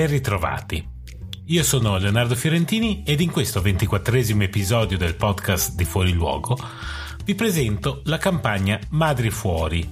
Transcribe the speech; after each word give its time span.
Ben 0.00 0.08
ritrovati. 0.08 0.82
Io 1.48 1.62
sono 1.62 1.98
Leonardo 1.98 2.34
Fiorentini 2.34 3.02
ed 3.04 3.20
in 3.20 3.30
questo 3.30 3.60
ventiquattresimo 3.60 4.44
episodio 4.44 4.96
del 4.96 5.14
podcast 5.14 5.74
di 5.74 5.84
Fuori 5.84 6.12
Luogo 6.12 6.56
vi 7.22 7.34
presento 7.34 8.00
la 8.04 8.16
campagna 8.16 8.80
Madri 8.92 9.28
Fuori 9.28 9.86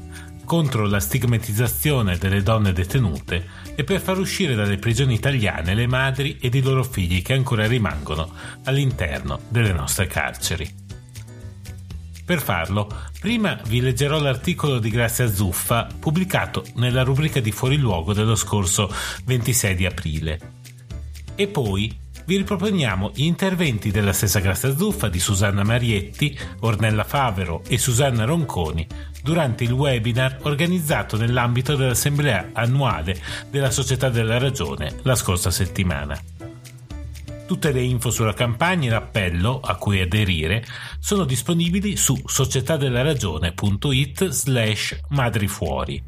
contro 0.47 0.87
la 0.87 0.99
stigmatizzazione 0.99 2.17
delle 2.17 2.43
donne 2.43 2.73
detenute 2.73 3.47
e 3.75 3.85
per 3.85 4.01
far 4.01 4.17
uscire 4.19 4.55
dalle 4.55 4.79
prigioni 4.79 5.13
italiane 5.13 5.75
le 5.75 5.87
madri 5.87 6.39
ed 6.41 6.55
i 6.55 6.63
loro 6.63 6.85
figli 6.85 7.21
che 7.21 7.35
ancora 7.35 7.67
rimangono 7.67 8.33
all'interno 8.65 9.41
delle 9.51 9.75
nostre 9.75 10.07
carceri. 10.07 10.88
Per 12.29 12.43
farlo, 12.43 12.87
prima 13.19 13.59
vi 13.69 13.81
leggerò 13.81 14.21
l'articolo 14.21 14.81
di 14.81 14.91
Grazia 14.91 15.33
Zuffa 15.33 15.89
pubblicato 15.99 16.63
nella 16.75 17.03
rubrica 17.03 17.41
di 17.41 17.53
Fuori 17.53 17.79
Luogo 17.79 18.13
dello 18.13 18.35
scorso 18.35 18.93
26 19.25 19.75
di 19.75 19.87
aprile. 19.87 20.41
E 21.35 21.47
poi 21.47 21.91
vi 22.27 22.37
riproponiamo 22.37 23.13
gli 23.15 23.25
interventi 23.25 23.91
della 23.91 24.13
stessa 24.13 24.41
Grazia 24.41 24.77
Zuffa, 24.77 25.09
di 25.09 25.19
Susanna 25.19 25.65
Marietti, 25.65 26.39
Ornella 26.61 27.05
Favero 27.05 27.63
e 27.67 27.79
Susanna 27.79 28.27
Ronconi 28.27 28.87
durante 29.23 29.65
il 29.65 29.73
webinar 29.73 30.41
organizzato 30.43 31.17
nell'ambito 31.17 31.77
dell'assemblea 31.77 32.51
annuale 32.53 33.19
della 33.49 33.71
Società 33.71 34.11
della 34.11 34.37
Ragione 34.37 34.97
la 35.01 35.15
scorsa 35.15 35.51
settimana. 35.51 36.38
Tutte 37.49 37.73
le 37.73 37.81
info 37.81 38.11
sulla 38.11 38.35
campagna 38.35 38.89
e 38.89 38.91
l'appello 38.91 39.61
a 39.61 39.77
cui 39.77 40.03
aderire 40.03 40.63
sono 40.99 41.25
disponibili 41.25 41.97
su 41.97 42.15
societadelaragione.it 42.27 44.29
slash 44.29 45.01
madrifuori. 45.09 46.05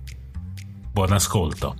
Buon 0.92 1.12
ascolto. 1.12 1.77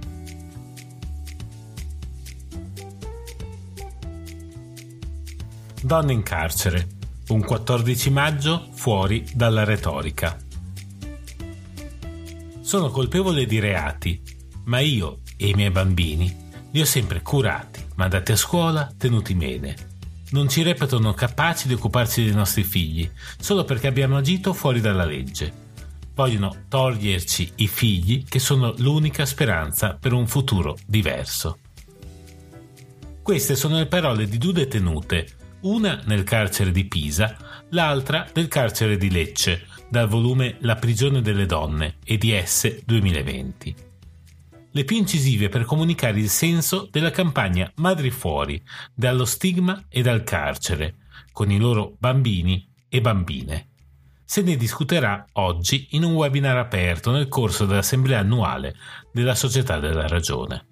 Donne 5.83 6.12
in 6.14 6.22
carcere. 6.22 6.89
Un 7.28 7.45
14 7.45 8.08
maggio 8.08 8.67
fuori 8.72 9.27
dalla 9.34 9.64
retorica. 9.64 10.39
Sono 12.62 12.89
colpevole 12.89 13.45
di 13.45 13.58
reati, 13.58 14.23
ma 14.64 14.79
io 14.79 15.18
e 15.36 15.48
i 15.48 15.52
miei 15.52 15.70
bambini 15.70 16.35
li 16.70 16.80
ho 16.80 16.86
sempre 16.86 17.20
curati 17.20 17.80
mandati 18.00 18.33
a 18.33 18.36
scuola, 18.36 18.90
tenuti 18.96 19.34
bene. 19.34 19.77
Non 20.30 20.48
ci 20.48 20.62
reputano 20.62 21.12
capaci 21.12 21.68
di 21.68 21.74
occuparsi 21.74 22.24
dei 22.24 22.33
nostri 22.33 22.64
figli, 22.64 23.08
solo 23.38 23.64
perché 23.64 23.88
abbiamo 23.88 24.16
agito 24.16 24.55
fuori 24.55 24.80
dalla 24.80 25.05
legge. 25.05 25.52
Vogliono 26.14 26.64
toglierci 26.68 27.52
i 27.56 27.66
figli 27.66 28.24
che 28.27 28.38
sono 28.38 28.72
l'unica 28.78 29.27
speranza 29.27 29.98
per 30.00 30.14
un 30.14 30.27
futuro 30.27 30.78
diverso. 30.86 31.58
Queste 33.22 33.55
sono 33.55 33.77
le 33.77 33.86
parole 33.86 34.27
di 34.27 34.38
due 34.38 34.55
detenute, 34.55 35.27
una 35.62 36.00
nel 36.06 36.24
carcere 36.24 36.70
di 36.70 36.86
Pisa, 36.86 37.36
l'altra 37.70 38.27
nel 38.32 38.48
carcere 38.48 38.96
di 38.96 39.11
Lecce, 39.11 39.67
dal 39.90 40.08
volume 40.08 40.56
La 40.61 40.77
prigione 40.77 41.20
delle 41.20 41.44
donne, 41.44 41.96
EDS 42.02 42.82
2020 42.82 43.88
le 44.73 44.85
più 44.85 44.97
incisive 44.97 45.48
per 45.48 45.64
comunicare 45.64 46.20
il 46.20 46.29
senso 46.29 46.89
della 46.91 47.11
campagna 47.11 47.70
Madri 47.77 48.11
Fuori, 48.11 48.63
dallo 48.95 49.25
stigma 49.25 49.85
e 49.89 50.03
dal 50.03 50.23
carcere, 50.23 50.97
con 51.33 51.51
i 51.51 51.58
loro 51.58 51.97
bambini 51.98 52.69
e 52.89 53.01
bambine. 53.01 53.69
Se 54.25 54.42
ne 54.42 54.57
discuterà 54.57 55.25
oggi 55.33 55.89
in 55.91 56.05
un 56.05 56.13
webinar 56.13 56.57
aperto 56.57 57.11
nel 57.11 57.29
corso 57.29 57.67
dell'assemblea 57.67 58.20
annuale 58.20 58.77
della 59.13 59.35
Società 59.35 59.80
della 59.80 60.07
Ragione. 60.07 60.67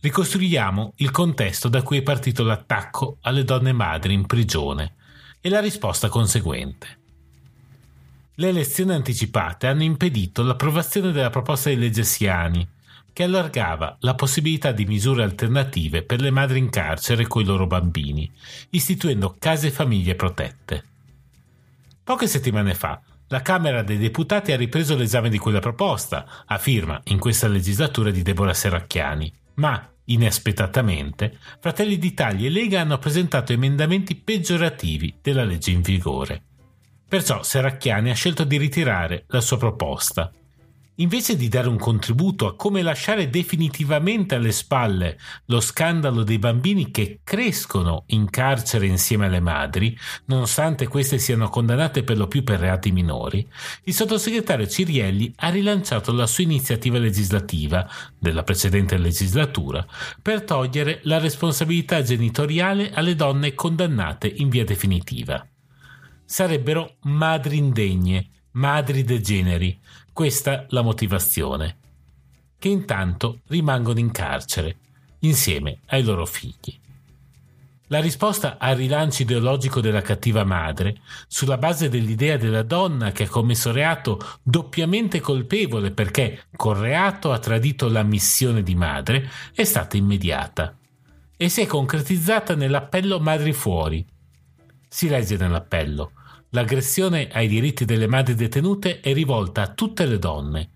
Ricostruiamo 0.00 0.92
il 0.96 1.10
contesto 1.10 1.68
da 1.68 1.82
cui 1.82 1.98
è 1.98 2.02
partito 2.02 2.44
l'attacco 2.44 3.16
alle 3.22 3.42
donne 3.42 3.72
madri 3.72 4.12
in 4.12 4.26
prigione 4.26 4.96
e 5.40 5.48
la 5.48 5.60
risposta 5.60 6.08
conseguente. 6.08 6.95
Le 8.38 8.48
elezioni 8.48 8.92
anticipate 8.92 9.66
hanno 9.66 9.82
impedito 9.82 10.42
l'approvazione 10.42 11.10
della 11.10 11.30
proposta 11.30 11.70
di 11.70 11.76
legge 11.76 12.04
Siani, 12.04 12.68
che 13.10 13.22
allargava 13.22 13.96
la 14.00 14.14
possibilità 14.14 14.72
di 14.72 14.84
misure 14.84 15.22
alternative 15.22 16.02
per 16.02 16.20
le 16.20 16.30
madri 16.30 16.58
in 16.58 16.68
carcere 16.68 17.26
con 17.26 17.40
i 17.40 17.46
loro 17.46 17.66
bambini, 17.66 18.30
istituendo 18.70 19.36
case 19.38 19.70
famiglie 19.70 20.16
protette. 20.16 20.84
Poche 22.04 22.26
settimane 22.26 22.74
fa, 22.74 23.00
la 23.28 23.40
Camera 23.40 23.82
dei 23.82 23.96
Deputati 23.96 24.52
ha 24.52 24.56
ripreso 24.56 24.96
l'esame 24.96 25.30
di 25.30 25.38
quella 25.38 25.60
proposta, 25.60 26.44
a 26.44 26.58
firma 26.58 27.00
in 27.04 27.18
questa 27.18 27.48
legislatura 27.48 28.10
di 28.10 28.20
Deborah 28.20 28.52
Serracchiani, 28.52 29.32
ma 29.54 29.92
inaspettatamente 30.04 31.38
Fratelli 31.58 31.96
d'Italia 31.96 32.48
e 32.48 32.50
Lega 32.50 32.82
hanno 32.82 32.98
presentato 32.98 33.54
emendamenti 33.54 34.14
peggiorativi 34.14 35.14
della 35.22 35.42
legge 35.42 35.70
in 35.70 35.80
vigore. 35.80 36.42
Perciò 37.08 37.42
Serracchiani 37.44 38.10
ha 38.10 38.14
scelto 38.14 38.42
di 38.42 38.56
ritirare 38.56 39.26
la 39.28 39.40
sua 39.40 39.58
proposta. 39.58 40.28
Invece 40.96 41.36
di 41.36 41.48
dare 41.48 41.68
un 41.68 41.78
contributo 41.78 42.46
a 42.46 42.56
come 42.56 42.82
lasciare 42.82 43.30
definitivamente 43.30 44.34
alle 44.34 44.50
spalle 44.50 45.18
lo 45.44 45.60
scandalo 45.60 46.24
dei 46.24 46.38
bambini 46.38 46.90
che 46.90 47.20
crescono 47.22 48.04
in 48.08 48.28
carcere 48.28 48.86
insieme 48.86 49.26
alle 49.26 49.40
madri, 49.40 49.96
nonostante 50.24 50.88
queste 50.88 51.18
siano 51.18 51.48
condannate 51.48 52.02
per 52.02 52.16
lo 52.16 52.26
più 52.26 52.42
per 52.42 52.58
reati 52.58 52.90
minori, 52.90 53.46
il 53.84 53.94
sottosegretario 53.94 54.66
Cirielli 54.66 55.32
ha 55.36 55.50
rilanciato 55.50 56.12
la 56.12 56.26
sua 56.26 56.44
iniziativa 56.44 56.98
legislativa 56.98 57.88
della 58.18 58.42
precedente 58.42 58.96
legislatura 58.96 59.86
per 60.20 60.42
togliere 60.42 61.00
la 61.02 61.18
responsabilità 61.18 62.02
genitoriale 62.02 62.90
alle 62.90 63.14
donne 63.14 63.54
condannate 63.54 64.26
in 64.26 64.48
via 64.48 64.64
definitiva 64.64 65.46
sarebbero 66.26 66.96
madri 67.02 67.56
indegne, 67.56 68.28
madri 68.52 69.04
degeneri. 69.04 69.78
Questa 70.12 70.66
la 70.70 70.82
motivazione. 70.82 71.76
Che 72.58 72.68
intanto 72.68 73.40
rimangono 73.46 73.98
in 73.98 74.10
carcere, 74.10 74.76
insieme 75.20 75.78
ai 75.86 76.02
loro 76.02 76.26
figli. 76.26 76.78
La 77.88 78.00
risposta 78.00 78.56
al 78.58 78.76
rilancio 78.76 79.22
ideologico 79.22 79.80
della 79.80 80.02
cattiva 80.02 80.42
madre, 80.42 81.00
sulla 81.28 81.56
base 81.56 81.88
dell'idea 81.88 82.36
della 82.36 82.64
donna 82.64 83.12
che 83.12 83.24
ha 83.24 83.28
commesso 83.28 83.70
reato 83.70 84.18
doppiamente 84.42 85.20
colpevole 85.20 85.92
perché 85.92 86.46
col 86.56 86.78
reato 86.78 87.30
ha 87.30 87.38
tradito 87.38 87.88
la 87.88 88.02
missione 88.02 88.64
di 88.64 88.74
madre, 88.74 89.30
è 89.54 89.62
stata 89.62 89.96
immediata 89.96 90.76
e 91.36 91.48
si 91.48 91.60
è 91.60 91.66
concretizzata 91.66 92.56
nell'appello 92.56 93.20
Madri 93.20 93.52
Fuori. 93.52 94.04
Si 94.88 95.08
legge 95.08 95.36
nell'appello 95.36 96.10
l'aggressione 96.56 97.28
ai 97.30 97.48
diritti 97.48 97.84
delle 97.84 98.06
madri 98.06 98.34
detenute 98.34 99.00
è 99.00 99.12
rivolta 99.12 99.60
a 99.60 99.68
tutte 99.68 100.06
le 100.06 100.18
donne. 100.18 100.70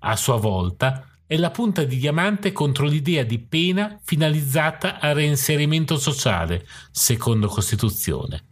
A 0.00 0.16
sua 0.16 0.36
volta 0.36 1.06
è 1.26 1.36
la 1.36 1.50
punta 1.50 1.84
di 1.84 1.98
diamante 1.98 2.52
contro 2.52 2.86
l'idea 2.86 3.22
di 3.22 3.38
pena 3.38 3.98
finalizzata 4.02 4.98
al 4.98 5.14
reinserimento 5.14 5.98
sociale, 5.98 6.66
secondo 6.90 7.48
Costituzione. 7.48 8.44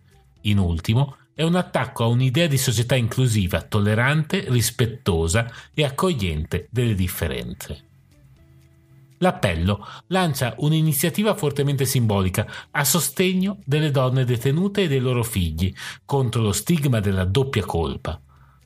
In 0.43 0.59
ultimo, 0.59 1.17
è 1.33 1.43
un 1.43 1.55
attacco 1.55 2.05
a 2.05 2.09
un'idea 2.09 2.47
di 2.47 2.59
società 2.59 2.97
inclusiva, 2.97 3.63
tollerante, 3.63 4.45
rispettosa 4.49 5.51
e 5.73 5.85
accogliente 5.85 6.69
delle 6.71 6.95
differenze. 6.95 7.85
L'appello 9.25 9.87
lancia 10.09 10.53
un'iniziativa 10.59 11.35
fortemente 11.35 11.87
simbolica 11.87 12.47
a 12.73 12.85
sostegno 12.85 13.57
delle 13.65 13.91
donne 13.91 14.27
detenute 14.27 14.83
e 14.83 14.89
dei 14.89 14.99
loro 14.99 15.23
figli 15.25 15.73
contro 16.05 16.43
lo 16.43 16.53
stigma 16.53 17.01
della 17.01 17.25
doppia 17.25 17.65
colpa. 17.65 18.21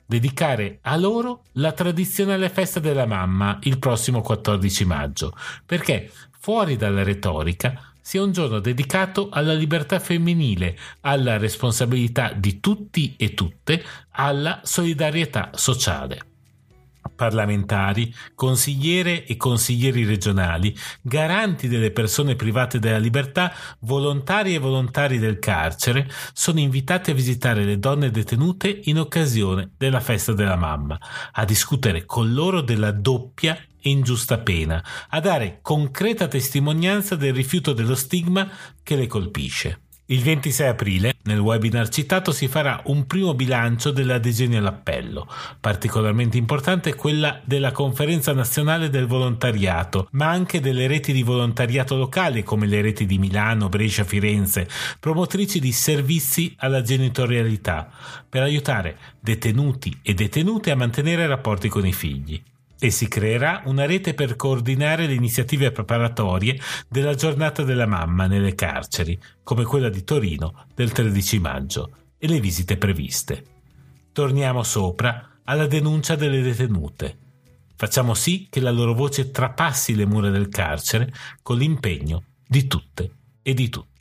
Dedicare 0.04 0.80
a 0.82 0.96
loro 0.96 1.44
la 1.52 1.70
tradizionale 1.70 2.48
festa 2.48 2.80
della 2.80 3.06
mamma 3.06 3.60
il 3.62 3.78
prossimo 3.78 4.20
14 4.20 4.84
maggio, 4.84 5.32
perché 5.64 6.10
fuori 6.40 6.74
dalla 6.74 7.04
retorica 7.04 7.92
sia 8.00 8.24
un 8.24 8.32
giorno 8.32 8.58
dedicato 8.58 9.28
alla 9.30 9.52
libertà 9.52 10.00
femminile, 10.00 10.76
alla 11.02 11.36
responsabilità 11.36 12.32
di 12.32 12.58
tutti 12.58 13.14
e 13.16 13.32
tutte, 13.34 13.84
alla 14.10 14.60
solidarietà 14.64 15.50
sociale. 15.54 16.27
Parlamentari, 17.18 18.14
consigliere 18.36 19.26
e 19.26 19.36
consiglieri 19.36 20.04
regionali, 20.04 20.72
garanti 21.02 21.66
delle 21.66 21.90
persone 21.90 22.36
private 22.36 22.78
della 22.78 22.98
libertà, 22.98 23.52
volontari 23.80 24.54
e 24.54 24.58
volontari 24.58 25.18
del 25.18 25.40
carcere, 25.40 26.08
sono 26.32 26.60
invitati 26.60 27.10
a 27.10 27.14
visitare 27.14 27.64
le 27.64 27.80
donne 27.80 28.12
detenute 28.12 28.82
in 28.84 29.00
occasione 29.00 29.72
della 29.76 29.98
festa 29.98 30.32
della 30.32 30.54
mamma, 30.54 30.96
a 31.32 31.44
discutere 31.44 32.04
con 32.04 32.32
loro 32.32 32.60
della 32.60 32.92
doppia 32.92 33.56
e 33.56 33.90
ingiusta 33.90 34.38
pena, 34.38 34.80
a 35.08 35.18
dare 35.18 35.58
concreta 35.60 36.28
testimonianza 36.28 37.16
del 37.16 37.34
rifiuto 37.34 37.72
dello 37.72 37.96
stigma 37.96 38.48
che 38.84 38.94
le 38.94 39.08
colpisce. 39.08 39.80
Il 40.10 40.22
26 40.22 40.68
aprile, 40.68 41.16
nel 41.24 41.38
webinar 41.38 41.90
citato, 41.90 42.32
si 42.32 42.48
farà 42.48 42.80
un 42.86 43.06
primo 43.06 43.34
bilancio 43.34 43.90
delle 43.90 44.14
adesioni 44.14 44.56
all'appello. 44.56 45.28
Particolarmente 45.60 46.38
importante 46.38 46.88
è 46.88 46.94
quella 46.94 47.42
della 47.44 47.72
Conferenza 47.72 48.32
Nazionale 48.32 48.88
del 48.88 49.06
Volontariato, 49.06 50.08
ma 50.12 50.30
anche 50.30 50.60
delle 50.60 50.86
reti 50.86 51.12
di 51.12 51.22
volontariato 51.22 51.94
locali 51.94 52.42
come 52.42 52.66
le 52.66 52.80
reti 52.80 53.04
di 53.04 53.18
Milano, 53.18 53.68
Brescia, 53.68 54.04
Firenze, 54.04 54.66
promotrici 54.98 55.60
di 55.60 55.72
servizi 55.72 56.54
alla 56.56 56.80
genitorialità, 56.80 57.90
per 58.26 58.40
aiutare 58.40 58.96
detenuti 59.20 59.98
e 60.00 60.14
detenute 60.14 60.70
a 60.70 60.76
mantenere 60.76 61.26
rapporti 61.26 61.68
con 61.68 61.86
i 61.86 61.92
figli 61.92 62.42
e 62.78 62.90
si 62.90 63.08
creerà 63.08 63.62
una 63.64 63.86
rete 63.86 64.14
per 64.14 64.36
coordinare 64.36 65.06
le 65.06 65.14
iniziative 65.14 65.72
preparatorie 65.72 66.58
della 66.88 67.14
giornata 67.14 67.62
della 67.64 67.86
mamma 67.86 68.26
nelle 68.26 68.54
carceri, 68.54 69.18
come 69.42 69.64
quella 69.64 69.88
di 69.88 70.04
Torino 70.04 70.66
del 70.74 70.92
13 70.92 71.38
maggio, 71.40 71.90
e 72.18 72.28
le 72.28 72.40
visite 72.40 72.76
previste. 72.76 73.44
Torniamo 74.12 74.62
sopra 74.62 75.40
alla 75.44 75.66
denuncia 75.66 76.14
delle 76.14 76.40
detenute. 76.42 77.16
Facciamo 77.76 78.14
sì 78.14 78.48
che 78.50 78.60
la 78.60 78.70
loro 78.70 78.92
voce 78.92 79.30
trapassi 79.30 79.94
le 79.94 80.06
mura 80.06 80.30
del 80.30 80.48
carcere 80.48 81.12
con 81.42 81.56
l'impegno 81.56 82.24
di 82.46 82.66
tutte 82.66 83.10
e 83.42 83.54
di 83.54 83.68
tutti. 83.68 83.96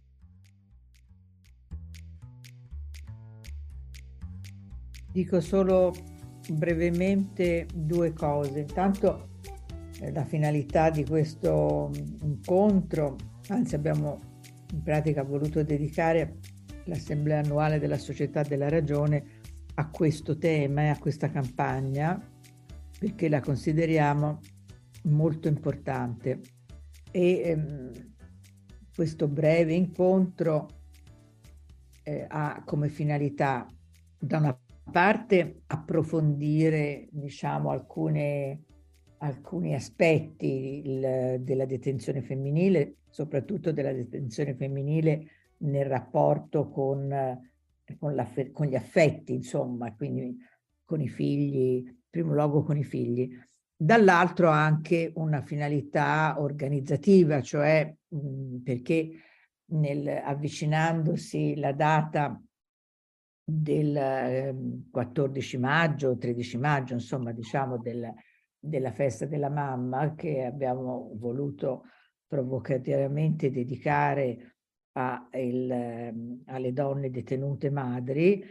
Dico 5.12 5.42
solo 5.42 5.94
brevemente 6.50 7.68
due 7.74 8.14
cose. 8.14 8.60
Intanto 8.60 9.30
eh, 10.00 10.12
la 10.12 10.26
finalità 10.26 10.90
di 10.90 11.06
questo 11.06 11.92
incontro, 12.22 13.16
anzi 13.50 13.76
abbiamo 13.76 14.20
in 14.72 14.84
pratica 14.84 15.24
voluto 15.24 15.64
dedicare 15.64 16.38
l'assemblea 16.86 17.40
annuale 17.40 17.80
della 17.80 17.98
Società 17.98 18.44
della 18.44 18.70
Ragione 18.70 19.24
a 19.76 19.90
questo 19.90 20.38
tema 20.38 20.84
e 20.84 20.88
a 20.88 20.98
questa 20.98 21.30
campagna 21.30 22.20
perché 22.98 23.30
la 23.30 23.42
consideriamo 23.42 24.40
molto 25.04 25.48
importante 25.48 26.42
e 27.12 27.42
ehm, 27.44 27.92
questo 28.94 29.28
breve 29.28 29.74
incontro 29.74 30.68
eh, 32.04 32.26
ha 32.28 32.64
come 32.66 32.90
finalità 32.90 33.68
da 34.18 34.38
una 34.38 34.60
parte 34.92 35.62
approfondire 35.68 37.08
diciamo, 37.12 37.70
alcune, 37.70 38.64
alcuni 39.20 39.76
aspetti 39.76 40.82
il, 40.86 41.38
della 41.42 41.66
detenzione 41.66 42.22
femminile, 42.22 42.98
soprattutto 43.10 43.72
della 43.72 43.94
detenzione 43.94 44.56
femminile 44.56 45.26
nel 45.60 45.86
rapporto 45.86 46.70
con, 46.70 47.10
con, 47.98 48.28
con 48.52 48.66
gli 48.66 48.76
affetti, 48.76 49.34
insomma, 49.34 49.94
quindi 49.96 50.38
con 50.86 51.02
i 51.02 51.10
figli, 51.10 51.86
in 51.86 51.96
primo 52.10 52.34
luogo 52.34 52.64
con 52.64 52.78
i 52.78 52.84
figli. 52.84 53.30
Dall'altro 53.80 54.50
anche 54.50 55.12
una 55.16 55.42
finalità 55.42 56.36
organizzativa, 56.40 57.42
cioè 57.42 57.94
mh, 58.08 58.58
perché 58.64 59.10
nel, 59.66 60.08
avvicinandosi 60.08 61.56
la 61.58 61.74
data 61.74 62.42
del 63.50 64.84
14 64.92 65.56
ehm, 65.56 65.62
maggio, 65.62 66.18
13 66.18 66.58
maggio, 66.58 66.94
insomma, 66.94 67.32
diciamo 67.32 67.78
del, 67.78 68.14
della 68.60 68.92
festa 68.92 69.26
della 69.26 69.50
mamma 69.50 70.16
che 70.16 70.44
abbiamo 70.44 71.14
voluto 71.16 71.84
provocativamente 72.28 73.50
dedicare 73.50 74.56
a 74.98 75.30
il, 75.32 75.72
ehm, 75.72 76.42
alle 76.48 76.74
donne 76.74 77.10
detenute 77.10 77.70
madri, 77.70 78.44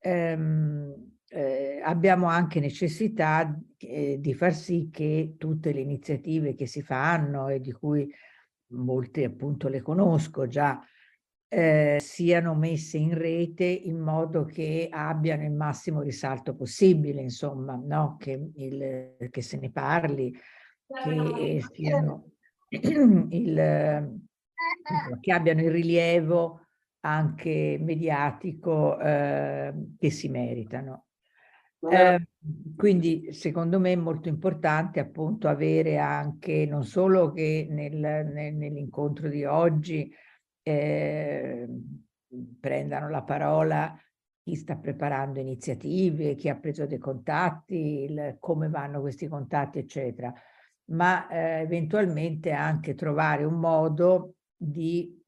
ehm, 0.00 1.14
eh, 1.28 1.80
abbiamo 1.82 2.26
anche 2.26 2.60
necessità 2.60 3.58
eh, 3.78 4.18
di 4.20 4.34
far 4.34 4.52
sì 4.52 4.90
che 4.92 5.36
tutte 5.38 5.72
le 5.72 5.80
iniziative 5.80 6.54
che 6.54 6.66
si 6.66 6.82
fanno 6.82 7.48
e 7.48 7.60
di 7.60 7.72
cui 7.72 8.12
molte 8.72 9.24
appunto 9.24 9.68
le 9.68 9.80
conosco 9.80 10.46
già, 10.46 10.78
eh, 11.48 11.98
siano 12.00 12.54
messe 12.54 12.98
in 12.98 13.16
rete 13.16 13.64
in 13.64 13.98
modo 13.98 14.44
che 14.44 14.88
abbiano 14.90 15.44
il 15.44 15.52
massimo 15.52 16.02
risalto 16.02 16.54
possibile, 16.54 17.22
insomma, 17.22 17.80
no? 17.82 18.16
che, 18.18 18.50
il, 18.56 19.16
che 19.30 19.42
se 19.42 19.58
ne 19.58 19.70
parli, 19.70 20.32
che, 20.86 21.64
siano 21.72 22.32
il, 22.68 24.20
che 25.20 25.32
abbiano 25.32 25.60
il 25.60 25.70
rilievo 25.70 26.60
anche 27.00 27.78
mediatico 27.80 28.98
eh, 28.98 29.72
che 29.98 30.10
si 30.10 30.28
meritano. 30.28 31.04
Eh, 31.88 32.26
quindi 32.76 33.32
secondo 33.32 33.78
me 33.78 33.92
è 33.92 33.96
molto 33.96 34.28
importante 34.28 34.98
appunto 34.98 35.46
avere 35.46 35.98
anche 35.98 36.66
non 36.66 36.82
solo 36.82 37.30
che 37.30 37.68
nel, 37.70 37.94
nel, 37.94 38.54
nell'incontro 38.54 39.28
di 39.28 39.44
oggi 39.44 40.12
eh, 40.68 41.68
prendano 42.58 43.08
la 43.08 43.22
parola 43.22 43.96
chi 44.42 44.56
sta 44.56 44.76
preparando 44.76 45.38
iniziative, 45.38 46.34
chi 46.34 46.48
ha 46.48 46.56
preso 46.56 46.86
dei 46.86 46.98
contatti, 46.98 48.04
il, 48.04 48.36
come 48.40 48.68
vanno 48.68 49.00
questi 49.00 49.28
contatti, 49.28 49.78
eccetera, 49.78 50.32
ma 50.90 51.28
eh, 51.28 51.60
eventualmente 51.60 52.50
anche 52.50 52.94
trovare 52.94 53.44
un 53.44 53.58
modo 53.58 54.34
di 54.56 55.20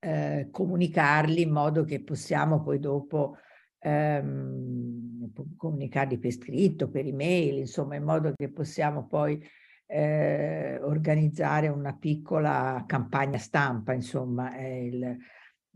eh, 0.00 0.48
comunicarli 0.50 1.42
in 1.42 1.50
modo 1.50 1.84
che 1.84 2.02
possiamo 2.02 2.62
poi 2.62 2.78
dopo 2.80 3.36
ehm, 3.78 5.30
comunicarli 5.56 6.18
per 6.18 6.32
scritto, 6.32 6.88
per 6.88 7.06
email, 7.06 7.58
insomma, 7.58 7.96
in 7.96 8.04
modo 8.04 8.32
che 8.34 8.50
possiamo 8.50 9.06
poi 9.06 9.40
eh, 9.86 10.78
organizzare 10.82 11.68
una 11.68 11.94
piccola 11.94 12.84
campagna 12.86 13.38
stampa, 13.38 13.92
insomma, 13.92 14.54
è 14.54 14.66
il, 14.66 15.16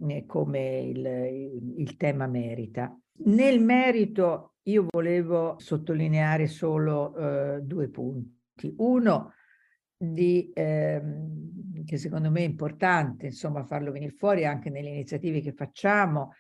è 0.08 0.25
come 0.26 0.80
il, 0.80 1.76
il, 1.78 1.96
tema 1.96 2.26
merita. 2.26 2.96
Nel 3.25 3.60
merito 3.60 4.54
io 4.62 4.86
volevo 4.88 5.56
sottolineare 5.58 6.46
solo 6.46 7.14
eh, 7.16 7.60
due 7.62 7.88
punti. 7.88 8.75
Uno, 8.78 9.32
di, 9.96 10.50
ehm, 10.52 11.84
che 11.84 11.96
secondo 11.96 12.30
me 12.30 12.40
è 12.40 12.44
importante 12.44 13.26
insomma 13.26 13.64
farlo 13.64 13.92
venire 13.92 14.12
fuori 14.12 14.44
anche 14.44 14.68
nelle 14.68 14.90
iniziative 14.90 15.40
che 15.40 15.52
facciamo, 15.52 16.34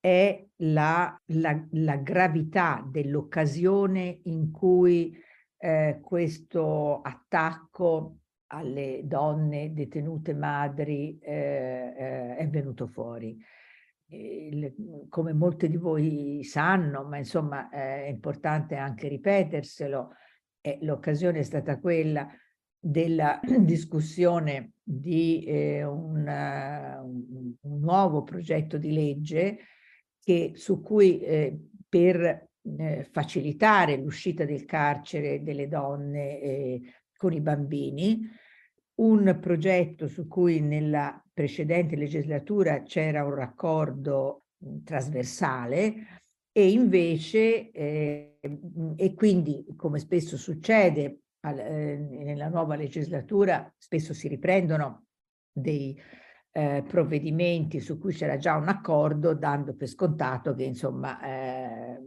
è 0.00 0.44
la, 0.56 1.20
la, 1.26 1.66
la 1.72 1.96
gravità 1.96 2.84
dell'occasione 2.90 4.20
in 4.24 4.50
cui 4.50 5.16
eh, 5.64 6.00
questo 6.02 7.00
attacco 7.02 8.16
alle 8.48 9.02
donne 9.04 9.72
detenute 9.72 10.34
madri 10.34 11.16
eh, 11.20 11.94
eh, 11.96 12.36
è 12.36 12.48
venuto 12.48 12.88
fuori. 12.88 13.38
Il, 14.06 15.06
come 15.08 15.32
molti 15.32 15.68
di 15.68 15.76
voi 15.76 16.42
sanno, 16.42 17.04
ma 17.04 17.16
insomma 17.16 17.68
è 17.68 18.08
importante 18.08 18.74
anche 18.74 19.06
ripeterselo, 19.06 20.10
l'occasione 20.80 21.38
è 21.38 21.42
stata 21.44 21.78
quella 21.78 22.28
della 22.76 23.38
discussione 23.60 24.72
di 24.82 25.44
eh, 25.44 25.84
un, 25.84 26.26
un, 26.26 27.80
nuovo 27.80 28.24
progetto 28.24 28.76
di 28.78 28.92
legge 28.92 29.58
che, 30.20 30.52
su 30.56 30.82
cui 30.82 31.20
eh, 31.20 31.56
per 31.88 32.50
eh, 32.78 33.08
facilitare 33.10 33.96
l'uscita 33.96 34.44
del 34.44 34.64
carcere 34.64 35.42
delle 35.42 35.68
donne 35.68 36.40
eh, 36.40 36.80
con 37.16 37.32
i 37.32 37.40
bambini, 37.40 38.28
un 38.94 39.38
progetto 39.40 40.06
su 40.06 40.28
cui 40.28 40.60
nella 40.60 41.22
precedente 41.32 41.96
legislatura 41.96 42.82
c'era 42.82 43.24
un 43.24 43.34
raccordo 43.34 44.44
mh, 44.58 44.82
trasversale 44.84 45.94
e 46.52 46.70
invece, 46.70 47.70
eh, 47.70 48.38
e 48.96 49.14
quindi 49.14 49.64
come 49.74 49.98
spesso 49.98 50.36
succede 50.36 51.20
al, 51.40 51.58
eh, 51.58 51.96
nella 51.96 52.48
nuova 52.48 52.76
legislatura, 52.76 53.72
spesso 53.78 54.12
si 54.12 54.28
riprendono 54.28 55.06
dei 55.50 55.98
eh, 56.54 56.84
provvedimenti 56.86 57.80
su 57.80 57.98
cui 57.98 58.12
c'era 58.12 58.36
già 58.36 58.56
un 58.56 58.68
accordo, 58.68 59.34
dando 59.34 59.74
per 59.74 59.88
scontato 59.88 60.54
che 60.54 60.64
insomma 60.64 61.20
eh, 61.22 61.61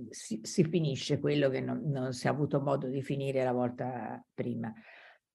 si, 0.09 0.39
si, 0.43 0.63
finisce 0.63 1.19
quello 1.19 1.49
che 1.49 1.61
non, 1.61 1.81
non 1.85 2.13
si 2.13 2.27
è 2.27 2.29
avuto 2.29 2.61
modo 2.61 2.87
di 2.87 3.01
finire 3.01 3.43
la 3.43 3.51
volta 3.51 4.23
prima. 4.33 4.73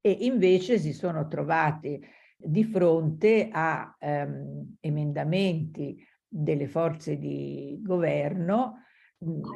E 0.01 0.11
invece 0.21 0.79
si 0.79 0.93
sono 0.93 1.29
trovati 1.29 2.01
di 2.37 2.65
fronte 2.65 3.49
a 3.53 3.95
ehm, 3.99 4.77
emendamenti 4.81 6.03
delle 6.27 6.67
forze 6.67 7.19
di 7.19 7.79
governo 7.83 8.85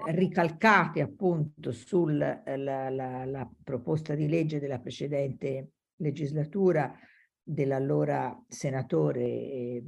ricalcati 0.09 1.01
appunto 1.01 1.73
sulla 1.73 2.43
la, 2.45 2.91
la, 2.91 3.25
la 3.25 3.51
proposta 3.63 4.15
di 4.15 4.29
legge 4.29 4.61
della 4.61 4.79
precedente 4.79 5.71
legislatura 5.97 6.95
dell'allora 7.43 8.43
senatore 8.49 9.23
eh, 9.25 9.85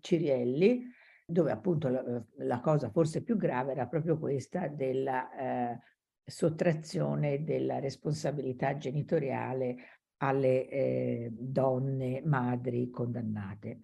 Cirielli, 0.00 0.82
dove 1.30 1.50
appunto 1.50 1.88
la, 1.88 2.02
la, 2.38 2.60
cosa 2.60 2.90
forse 2.90 3.22
più 3.22 3.36
grave 3.36 3.72
era 3.72 3.86
proprio 3.86 4.18
questa 4.18 4.68
della 4.68 5.30
eh, 5.72 5.78
sottrazione 6.24 7.44
della 7.44 7.78
responsabilità 7.78 8.76
genitoriale 8.76 9.76
alle 10.18 10.68
eh, 10.68 11.28
donne 11.32 12.22
madri 12.24 12.90
condannate. 12.90 13.80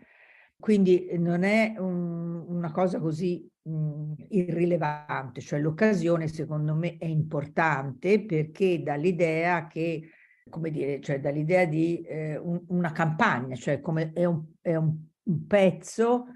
Quindi 0.59 1.11
non 1.19 1.43
è 1.43 1.75
un, 1.79 2.45
una 2.49 2.73
cosa 2.73 2.99
così 2.99 3.49
mh, 3.63 4.13
irrilevante, 4.31 5.41
cioè 5.41 5.61
l'occasione 5.61 6.29
secondo 6.29 6.75
me 6.75 6.97
è 6.99 7.05
importante 7.05 8.25
perché 8.25 8.83
dà 8.83 8.95
l'idea 8.95 9.67
che, 9.67 10.09
come 10.49 10.71
dire, 10.71 11.01
cioè 11.01 11.21
dall'idea 11.21 11.67
di 11.67 12.01
eh, 12.03 12.39
un, 12.39 12.63
una 12.69 12.93
campagna, 12.93 13.55
cioè 13.55 13.81
come 13.81 14.13
è 14.15 14.25
un, 14.25 14.45
è 14.63 14.75
un 14.75 14.97
pezzo 15.47 16.27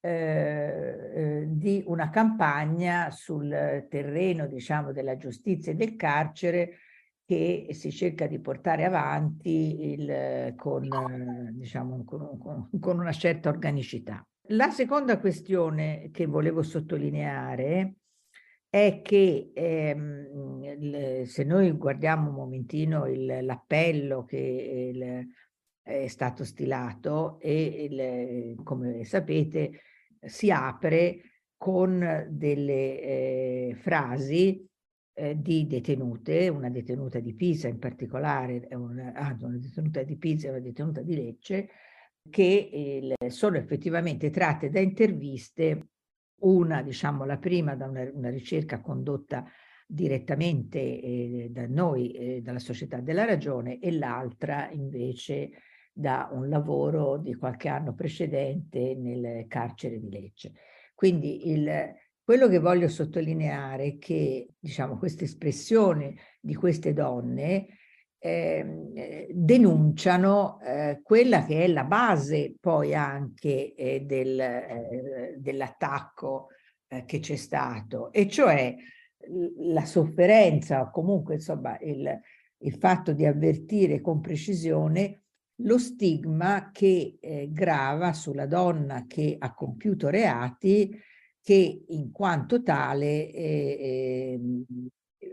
eh, 0.00 1.10
eh, 1.14 1.44
di 1.48 1.82
una 1.86 2.08
campagna 2.08 3.10
sul 3.10 3.86
terreno, 3.90 4.46
diciamo, 4.46 4.92
della 4.92 5.16
giustizia 5.16 5.72
e 5.72 5.74
del 5.74 5.96
carcere 5.96 6.78
che 7.24 7.66
si 7.72 7.90
cerca 7.90 8.28
di 8.28 8.38
portare 8.38 8.84
avanti 8.84 9.90
il, 9.90 10.54
con, 10.56 11.50
diciamo, 11.52 12.04
con, 12.04 12.70
con, 12.80 12.98
una 12.98 13.12
certa 13.12 13.48
organicità. 13.48 14.24
La 14.50 14.70
seconda 14.70 15.18
questione 15.18 16.10
che 16.12 16.26
volevo 16.26 16.62
sottolineare 16.62 17.96
è 18.70 19.00
che 19.02 19.50
ehm, 19.52 21.24
se 21.24 21.42
noi 21.42 21.72
guardiamo 21.72 22.28
un 22.28 22.36
momentino 22.36 23.04
l'appello 23.04 24.24
che 24.24 24.92
il, 24.94 25.26
è 25.82 26.06
stato 26.06 26.44
stilato 26.44 27.40
e 27.40 27.88
il, 27.90 28.62
come 28.62 29.04
sapete 29.04 29.80
si 30.24 30.50
apre 30.50 31.20
con 31.56 32.26
delle 32.30 33.00
eh, 33.00 33.76
frasi 33.80 34.66
eh, 35.14 35.40
di 35.40 35.66
detenute, 35.66 36.48
una 36.48 36.70
detenuta 36.70 37.18
di 37.18 37.34
Pisa 37.34 37.66
in 37.66 37.78
particolare, 37.78 38.68
una, 38.70 39.12
ah, 39.12 39.36
una 39.40 39.58
detenuta 39.58 40.02
di 40.02 40.16
Pisa 40.16 40.46
e 40.46 40.50
una 40.50 40.60
detenuta 40.60 41.02
di 41.02 41.14
Lecce, 41.16 41.68
che 42.30 43.14
eh, 43.18 43.30
sono 43.30 43.56
effettivamente 43.56 44.30
tratte 44.30 44.70
da 44.70 44.78
interviste, 44.78 45.88
una 46.40 46.82
diciamo 46.82 47.24
la 47.24 47.38
prima 47.38 47.74
da 47.74 47.86
una, 47.86 48.08
una 48.12 48.30
ricerca 48.30 48.80
condotta 48.80 49.44
direttamente 49.84 50.78
eh, 50.78 51.48
da 51.50 51.66
noi, 51.66 52.12
eh, 52.12 52.40
dalla 52.40 52.58
Società 52.60 53.00
della 53.00 53.24
Ragione, 53.24 53.80
e 53.80 53.90
l'altra 53.90 54.70
invece 54.70 55.50
da 55.98 56.28
un 56.30 56.48
lavoro 56.48 57.16
di 57.16 57.34
qualche 57.34 57.66
anno 57.66 57.92
precedente 57.92 58.94
nel 58.94 59.48
carcere 59.48 59.98
di 59.98 60.08
Lecce. 60.08 60.52
Quindi 60.94 61.50
il, 61.50 61.92
quello 62.22 62.46
che 62.46 62.60
voglio 62.60 62.86
sottolineare 62.86 63.84
è 63.84 63.98
che 63.98 64.50
diciamo, 64.60 64.96
queste 64.96 65.24
espressioni 65.24 66.16
di 66.40 66.54
queste 66.54 66.92
donne 66.92 67.66
eh, 68.20 69.26
denunciano 69.28 70.60
eh, 70.60 71.00
quella 71.02 71.44
che 71.44 71.64
è 71.64 71.66
la 71.66 71.84
base 71.84 72.54
poi 72.60 72.94
anche 72.94 73.74
eh, 73.74 74.02
del, 74.02 74.38
eh, 74.38 75.34
dell'attacco 75.36 76.50
eh, 76.86 77.04
che 77.06 77.18
c'è 77.18 77.36
stato, 77.36 78.12
e 78.12 78.28
cioè 78.28 78.72
la 79.56 79.84
sofferenza 79.84 80.80
o 80.80 80.90
comunque 80.92 81.34
insomma 81.34 81.76
il, 81.80 82.20
il 82.58 82.74
fatto 82.74 83.12
di 83.12 83.26
avvertire 83.26 84.00
con 84.00 84.20
precisione 84.20 85.22
lo 85.62 85.78
stigma 85.78 86.70
che 86.72 87.18
eh, 87.20 87.48
grava 87.50 88.12
sulla 88.12 88.46
donna 88.46 89.06
che 89.06 89.36
ha 89.38 89.52
compiuto 89.54 90.08
reati 90.08 90.96
che 91.48 91.84
in 91.88 92.12
quanto 92.12 92.62
tale, 92.62 93.30
eh, 93.30 94.38
eh, 94.38 94.40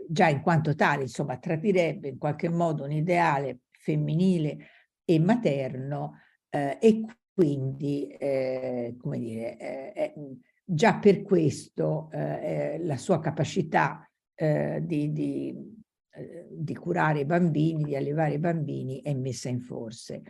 già 0.08 0.28
in 0.28 0.40
quanto 0.40 0.74
tale, 0.74 1.02
insomma, 1.02 1.36
tradirebbe 1.36 2.08
in 2.08 2.18
qualche 2.18 2.48
modo 2.48 2.84
un 2.84 2.92
ideale 2.92 3.60
femminile 3.70 4.56
e 5.04 5.18
materno 5.18 6.20
eh, 6.48 6.78
e 6.80 7.04
quindi, 7.34 8.08
eh, 8.08 8.96
come 8.98 9.18
dire, 9.18 9.58
eh, 9.58 10.14
già 10.64 10.98
per 10.98 11.22
questo 11.22 12.08
la 12.10 12.96
sua 12.96 13.20
capacità 13.20 14.10
di, 14.34 15.12
di, 15.12 15.75
di 16.50 16.74
curare 16.74 17.20
i 17.20 17.24
bambini, 17.24 17.84
di 17.84 17.96
allevare 17.96 18.34
i 18.34 18.38
bambini 18.38 19.02
è 19.02 19.14
messa 19.14 19.48
in 19.48 19.60
forse. 19.60 20.22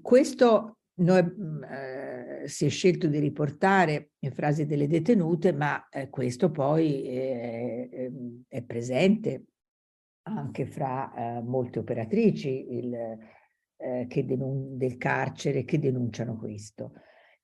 Questo 0.00 0.78
noi, 0.96 1.22
mhmm, 1.22 1.64
eh, 1.64 2.42
si 2.46 2.66
è 2.66 2.68
scelto 2.68 3.08
di 3.08 3.18
riportare 3.18 4.10
le 4.18 4.30
frasi 4.30 4.66
delle 4.66 4.86
detenute, 4.86 5.52
ma 5.52 5.88
eh, 5.88 6.08
questo 6.08 6.50
poi 6.50 7.04
è, 7.06 7.88
ehm, 7.90 8.42
è, 8.48 8.62
presente 8.62 9.44
anche 10.26 10.66
fra 10.66 11.12
eh, 11.14 11.42
molte 11.42 11.80
operatrici 11.80 12.74
il, 12.76 12.94
eh, 13.76 14.24
del 14.24 14.96
carcere 14.96 15.64
che 15.64 15.78
denunciano 15.78 16.36
questo. 16.36 16.92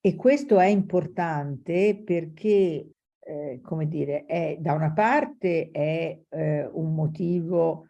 E 0.00 0.15
questo 0.17 0.59
è 0.59 0.67
importante 0.67 2.00
perché, 2.03 2.89
eh, 3.30 3.60
come 3.62 3.87
dire, 3.87 4.25
è, 4.26 4.56
da 4.58 4.72
una 4.72 4.92
parte 4.92 5.70
è 5.70 6.18
eh, 6.28 6.68
un 6.72 6.94
motivo, 6.94 7.87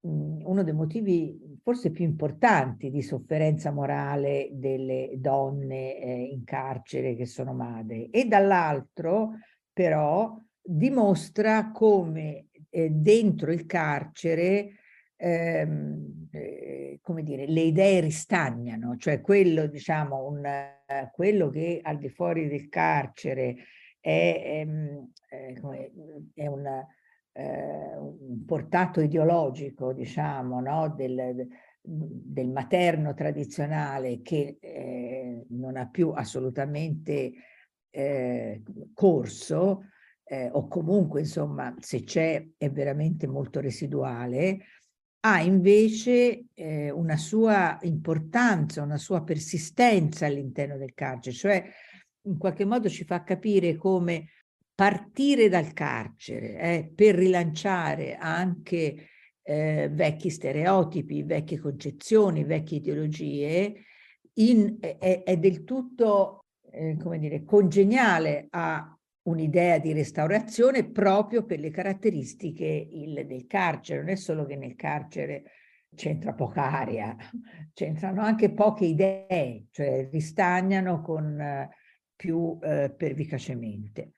mh, 0.00 0.42
uno 0.44 0.62
dei 0.62 0.74
motivi 0.74 1.58
forse 1.62 1.90
più 1.90 2.04
importanti 2.04 2.90
di 2.90 3.00
sofferenza 3.00 3.70
morale 3.70 4.50
delle 4.52 5.12
donne 5.16 5.98
eh, 5.98 6.22
in 6.24 6.44
carcere 6.44 7.14
che 7.14 7.24
sono 7.24 7.54
madri. 7.54 8.10
E 8.10 8.26
dall'altro 8.26 9.38
però 9.72 10.36
dimostra 10.60 11.70
come 11.70 12.48
eh, 12.68 12.90
dentro 12.90 13.50
il 13.50 13.64
carcere 13.64 14.72
ehm, 15.16 16.28
eh, 16.32 16.98
come 17.00 17.22
dire, 17.22 17.46
le 17.46 17.62
idee 17.62 18.00
ristagnano, 18.00 18.96
cioè 18.98 19.22
quello, 19.22 19.66
diciamo, 19.66 20.26
un, 20.26 20.42
quello 21.12 21.48
che 21.48 21.80
al 21.82 21.96
di 21.96 22.10
fuori 22.10 22.46
del 22.46 22.68
carcere 22.68 23.56
è, 24.02 24.64
ehm, 24.66 25.10
è, 25.28 25.90
è 26.34 26.46
un 26.46 26.84
eh, 27.32 27.96
un 27.96 28.44
portato 28.44 29.00
ideologico, 29.00 29.92
diciamo, 29.92 30.60
no? 30.60 30.92
del, 30.94 31.48
del 31.80 32.48
materno 32.50 33.14
tradizionale 33.14 34.20
che 34.22 34.58
eh, 34.60 35.46
non 35.50 35.76
ha 35.76 35.88
più 35.88 36.10
assolutamente 36.10 37.32
eh, 37.90 38.62
corso, 38.94 39.84
eh, 40.24 40.48
o 40.52 40.66
comunque, 40.68 41.20
insomma, 41.20 41.74
se 41.78 42.04
c'è 42.04 42.46
è 42.56 42.70
veramente 42.70 43.26
molto 43.26 43.60
residuale, 43.60 44.60
ha 45.24 45.40
invece 45.40 46.46
eh, 46.54 46.90
una 46.90 47.16
sua 47.16 47.78
importanza, 47.82 48.82
una 48.82 48.98
sua 48.98 49.22
persistenza 49.22 50.26
all'interno 50.26 50.76
del 50.76 50.94
carcere, 50.94 51.36
cioè 51.36 51.64
in 52.22 52.38
qualche 52.38 52.64
modo 52.64 52.88
ci 52.88 53.04
fa 53.04 53.22
capire 53.22 53.76
come 53.76 54.28
partire 54.74 55.48
dal 55.48 55.72
carcere 55.72 56.58
eh, 56.58 56.92
per 56.94 57.14
rilanciare 57.14 58.16
anche 58.16 59.08
eh, 59.42 59.88
vecchi 59.92 60.30
stereotipi, 60.30 61.22
vecchie 61.22 61.58
concezioni, 61.58 62.44
vecchie 62.44 62.78
ideologie, 62.78 63.74
in, 64.34 64.78
è, 64.80 65.22
è, 65.24 65.36
del 65.36 65.64
tutto, 65.64 66.46
eh, 66.70 66.96
come 66.98 67.18
dire, 67.18 67.44
congeniale 67.44 68.46
a 68.50 68.96
un'idea 69.24 69.78
di 69.78 69.92
restaurazione 69.92 70.90
proprio 70.90 71.44
per 71.44 71.60
le 71.60 71.70
caratteristiche 71.70 72.64
il, 72.64 73.26
del 73.26 73.46
carcere. 73.46 74.00
Non 74.00 74.08
è 74.08 74.16
solo 74.16 74.46
che 74.46 74.56
nel 74.56 74.74
carcere 74.74 75.44
c'entra 75.94 76.32
poca 76.32 76.70
aria, 76.72 77.14
c'entrano 77.74 78.22
anche 78.22 78.52
poche 78.52 78.86
idee, 78.86 79.66
cioè 79.70 80.08
ristagnano 80.10 81.02
con 81.02 81.68
più 82.22 82.56
eh, 82.62 82.94
pervicacemente. 82.96 84.12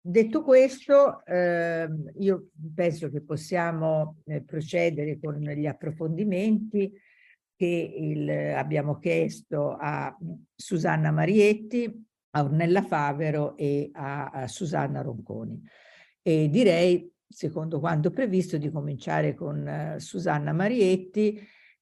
Detto 0.00 0.42
questo, 0.42 1.22
eh, 1.26 1.86
io 2.20 2.48
penso 2.74 3.10
che 3.10 3.20
possiamo 3.20 4.22
eh, 4.24 4.40
procedere 4.40 5.18
con 5.20 5.34
gli 5.34 5.66
approfondimenti 5.66 6.90
che 7.54 7.94
il, 7.94 8.30
abbiamo 8.30 8.98
chiesto 8.98 9.76
a 9.78 10.16
Susanna 10.54 11.10
Marietti, 11.10 12.06
a 12.30 12.42
Ornella 12.42 12.80
Favero 12.80 13.54
e 13.58 13.90
a, 13.92 14.28
a 14.30 14.48
Susanna 14.48 15.02
Ronconi. 15.02 15.60
E 16.22 16.48
direi, 16.48 17.12
secondo 17.28 17.80
quanto 17.80 18.10
previsto, 18.10 18.56
di 18.56 18.70
cominciare 18.70 19.34
con 19.34 19.94
uh, 19.94 19.98
Susanna 19.98 20.54
Marietti, 20.54 21.38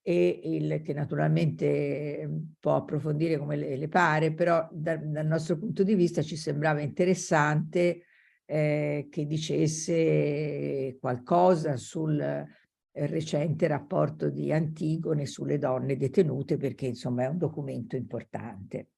e 0.06 0.40
il, 0.44 0.82
che 0.82 0.92
naturalmente 0.92 2.28
può 2.61 2.76
approfondire 2.76 3.38
come 3.38 3.56
le, 3.56 3.75
le 3.78 3.88
pare, 3.88 4.34
però 4.34 4.68
da, 4.70 4.96
dal 4.99 5.25
nostro 5.25 5.56
punto 5.56 5.82
di 5.82 5.94
vista 5.94 6.20
ci 6.20 6.37
sembrava 6.37 6.82
interessante 6.82 8.02
eh, 8.44 9.08
che 9.11 9.25
dicesse 9.25 10.99
qualcosa 11.00 11.78
sul 11.78 12.20
eh, 12.20 12.46
recente 13.06 13.66
rapporto 13.66 14.28
di 14.28 14.52
Antigone 14.52 15.25
sulle 15.25 15.56
donne 15.56 15.96
detenute, 15.96 16.58
perché 16.58 16.84
insomma 16.84 17.23
è 17.23 17.28
un 17.28 17.38
documento 17.38 17.96
importante. 17.96 18.88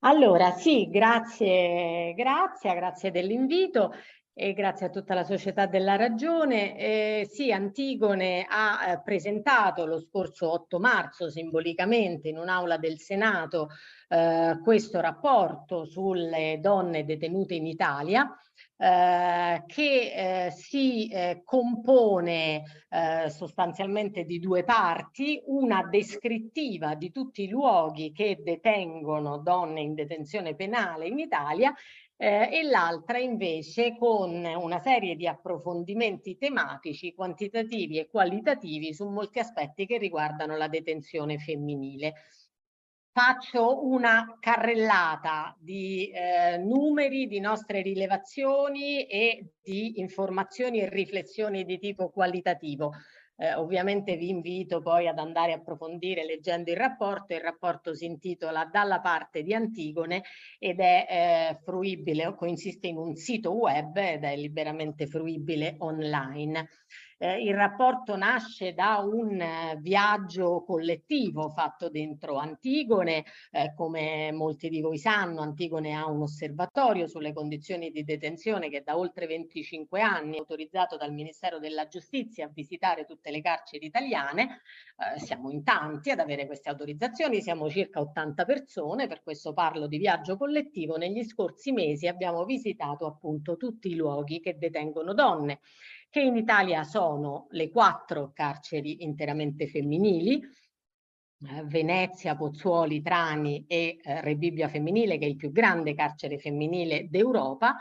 Allora, 0.00 0.50
sì, 0.50 0.88
grazie, 0.88 2.12
grazie, 2.16 2.74
grazie 2.74 3.10
dell'invito 3.12 3.92
e 4.32 4.52
grazie 4.52 4.86
a 4.86 4.90
tutta 4.90 5.14
la 5.14 5.24
società 5.24 5.66
della 5.66 5.96
ragione. 5.96 6.78
Eh, 6.78 7.28
sì, 7.30 7.52
Antigone 7.52 8.46
ha 8.48 8.92
eh, 8.92 9.02
presentato 9.02 9.86
lo 9.86 10.00
scorso 10.00 10.50
8 10.50 10.78
marzo 10.78 11.30
simbolicamente 11.30 12.28
in 12.28 12.38
un'aula 12.38 12.78
del 12.78 12.98
Senato 12.98 13.68
eh, 14.08 14.58
questo 14.62 15.00
rapporto 15.00 15.84
sulle 15.84 16.58
donne 16.60 17.04
detenute 17.04 17.54
in 17.54 17.66
Italia 17.66 18.34
eh, 18.76 19.62
che 19.66 20.46
eh, 20.46 20.50
si 20.52 21.08
eh, 21.08 21.42
compone 21.44 22.62
eh, 22.88 23.28
sostanzialmente 23.28 24.24
di 24.24 24.38
due 24.38 24.64
parti, 24.64 25.42
una 25.46 25.86
descrittiva 25.86 26.94
di 26.94 27.12
tutti 27.12 27.42
i 27.42 27.48
luoghi 27.48 28.10
che 28.10 28.40
detengono 28.42 29.36
donne 29.38 29.82
in 29.82 29.94
detenzione 29.94 30.54
penale 30.54 31.08
in 31.08 31.18
Italia 31.18 31.74
eh, 32.22 32.50
e 32.52 32.62
l'altra 32.64 33.16
invece 33.16 33.96
con 33.96 34.44
una 34.44 34.78
serie 34.78 35.16
di 35.16 35.26
approfondimenti 35.26 36.36
tematici, 36.36 37.14
quantitativi 37.14 37.98
e 37.98 38.10
qualitativi 38.10 38.92
su 38.92 39.08
molti 39.08 39.38
aspetti 39.38 39.86
che 39.86 39.96
riguardano 39.96 40.54
la 40.58 40.68
detenzione 40.68 41.38
femminile 41.38 42.12
faccio 43.12 43.84
una 43.86 44.36
carrellata 44.38 45.56
di 45.58 46.10
eh, 46.10 46.58
numeri, 46.58 47.26
di 47.26 47.40
nostre 47.40 47.82
rilevazioni 47.82 49.04
e 49.06 49.54
di 49.60 49.98
informazioni 49.98 50.80
e 50.80 50.88
riflessioni 50.88 51.64
di 51.64 51.78
tipo 51.78 52.10
qualitativo. 52.10 52.92
Eh, 53.42 53.54
ovviamente 53.54 54.16
vi 54.16 54.28
invito 54.28 54.82
poi 54.82 55.08
ad 55.08 55.18
andare 55.18 55.52
a 55.52 55.56
approfondire 55.56 56.26
leggendo 56.26 56.70
il 56.70 56.76
rapporto. 56.76 57.32
Il 57.32 57.40
rapporto 57.40 57.94
si 57.94 58.04
intitola 58.04 58.66
Dalla 58.66 59.00
parte 59.00 59.42
di 59.42 59.54
Antigone 59.54 60.24
ed 60.58 60.78
è 60.78 61.06
eh, 61.08 61.58
fruibile, 61.64 62.34
consiste 62.34 62.88
in 62.88 62.98
un 62.98 63.14
sito 63.14 63.52
web 63.52 63.96
ed 63.96 64.24
è 64.24 64.36
liberamente 64.36 65.06
fruibile 65.06 65.76
online. 65.78 66.68
Eh, 67.22 67.42
il 67.42 67.54
rapporto 67.54 68.16
nasce 68.16 68.72
da 68.72 68.96
un 69.00 69.38
eh, 69.38 69.76
viaggio 69.78 70.64
collettivo 70.64 71.50
fatto 71.50 71.90
dentro 71.90 72.36
Antigone, 72.36 73.26
eh, 73.50 73.74
come 73.76 74.32
molti 74.32 74.70
di 74.70 74.80
voi 74.80 74.96
sanno 74.96 75.42
Antigone 75.42 75.92
ha 75.94 76.08
un 76.08 76.22
osservatorio 76.22 77.06
sulle 77.06 77.34
condizioni 77.34 77.90
di 77.90 78.04
detenzione 78.04 78.70
che 78.70 78.80
da 78.82 78.96
oltre 78.96 79.26
25 79.26 80.00
anni 80.00 80.36
è 80.36 80.38
autorizzato 80.38 80.96
dal 80.96 81.12
Ministero 81.12 81.58
della 81.58 81.88
Giustizia 81.88 82.46
a 82.46 82.50
visitare 82.50 83.04
tutte 83.04 83.30
le 83.30 83.42
carceri 83.42 83.84
italiane, 83.84 84.62
eh, 85.14 85.20
siamo 85.20 85.50
in 85.50 85.62
tanti 85.62 86.10
ad 86.10 86.20
avere 86.20 86.46
queste 86.46 86.70
autorizzazioni, 86.70 87.42
siamo 87.42 87.68
circa 87.68 88.00
80 88.00 88.46
persone, 88.46 89.08
per 89.08 89.22
questo 89.22 89.52
parlo 89.52 89.86
di 89.88 89.98
viaggio 89.98 90.38
collettivo, 90.38 90.96
negli 90.96 91.22
scorsi 91.24 91.70
mesi 91.72 92.06
abbiamo 92.06 92.46
visitato 92.46 93.04
appunto 93.04 93.58
tutti 93.58 93.88
i 93.90 93.94
luoghi 93.94 94.40
che 94.40 94.56
detengono 94.56 95.12
donne 95.12 95.60
che 96.10 96.20
in 96.20 96.36
Italia 96.36 96.82
sono 96.82 97.46
le 97.50 97.70
quattro 97.70 98.32
carceri 98.34 99.04
interamente 99.04 99.68
femminili, 99.68 100.40
eh, 100.40 101.64
Venezia, 101.64 102.36
Pozzuoli, 102.36 103.00
Trani 103.00 103.64
e 103.66 103.98
eh, 104.02 104.20
Rebibbia 104.20 104.68
Femminile, 104.68 105.16
che 105.18 105.24
è 105.24 105.28
il 105.28 105.36
più 105.36 105.52
grande 105.52 105.94
carcere 105.94 106.38
femminile 106.38 107.06
d'Europa, 107.08 107.76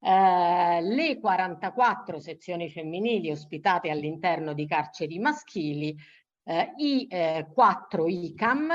eh, 0.00 0.80
le 0.82 1.18
44 1.18 2.20
sezioni 2.20 2.70
femminili 2.70 3.30
ospitate 3.30 3.90
all'interno 3.90 4.54
di 4.54 4.66
carceri 4.66 5.18
maschili, 5.18 5.96
eh, 6.44 6.72
i 6.76 7.06
eh, 7.10 7.48
4 7.52 8.06
ICAM, 8.06 8.72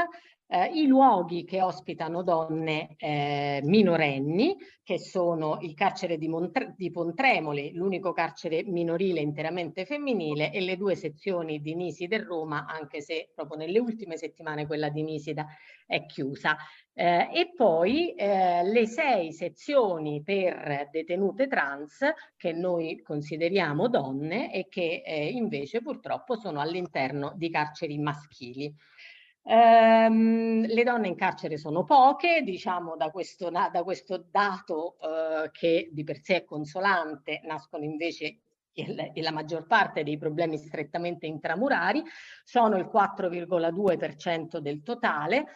eh, 0.52 0.72
i 0.74 0.88
luoghi 0.88 1.46
che 1.46 1.62
ospitano 1.62 2.24
donne 2.24 2.96
eh, 2.98 3.62
minorenni, 3.64 4.58
che 4.84 4.98
sono 4.98 5.60
il 5.62 5.76
carcere 5.76 6.18
di, 6.18 6.28
Montre 6.28 6.74
di 6.76 6.90
Pontremoli, 6.90 7.74
l'unico 7.74 8.12
carcere 8.12 8.64
minorile 8.64 9.20
interamente 9.20 9.86
femminile, 9.86 10.52
e 10.52 10.62
le 10.62 10.76
due 10.76 10.96
sezioni 10.96 11.62
di 11.62 11.76
Nisida 11.76 12.16
e 12.16 12.24
Roma, 12.24 12.66
anche 12.66 13.00
se 13.02 13.30
proprio 13.36 13.58
nelle 13.58 13.78
ultime 13.78 14.18
settimane 14.18 14.66
quella 14.66 14.90
di 14.90 15.04
Nisida 15.04 15.46
è 15.86 16.06
chiusa. 16.08 16.58
Eh, 16.94 17.30
e 17.32 17.54
poi 17.56 18.14
eh, 18.16 18.64
le 18.64 18.88
sei 18.88 19.32
sezioni 19.32 20.24
per 20.24 20.90
detenute 20.92 21.48
trans 21.48 22.00
che 22.36 22.52
noi 22.52 23.02
consideriamo 23.04 23.88
donne 23.88 24.52
e 24.52 24.68
che 24.68 25.04
eh, 25.06 25.28
invece 25.30 25.82
purtroppo 25.82 26.36
sono 26.36 26.60
all'interno 26.60 27.34
di 27.36 27.50
carceri 27.52 28.00
maschili. 28.00 28.76
Ehm, 29.44 30.66
le 30.66 30.84
donne 30.84 31.08
in 31.08 31.16
carcere 31.16 31.58
sono 31.58 31.84
poche, 31.84 32.42
diciamo 32.44 32.96
da 32.96 33.10
questo, 33.10 33.50
da 33.50 33.84
questo 33.84 34.26
dato 34.30 34.98
eh, 35.00 35.50
che 35.52 35.90
di 35.92 36.04
per 36.04 36.22
sé 36.22 36.38
è 36.38 36.46
consolante, 36.46 37.42
nascono 37.44 37.84
invece 37.84 38.42
il, 38.74 39.12
la 39.16 39.32
maggior 39.32 39.66
parte 39.66 40.04
dei 40.04 40.18
problemi 40.18 40.58
strettamente 40.58 41.26
intramurari, 41.26 42.04
sono 42.44 42.78
il 42.78 42.90
4,2% 42.92 44.58
del 44.58 44.82
totale, 44.84 45.48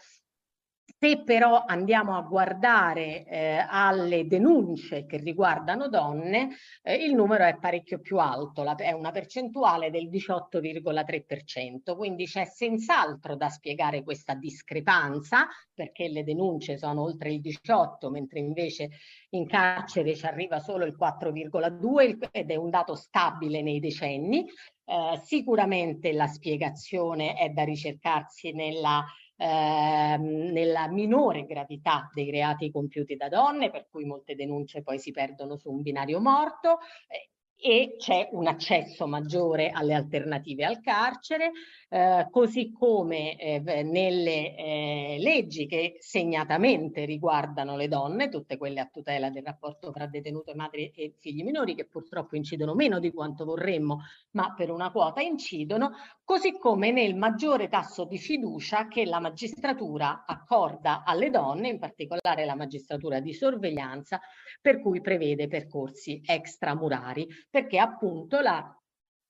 se 1.03 1.23
però 1.23 1.63
andiamo 1.65 2.15
a 2.15 2.21
guardare 2.21 3.25
eh, 3.25 3.65
alle 3.67 4.25
denunce 4.25 5.05
che 5.05 5.17
riguardano 5.17 5.89
donne, 5.89 6.55
eh, 6.81 6.95
il 6.95 7.13
numero 7.13 7.43
è 7.43 7.57
parecchio 7.57 7.99
più 7.99 8.19
alto, 8.19 8.63
la, 8.63 8.75
è 8.75 8.91
una 8.91 9.11
percentuale 9.11 9.91
del 9.91 10.09
18,3%, 10.09 11.95
quindi 11.95 12.25
c'è 12.25 12.45
senz'altro 12.45 13.35
da 13.35 13.49
spiegare 13.49 14.03
questa 14.03 14.33
discrepanza, 14.33 15.47
perché 15.73 16.07
le 16.07 16.23
denunce 16.23 16.77
sono 16.77 17.01
oltre 17.01 17.33
il 17.33 17.41
18, 17.41 18.09
mentre 18.09 18.39
invece 18.39 18.89
in 19.31 19.45
carcere 19.45 20.15
ci 20.15 20.25
arriva 20.25 20.59
solo 20.59 20.85
il 20.85 20.95
4,2 20.97 22.29
ed 22.31 22.49
è 22.49 22.55
un 22.55 22.69
dato 22.69 22.95
stabile 22.95 23.61
nei 23.61 23.79
decenni. 23.79 24.45
Eh, 24.85 25.19
sicuramente 25.23 26.11
la 26.13 26.27
spiegazione 26.27 27.35
è 27.35 27.49
da 27.49 27.63
ricercarsi 27.63 28.51
nella 28.51 29.03
ehm, 29.43 30.51
nella 30.51 30.87
minore 30.87 31.45
gravità 31.45 32.09
dei 32.13 32.31
reati 32.31 32.71
compiuti 32.71 33.15
da 33.15 33.27
donne, 33.27 33.69
per 33.69 33.87
cui 33.89 34.05
molte 34.05 34.35
denunce 34.35 34.81
poi 34.81 34.99
si 34.99 35.11
perdono 35.11 35.57
su 35.57 35.69
un 35.69 35.81
binario 35.81 36.21
morto, 36.21 36.79
eh, 37.07 37.31
e 37.65 37.95
c'è 37.97 38.27
un 38.33 38.47
accesso 38.47 39.07
maggiore 39.07 39.69
alle 39.69 39.93
alternative 39.93 40.65
al 40.65 40.81
carcere, 40.81 41.51
eh, 41.87 42.27
così 42.29 42.73
come 42.73 43.37
eh, 43.37 43.61
nelle 43.83 44.53
eh, 44.57 45.15
leggi 45.19 45.65
che 45.65 45.95
segnatamente 45.99 47.05
riguardano 47.05 47.77
le 47.77 47.87
donne, 47.87 48.27
tutte 48.27 48.57
quelle 48.57 48.81
a 48.81 48.89
tutela 48.91 49.29
del 49.29 49.43
rapporto 49.43 49.91
tra 49.91 50.07
detenute 50.07 50.53
madri 50.55 50.91
e 50.93 51.13
figli 51.19 51.41
minori, 51.41 51.73
che 51.73 51.85
purtroppo 51.85 52.35
incidono 52.35 52.73
meno 52.73 52.99
di 52.99 53.13
quanto 53.13 53.45
vorremmo, 53.45 54.01
ma 54.31 54.53
per 54.53 54.69
una 54.69 54.91
quota 54.91 55.21
incidono, 55.21 55.91
così 56.25 56.57
come 56.57 56.91
nel 56.91 57.15
maggiore 57.15 57.69
tasso 57.69 58.03
di 58.03 58.17
fiducia 58.17 58.89
che 58.89 59.05
la 59.05 59.21
magistratura 59.21 60.25
accorda 60.27 61.03
alle 61.05 61.29
donne, 61.29 61.69
in 61.69 61.79
particolare 61.79 62.43
la 62.43 62.55
magistratura 62.55 63.21
di 63.21 63.33
sorveglianza, 63.33 64.19
per 64.59 64.81
cui 64.81 64.99
prevede 64.99 65.47
percorsi 65.47 66.21
extramurari, 66.25 67.25
perché 67.53 67.77
appunto 67.77 68.39
la 68.39 68.75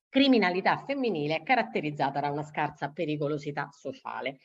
criminalità 0.08 0.78
femminile 0.78 1.36
è 1.36 1.42
caratterizzata 1.42 2.20
da 2.20 2.30
una 2.30 2.42
scarsa 2.42 2.88
pericolosità 2.88 3.68
sociale. 3.70 4.38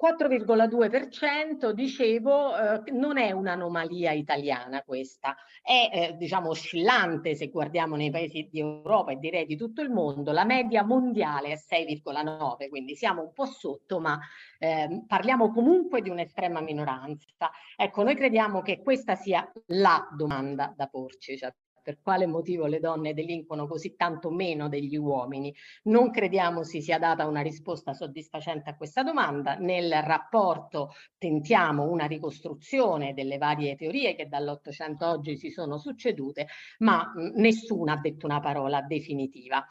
4,2% 0.00 1.70
dicevo 1.70 2.56
eh, 2.56 2.92
non 2.92 3.18
è 3.18 3.32
un'anomalia 3.32 4.12
italiana 4.12 4.84
questa, 4.84 5.34
è 5.60 5.90
eh, 5.92 6.16
diciamo 6.16 6.50
oscillante 6.50 7.34
se 7.34 7.48
guardiamo 7.48 7.96
nei 7.96 8.10
paesi 8.10 8.48
di 8.48 8.60
Europa 8.60 9.10
e 9.10 9.16
direi 9.16 9.46
di 9.46 9.56
tutto 9.56 9.82
il 9.82 9.90
mondo, 9.90 10.30
la 10.30 10.44
media 10.44 10.84
mondiale 10.84 11.48
è 11.48 11.56
6,9, 11.56 12.68
quindi 12.68 12.94
siamo 12.94 13.22
un 13.22 13.32
po' 13.32 13.46
sotto 13.46 13.98
ma 13.98 14.16
eh, 14.60 15.02
parliamo 15.08 15.50
comunque 15.50 16.02
di 16.02 16.10
un'estrema 16.10 16.60
minoranza. 16.60 17.50
Ecco, 17.76 18.04
noi 18.04 18.14
crediamo 18.14 18.62
che 18.62 18.80
questa 18.80 19.16
sia 19.16 19.50
la 19.66 20.08
domanda 20.16 20.72
da 20.76 20.86
porci, 20.86 21.36
cioè 21.36 21.52
per 21.84 22.00
quale 22.00 22.26
motivo 22.26 22.64
le 22.66 22.80
donne 22.80 23.12
delinquono 23.12 23.68
così 23.68 23.94
tanto 23.94 24.30
meno 24.30 24.68
degli 24.68 24.96
uomini. 24.96 25.54
Non 25.84 26.10
crediamo 26.10 26.64
si 26.64 26.80
sia 26.80 26.98
data 26.98 27.26
una 27.26 27.42
risposta 27.42 27.92
soddisfacente 27.92 28.70
a 28.70 28.76
questa 28.76 29.02
domanda. 29.02 29.56
Nel 29.56 29.92
rapporto 30.02 30.92
tentiamo 31.18 31.90
una 31.90 32.06
ricostruzione 32.06 33.12
delle 33.12 33.36
varie 33.36 33.76
teorie 33.76 34.14
che 34.16 34.26
dall'Ottocento 34.28 35.06
oggi 35.06 35.36
si 35.36 35.50
sono 35.50 35.76
succedute, 35.76 36.46
ma 36.78 37.12
mh, 37.14 37.32
nessuno 37.40 37.92
ha 37.92 37.98
detto 37.98 38.24
una 38.24 38.40
parola 38.40 38.80
definitiva. 38.80 39.64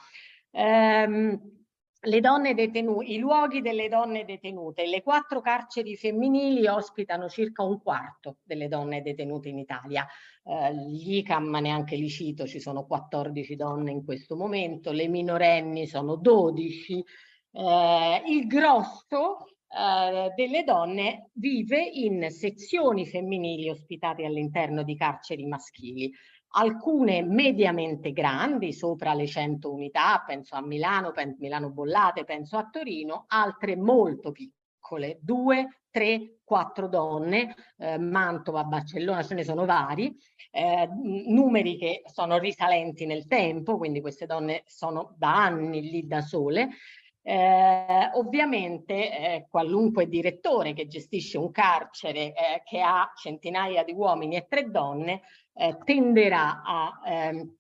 Ehm, 0.51 1.62
le 2.05 2.19
donne 2.19 2.53
detenute, 2.53 3.05
i 3.05 3.17
luoghi 3.17 3.61
delle 3.61 3.87
donne 3.87 4.25
detenute, 4.25 4.85
le 4.87 5.01
quattro 5.01 5.41
carceri 5.41 5.95
femminili 5.95 6.67
ospitano 6.67 7.29
circa 7.29 7.63
un 7.63 7.81
quarto 7.81 8.37
delle 8.43 8.67
donne 8.67 9.01
detenute 9.01 9.49
in 9.49 9.59
Italia. 9.59 10.05
Eh, 10.43 10.75
gli 10.75 11.17
ICAM 11.17 11.55
neanche 11.61 11.95
li 11.95 12.09
cito, 12.09 12.45
ci 12.45 12.59
sono 12.59 12.85
14 12.85 13.55
donne 13.55 13.91
in 13.91 14.03
questo 14.03 14.35
momento, 14.35 14.91
le 14.91 15.07
minorenni 15.07 15.87
sono 15.87 16.15
12. 16.15 17.03
Eh, 17.51 18.23
il 18.27 18.47
grosso 18.47 19.45
eh, 19.69 20.31
delle 20.35 20.63
donne 20.63 21.29
vive 21.33 21.81
in 21.81 22.29
sezioni 22.31 23.07
femminili 23.07 23.69
ospitate 23.69 24.25
all'interno 24.25 24.83
di 24.83 24.95
carceri 24.97 25.45
maschili 25.45 26.11
alcune 26.55 27.23
mediamente 27.23 28.11
grandi, 28.11 28.73
sopra 28.73 29.13
le 29.13 29.27
100 29.27 29.71
unità, 29.71 30.23
penso 30.25 30.55
a 30.55 30.61
Milano, 30.61 31.11
penso 31.11 31.37
Milano 31.39 31.69
Bollate, 31.69 32.23
penso 32.25 32.57
a 32.57 32.67
Torino, 32.69 33.25
altre 33.27 33.75
molto 33.75 34.31
piccole, 34.31 35.17
due, 35.21 35.83
tre, 35.89 36.39
quattro 36.43 36.87
donne, 36.87 37.55
eh, 37.77 37.97
Mantova, 37.97 38.63
Barcellona, 38.63 39.23
ce 39.23 39.33
ne 39.33 39.43
sono 39.43 39.65
vari, 39.65 40.15
eh, 40.51 40.87
numeri 40.91 41.77
che 41.77 42.03
sono 42.05 42.37
risalenti 42.37 43.05
nel 43.05 43.25
tempo, 43.25 43.77
quindi 43.77 44.01
queste 44.01 44.25
donne 44.25 44.63
sono 44.67 45.15
da 45.17 45.43
anni 45.45 45.81
lì 45.89 46.05
da 46.05 46.21
sole, 46.21 46.69
eh, 47.25 48.09
ovviamente 48.13 48.93
eh, 48.93 49.47
qualunque 49.49 50.07
direttore 50.09 50.73
che 50.73 50.87
gestisce 50.87 51.37
un 51.37 51.51
carcere 51.51 52.33
eh, 52.33 52.61
che 52.65 52.81
ha 52.81 53.11
centinaia 53.15 53.83
di 53.83 53.93
uomini 53.93 54.35
e 54.35 54.45
tre 54.49 54.69
donne 54.69 55.21
eh, 55.53 55.77
tenderà 55.83 56.61
a 56.63 57.01
ehm, 57.05 57.55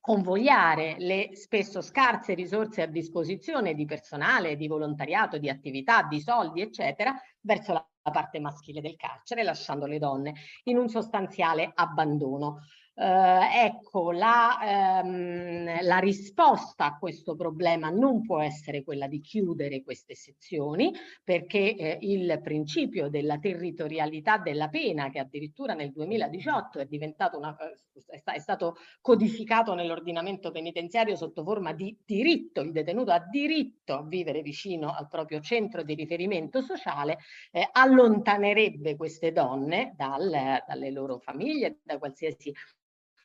convogliare 0.00 0.96
le 0.98 1.30
spesso 1.32 1.80
scarse 1.80 2.34
risorse 2.34 2.82
a 2.82 2.86
disposizione 2.86 3.74
di 3.74 3.86
personale, 3.86 4.56
di 4.56 4.66
volontariato, 4.66 5.38
di 5.38 5.48
attività, 5.48 6.02
di 6.02 6.20
soldi, 6.20 6.60
eccetera, 6.60 7.14
verso 7.40 7.72
la 7.72 7.86
parte 8.10 8.38
maschile 8.38 8.82
del 8.82 8.96
carcere, 8.96 9.42
lasciando 9.42 9.86
le 9.86 9.98
donne 9.98 10.34
in 10.64 10.76
un 10.76 10.88
sostanziale 10.88 11.72
abbandono. 11.74 12.60
Eh, 12.96 13.64
ecco, 13.64 14.12
la, 14.12 15.00
ehm, 15.02 15.82
la, 15.82 15.98
risposta 15.98 16.86
a 16.86 16.96
questo 16.96 17.34
problema 17.34 17.90
non 17.90 18.22
può 18.22 18.40
essere 18.40 18.84
quella 18.84 19.08
di 19.08 19.20
chiudere 19.20 19.82
queste 19.82 20.14
sezioni, 20.14 20.92
perché 21.24 21.74
eh, 21.74 21.98
il 22.02 22.40
principio 22.40 23.08
della 23.08 23.38
territorialità 23.38 24.38
della 24.38 24.68
pena, 24.68 25.10
che 25.10 25.18
addirittura 25.18 25.74
nel 25.74 25.90
2018 25.90 26.78
è 26.78 26.86
diventato 26.86 27.36
una, 27.36 27.56
eh, 27.58 28.22
è 28.24 28.38
stato 28.38 28.76
codificato 29.00 29.74
nell'ordinamento 29.74 30.52
penitenziario 30.52 31.16
sotto 31.16 31.42
forma 31.42 31.72
di 31.72 31.98
diritto, 32.04 32.60
il 32.60 32.70
detenuto 32.70 33.10
ha 33.10 33.26
diritto 33.28 33.94
a 33.94 34.04
vivere 34.04 34.40
vicino 34.40 34.94
al 34.94 35.08
proprio 35.08 35.40
centro 35.40 35.82
di 35.82 35.94
riferimento 35.94 36.60
sociale, 36.62 37.18
eh, 37.50 37.68
allontanerebbe 37.72 38.94
queste 38.94 39.32
donne 39.32 39.94
dal, 39.96 40.62
dalle 40.64 40.90
loro 40.92 41.18
famiglie, 41.18 41.80
da 41.82 41.98
qualsiasi 41.98 42.52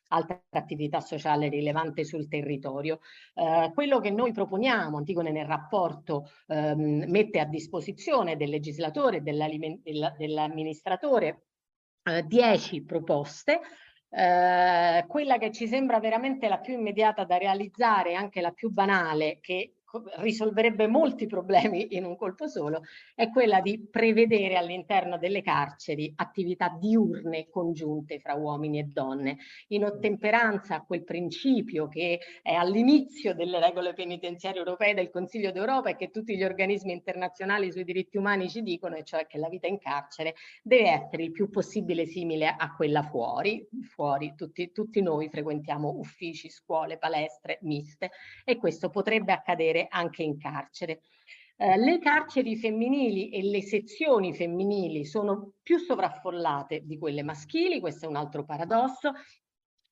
altra 0.10 0.40
attività 0.52 1.00
sociale 1.00 1.50
rilevante 1.50 2.04
sul 2.04 2.28
territorio. 2.28 3.00
Eh, 3.34 3.72
quello 3.74 4.00
che 4.00 4.12
noi 4.12 4.32
proponiamo, 4.32 4.98
Antigone 4.98 5.32
nel 5.32 5.46
rapporto 5.46 6.30
ehm, 6.48 7.06
mette 7.08 7.40
a 7.40 7.46
disposizione 7.46 8.36
del 8.36 8.50
legislatore 8.50 9.24
dell'amministratore 9.24 11.46
eh, 12.04 12.24
10 12.24 12.84
proposte 12.84 13.62
eh, 14.12 15.06
quella 15.08 15.38
che 15.38 15.52
ci 15.52 15.68
sembra 15.68 16.00
veramente 16.00 16.48
la 16.48 16.60
più 16.60 16.74
immediata 16.74 17.26
da 17.26 17.38
realizzare, 17.38 18.16
anche 18.16 18.42
la 18.42 18.52
più 18.52 18.72
banale, 18.72 19.40
che 19.40 19.76
risolverebbe 20.18 20.88
molti 20.88 21.26
problemi 21.26 21.96
in 21.96 22.06
un 22.06 22.16
colpo 22.16 22.48
solo, 22.48 22.82
è 23.16 23.30
quella 23.30 23.62
di 23.62 23.88
prevedere 23.90 24.56
all'interno 24.56 25.18
delle 25.18 25.42
carceri 25.42 26.12
attività 26.16 26.70
diurne 26.80 27.48
congiunte 27.50 28.20
fra 28.20 28.36
uomini 28.36 28.80
e 28.80 28.84
donne, 28.84 29.38
in 29.70 29.86
ottemperanza 29.86 30.76
a 30.76 30.84
quel 30.84 31.04
principio 31.04 31.88
che 31.88 32.20
è 32.42 32.54
all'inizio 32.54 33.34
delle 33.34 33.60
regole 33.60 33.94
penitenziarie 33.94 34.60
europee 34.60 34.94
del 34.94 35.10
Consiglio 35.10 35.52
d'Europa 35.52 35.90
e 35.90 35.96
che 35.96 36.10
tutti 36.10 36.36
gli 36.36 36.44
organismi 36.44 36.92
internazionali 36.92 37.72
sui 37.72 37.84
diritti 37.84 38.18
umani 38.18 38.50
ci 38.50 38.62
dicono, 38.62 38.96
e 38.96 39.04
cioè 39.04 39.26
che 39.28 39.38
la 39.38 39.50
vita 39.50 39.68
in 39.68 39.80
carcere 39.80 40.36
deve 40.62 40.90
essere 40.90 41.24
il 41.24 41.32
più 41.32 41.50
possibile 41.50 42.06
simile 42.06 42.54
a 42.58 42.76
quella 42.76 43.02
fuori. 43.02 43.68
Fuori 43.90 44.34
tutti, 44.36 44.72
tutti 44.72 45.02
noi 45.02 45.30
frequentiamo 45.30 45.90
uffici, 45.98 46.50
scuole, 46.50 46.98
palestre 46.98 47.60
miste 47.62 48.12
e 48.44 48.58
questo 48.58 48.90
potrebbe 48.90 49.32
accadere 49.32 49.79
accadere 49.82 49.88
anche 49.90 50.24
in 50.24 50.38
carcere. 50.38 51.02
Eh, 51.58 51.78
le 51.78 52.00
carceri 52.00 52.56
femminili 52.56 53.30
e 53.30 53.44
le 53.44 53.62
sezioni 53.62 54.34
femminili 54.34 55.06
sono 55.06 55.54
più 55.62 55.78
sovraffollate 55.78 56.86
di 56.86 56.98
quelle 56.98 57.24
maschili, 57.24 57.80
questo 57.80 58.06
è 58.06 58.10
un 58.10 58.16
altro 58.16 58.46
paradosso, 58.46 59.14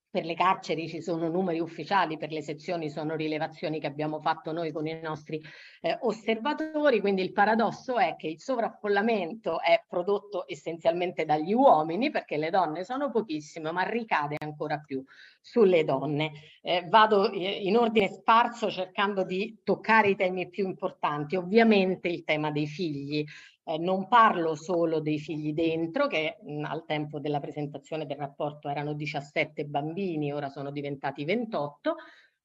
per 0.10 0.26
le 0.26 0.36
carceri 0.36 0.88
ci 0.88 1.02
sono 1.02 1.28
numeri 1.28 1.60
ufficiali, 1.60 2.18
per 2.18 2.32
le 2.32 2.42
sezioni 2.42 2.90
sono 2.90 3.16
rilevazioni 3.16 3.80
che 3.80 3.88
abbiamo 3.88 4.20
fatto 4.20 4.52
noi 4.52 4.72
con 4.72 4.88
i 4.88 5.00
nostri 5.02 5.42
eh, 5.82 5.98
osservatori, 6.02 7.02
quindi 7.02 7.22
il 7.22 7.34
paradosso 7.34 7.98
è 7.98 8.16
che 8.18 8.28
il 8.28 8.40
sovraffollamento 8.40 9.62
è 9.62 9.84
prodotto 9.88 10.46
essenzialmente 10.48 11.26
dagli 11.26 11.54
uomini, 11.54 12.10
perché 12.10 12.38
le 12.38 12.50
donne 12.50 12.84
sono 12.84 13.12
pochissime, 13.12 13.72
ma 13.72 13.84
ricade 13.84 14.38
ancora 14.40 14.80
più 14.80 15.04
sulle 15.42 15.84
donne. 15.84 16.32
Eh, 16.62 16.86
vado 16.88 17.32
eh, 17.32 17.62
in 17.64 17.76
ordine 17.76 18.08
sparso 18.08 18.72
cercando 18.72 19.24
di 19.24 19.60
toccare 19.64 20.10
i 20.10 20.16
temi 20.16 20.50
più 20.50 20.66
importanti, 20.66 21.36
ovviamente 21.36 22.08
il 22.08 22.24
tema 22.24 22.50
dei 22.52 22.68
figli, 22.68 23.26
eh, 23.68 23.78
non 23.78 24.08
parlo 24.08 24.56
solo 24.56 25.02
dei 25.02 25.20
figli 25.20 25.52
dentro, 25.54 26.08
che 26.08 26.38
mh, 26.42 26.64
al 26.64 26.86
tempo 26.86 27.20
della 27.20 27.42
presentazione 27.42 28.06
del 28.06 28.16
rapporto 28.18 28.70
erano 28.70 28.94
17 28.94 29.66
bambini, 29.66 30.32
ora 30.32 30.48
sono 30.48 30.72
diventati 30.72 31.26
28, 31.26 31.96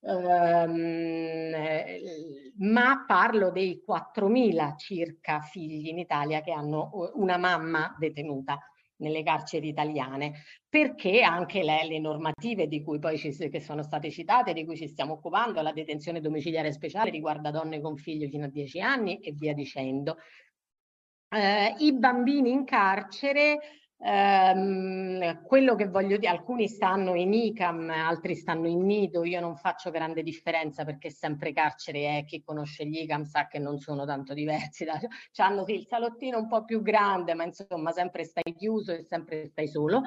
ehm, 0.01 1.55
ma 2.59 3.05
parlo 3.07 3.51
dei 3.53 3.83
4.000 3.87 4.77
circa 4.77 5.41
figli 5.41 5.89
in 5.89 5.99
Italia 5.99 6.41
che 6.41 6.51
hanno 6.51 6.91
una 7.15 7.37
mamma 7.37 7.95
detenuta 7.99 8.59
nelle 8.97 9.23
carceri 9.23 9.69
italiane, 9.69 10.43
perché 10.69 11.23
anche 11.23 11.63
le, 11.63 11.87
le 11.87 11.99
normative 12.01 12.67
di 12.67 12.83
cui 12.83 12.99
poi 12.99 13.17
ci, 13.19 13.31
che 13.31 13.61
sono 13.61 13.83
state 13.83 14.11
citate, 14.11 14.53
di 14.53 14.65
cui 14.65 14.77
ci 14.77 14.89
stiamo 14.89 15.15
occupando, 15.15 15.61
la 15.63 15.73
detenzione 15.73 16.21
domiciliare 16.21 16.73
speciale 16.73 17.11
riguarda 17.11 17.51
donne 17.51 17.81
con 17.81 17.97
figli 17.97 18.29
fino 18.29 18.47
a 18.47 18.49
10 18.49 18.81
anni 18.81 19.19
e 19.19 19.33
via 19.33 19.55
dicendo. 19.55 20.17
Eh, 21.35 21.75
I 21.79 21.95
bambini 21.99 22.51
in 22.51 22.65
carcere, 22.65 23.59
ehm, 23.99 25.43
quello 25.45 25.75
che 25.77 25.89
voglio 25.89 26.19
dire, 26.19 26.31
alcuni 26.31 26.69
stanno 26.69 27.15
in 27.15 27.33
ICAM, 27.33 27.89
altri 27.89 28.35
stanno 28.35 28.67
in 28.69 28.85
nido, 28.85 29.25
io 29.25 29.41
non 29.41 29.57
faccio 29.57 29.91
grande 29.91 30.23
differenza 30.23 30.85
perché 30.85 31.09
sempre 31.11 31.53
carcere 31.55 32.19
è, 32.19 32.25
chi 32.27 32.43
conosce 32.43 32.85
gli 32.87 32.99
ICAM 32.99 33.25
sa 33.25 33.47
che 33.47 33.59
non 33.59 33.79
sono 33.79 34.05
tanto 34.05 34.35
diversi, 34.35 34.85
da, 34.85 35.01
hanno 35.37 35.65
sì, 35.65 35.73
il 35.75 35.87
salottino 35.87 36.37
un 36.39 36.49
po' 36.49 36.65
più 36.67 36.83
grande, 36.83 37.33
ma 37.33 37.45
insomma 37.45 37.93
sempre 37.93 38.25
stai 38.25 38.55
chiuso 38.55 38.93
e 38.93 39.03
sempre 39.03 39.49
stai 39.49 39.69
solo. 39.69 40.03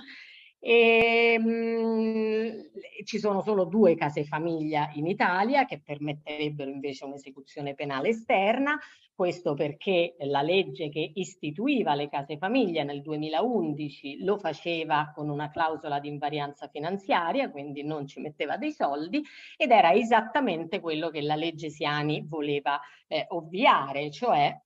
E, 0.67 1.37
mh, 1.37 3.03
ci 3.03 3.19
sono 3.19 3.41
solo 3.41 3.65
due 3.65 3.93
case 3.93 4.23
famiglia 4.23 4.89
in 4.95 5.05
Italia 5.05 5.65
che 5.65 5.79
permetterebbero 5.79 6.71
invece 6.71 7.05
un'esecuzione 7.05 7.75
penale 7.75 8.09
esterna. 8.09 8.75
Questo 9.13 9.53
perché 9.53 10.15
la 10.21 10.41
legge 10.41 10.89
che 10.89 11.11
istituiva 11.13 11.93
le 11.93 12.09
case 12.09 12.39
famiglia 12.39 12.81
nel 12.81 13.03
2011 13.03 14.23
lo 14.23 14.39
faceva 14.39 15.11
con 15.13 15.29
una 15.29 15.51
clausola 15.51 15.99
di 15.99 16.07
invarianza 16.07 16.67
finanziaria, 16.67 17.51
quindi 17.51 17.83
non 17.83 18.07
ci 18.07 18.19
metteva 18.19 18.57
dei 18.57 18.71
soldi, 18.71 19.23
ed 19.55 19.69
era 19.69 19.93
esattamente 19.93 20.79
quello 20.79 21.11
che 21.11 21.21
la 21.21 21.35
legge 21.35 21.69
Siani 21.69 22.25
voleva 22.27 22.81
eh, 23.07 23.25
ovviare, 23.29 24.09
cioè 24.09 24.59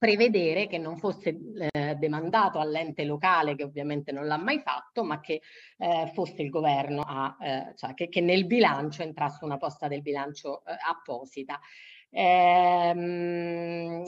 prevedere 0.00 0.66
che 0.66 0.78
non 0.78 0.96
fosse 0.96 1.38
eh, 1.72 1.94
demandato 1.96 2.58
all'ente 2.58 3.04
locale, 3.04 3.54
che 3.54 3.64
ovviamente 3.64 4.12
non 4.12 4.26
l'ha 4.26 4.38
mai 4.38 4.60
fatto, 4.60 5.04
ma 5.04 5.20
che 5.20 5.42
eh, 5.76 6.10
fosse 6.14 6.40
il 6.40 6.48
governo 6.48 7.02
a, 7.02 7.36
eh, 7.38 7.74
cioè 7.76 7.92
che, 7.92 8.08
che, 8.08 8.22
nel 8.22 8.46
bilancio 8.46 9.02
entrasse 9.02 9.44
una 9.44 9.58
posta 9.58 9.88
del 9.88 10.00
bilancio 10.00 10.64
eh, 10.64 10.72
apposita. 10.88 11.60
Ehm, 12.12 14.04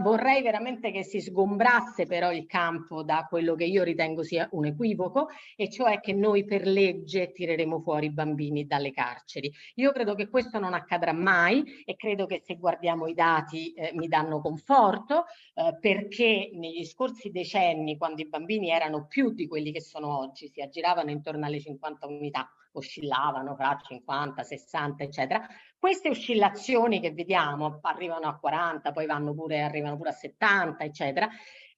vorrei 0.00 0.42
veramente 0.42 0.90
che 0.90 1.04
si 1.04 1.20
sgombrasse 1.20 2.06
però 2.06 2.32
il 2.32 2.46
campo 2.46 3.04
da 3.04 3.26
quello 3.28 3.54
che 3.54 3.64
io 3.64 3.84
ritengo 3.84 4.24
sia 4.24 4.48
un 4.52 4.66
equivoco 4.66 5.28
e 5.56 5.70
cioè 5.70 6.00
che 6.00 6.12
noi 6.12 6.44
per 6.44 6.66
legge 6.66 7.30
tireremo 7.32 7.80
fuori 7.80 8.06
i 8.06 8.10
bambini 8.12 8.66
dalle 8.66 8.90
carceri. 8.90 9.52
Io 9.76 9.92
credo 9.92 10.14
che 10.14 10.28
questo 10.28 10.58
non 10.58 10.74
accadrà 10.74 11.12
mai 11.12 11.82
e 11.84 11.94
credo 11.96 12.26
che 12.26 12.40
se 12.44 12.56
guardiamo 12.56 13.06
i 13.06 13.14
dati 13.14 13.72
eh, 13.72 13.92
mi 13.94 14.08
danno 14.08 14.40
conforto 14.40 15.26
eh, 15.54 15.76
perché 15.80 16.50
negli 16.54 16.84
scorsi 16.84 17.30
decenni 17.30 17.96
quando 17.96 18.22
i 18.22 18.28
bambini 18.28 18.70
erano 18.70 19.06
più 19.06 19.30
di 19.32 19.46
quelli 19.46 19.70
che 19.72 19.80
sono 19.80 20.18
oggi, 20.18 20.48
si 20.48 20.60
aggiravano 20.60 21.10
intorno 21.10 21.46
alle 21.46 21.60
50 21.60 22.06
unità, 22.06 22.50
oscillavano 22.72 23.54
fra 23.54 23.78
50, 23.80 24.42
60 24.42 25.04
eccetera, 25.04 25.46
queste 25.78 26.10
oscillazioni 26.10 27.00
che 27.00 27.12
vediamo 27.12 27.78
arrivano 27.82 28.28
a 28.28 28.38
40, 28.38 28.92
poi 28.92 29.06
vanno 29.06 29.34
pure, 29.34 29.62
arrivano 29.62 29.96
pure 29.96 30.10
a 30.10 30.12
70, 30.12 30.84
eccetera, 30.84 31.28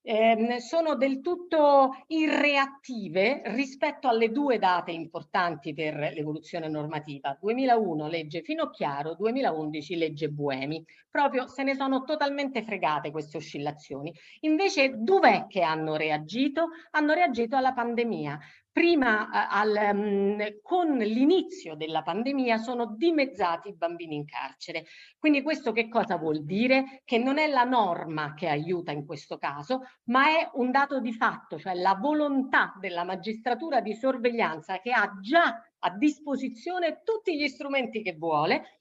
ehm, 0.03 0.57
sono 0.57 0.97
del 0.97 1.21
tutto 1.21 1.91
irreattive 2.09 3.43
rispetto 3.47 4.09
alle 4.09 4.31
due 4.31 4.59
date 4.59 4.91
importanti 4.91 5.73
per 5.73 5.95
l'evoluzione 5.95 6.69
normativa. 6.69 7.37
2001 7.41 8.09
legge 8.09 8.43
Finocchiaro, 8.43 9.15
2011 9.15 9.97
legge 9.97 10.29
Buemi. 10.29 10.85
Proprio 11.09 11.47
se 11.47 11.63
ne 11.63 11.75
sono 11.75 12.05
totalmente 12.05 12.63
fregate 12.65 13.11
queste 13.11 13.37
oscillazioni. 13.37 14.13
Invece 14.41 14.95
dov'è 14.97 15.47
che 15.47 15.63
hanno 15.63 15.97
reagito? 15.97 16.71
Hanno 16.91 17.13
reagito 17.13 17.57
alla 17.57 17.73
pandemia 17.73 18.39
prima 18.73 19.49
al, 19.49 19.91
um, 19.93 20.61
con 20.63 20.97
l'inizio 20.97 21.77
della 21.77 22.03
pandemia 22.03 22.57
sono 22.57 22.95
dimezzati 22.97 23.69
i 23.69 23.77
bambini 23.77 24.17
in 24.17 24.25
carcere. 24.25 24.87
Quindi 25.19 25.43
questo 25.43 25.73
che 25.73 25.89
cosa 25.89 26.17
vuol 26.17 26.45
dire? 26.45 27.03
Che 27.05 27.19
non 27.19 27.39
è 27.39 27.47
la 27.47 27.65
norma 27.65 28.33
che 28.35 28.49
aiuta 28.49 28.91
in 28.91 29.05
questo 29.05 29.37
caso, 29.37 29.83
ma 30.05 30.29
è 30.29 30.51
un 30.55 30.71
dato 30.71 31.01
di 31.01 31.13
fatto, 31.13 31.59
cioè 31.59 31.75
la 31.75 31.95
volontà 31.95 32.75
della 32.81 33.05
magistratura 33.05 33.81
di 33.81 33.95
sorveglianza 33.95 34.81
che 34.81 34.91
ha 34.93 35.19
già 35.21 35.63
a 35.79 35.91
disposizione 35.91 37.03
tutti 37.05 37.37
gli 37.37 37.49
strumenti 37.49 38.03
che 38.03 38.15
vuole, 38.15 38.81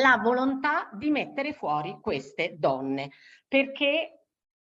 la 0.00 0.18
volontà 0.20 0.90
di 0.92 1.10
mettere 1.10 1.52
fuori 1.52 1.98
queste 2.00 2.56
donne, 2.58 3.10
perché 3.46 4.23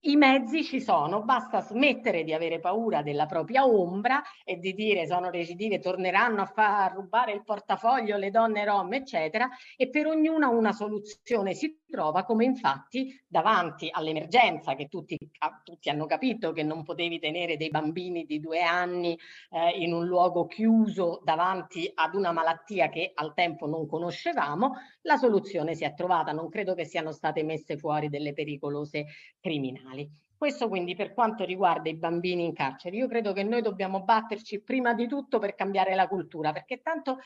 i 0.07 0.15
mezzi 0.15 0.63
ci 0.63 0.79
sono, 0.79 1.23
basta 1.23 1.61
smettere 1.61 2.23
di 2.23 2.33
avere 2.33 2.59
paura 2.59 3.01
della 3.01 3.25
propria 3.25 3.65
ombra 3.67 4.21
e 4.43 4.57
di 4.57 4.73
dire 4.73 5.05
sono 5.05 5.29
recidive, 5.29 5.79
torneranno 5.79 6.41
a 6.41 6.45
far 6.45 6.93
rubare 6.93 7.33
il 7.33 7.43
portafoglio 7.43 8.17
le 8.17 8.29
donne 8.29 8.63
rom, 8.63 8.93
eccetera, 8.93 9.49
e 9.75 9.89
per 9.89 10.07
ognuna 10.07 10.47
una 10.47 10.71
soluzione. 10.71 11.53
Si 11.53 11.77
trova, 11.89 12.23
come 12.23 12.45
infatti 12.45 13.19
davanti 13.27 13.89
all'emergenza 13.91 14.75
che 14.75 14.87
tutti, 14.87 15.17
tutti, 15.63 15.89
hanno 15.89 16.05
capito 16.05 16.51
che 16.51 16.63
non 16.63 16.83
potevi 16.83 17.19
tenere 17.19 17.57
dei 17.57 17.69
bambini 17.69 18.25
di 18.25 18.39
due 18.39 18.61
anni 18.61 19.17
eh, 19.51 19.69
in 19.81 19.93
un 19.93 20.05
luogo 20.05 20.45
chiuso 20.47 21.21
davanti 21.23 21.89
ad 21.93 22.15
una 22.15 22.31
malattia 22.31 22.89
che 22.89 23.11
al 23.15 23.33
tempo 23.33 23.67
non 23.67 23.87
conoscevamo, 23.87 24.73
la 25.01 25.17
soluzione 25.17 25.75
si 25.75 25.83
è 25.83 25.93
trovata, 25.93 26.31
non 26.31 26.49
credo 26.49 26.75
che 26.75 26.85
siano 26.85 27.11
state 27.11 27.43
messe 27.43 27.77
fuori 27.77 28.09
delle 28.09 28.33
pericolose 28.33 29.05
criminali. 29.39 30.25
Questo 30.37 30.67
quindi 30.67 30.93
per 30.93 31.15
quanto 31.15 31.43
riguarda 31.45 31.89
i 31.89 31.95
bambini 31.95 32.45
in 32.45 32.53
carcere. 32.53 32.95
Io 32.95 33.07
credo 33.07 33.33
che 33.33 33.41
noi 33.41 33.63
dobbiamo 33.63 34.03
batterci 34.03 34.61
prima 34.61 34.93
di 34.93 35.07
tutto 35.07 35.39
per 35.39 35.55
cambiare 35.55 35.95
la 35.95 36.07
cultura, 36.07 36.51
perché 36.51 36.81
tanto 36.83 37.17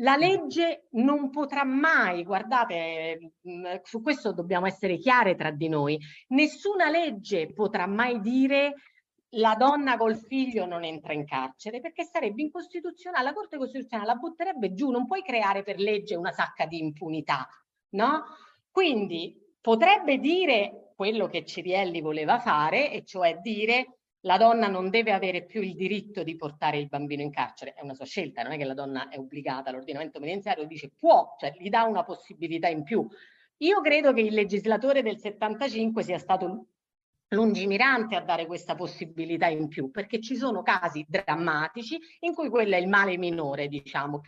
la 0.00 0.16
legge 0.16 0.88
non 0.92 1.30
potrà 1.30 1.64
mai, 1.64 2.24
guardate, 2.24 3.32
su 3.82 4.02
questo 4.02 4.32
dobbiamo 4.32 4.66
essere 4.66 4.98
chiare 4.98 5.34
tra 5.34 5.50
di 5.50 5.68
noi, 5.68 5.98
nessuna 6.28 6.90
legge 6.90 7.52
potrà 7.52 7.86
mai 7.86 8.20
dire 8.20 8.74
la 9.34 9.54
donna 9.54 9.96
col 9.96 10.16
figlio 10.16 10.66
non 10.66 10.84
entra 10.84 11.12
in 11.12 11.24
carcere 11.24 11.80
perché 11.80 12.04
sarebbe 12.04 12.42
incostituzionale, 12.42 13.24
la 13.24 13.32
Corte 13.32 13.58
Costituzionale 13.58 14.12
la 14.12 14.18
butterebbe 14.18 14.74
giù, 14.74 14.90
non 14.90 15.06
puoi 15.06 15.22
creare 15.22 15.62
per 15.62 15.78
legge 15.78 16.16
una 16.16 16.32
sacca 16.32 16.66
di 16.66 16.78
impunità, 16.78 17.46
no? 17.90 18.24
Quindi 18.70 19.36
potrebbe 19.60 20.18
dire 20.18 20.92
quello 20.96 21.28
che 21.28 21.44
Cirielli 21.44 22.00
voleva 22.00 22.38
fare, 22.38 22.90
e 22.90 23.04
cioè 23.04 23.38
dire 23.40 23.99
la 24.22 24.36
donna 24.36 24.68
non 24.68 24.90
deve 24.90 25.12
avere 25.12 25.44
più 25.44 25.62
il 25.62 25.74
diritto 25.74 26.22
di 26.22 26.36
portare 26.36 26.78
il 26.78 26.88
bambino 26.88 27.22
in 27.22 27.30
carcere, 27.30 27.74
è 27.74 27.82
una 27.82 27.94
sua 27.94 28.04
scelta, 28.04 28.42
non 28.42 28.52
è 28.52 28.58
che 28.58 28.64
la 28.64 28.74
donna 28.74 29.08
è 29.08 29.18
obbligata, 29.18 29.70
l'ordinamento 29.70 30.18
penitenziario 30.18 30.66
dice 30.66 30.90
può, 30.90 31.36
cioè 31.38 31.54
gli 31.58 31.70
dà 31.70 31.84
una 31.84 32.04
possibilità 32.04 32.68
in 32.68 32.82
più. 32.82 33.06
Io 33.58 33.80
credo 33.80 34.12
che 34.12 34.22
il 34.22 34.34
legislatore 34.34 35.02
del 35.02 35.18
75 35.18 36.02
sia 36.02 36.18
stato 36.18 36.66
lungimirante 37.32 38.16
a 38.16 38.22
dare 38.22 38.46
questa 38.46 38.74
possibilità 38.74 39.46
in 39.46 39.68
più, 39.68 39.90
perché 39.90 40.20
ci 40.20 40.34
sono 40.34 40.62
casi 40.62 41.06
drammatici 41.08 41.98
in 42.20 42.34
cui 42.34 42.48
quello 42.48 42.74
è 42.74 42.78
il 42.78 42.88
male 42.88 43.16
minore, 43.18 43.68
diciamo. 43.68 44.20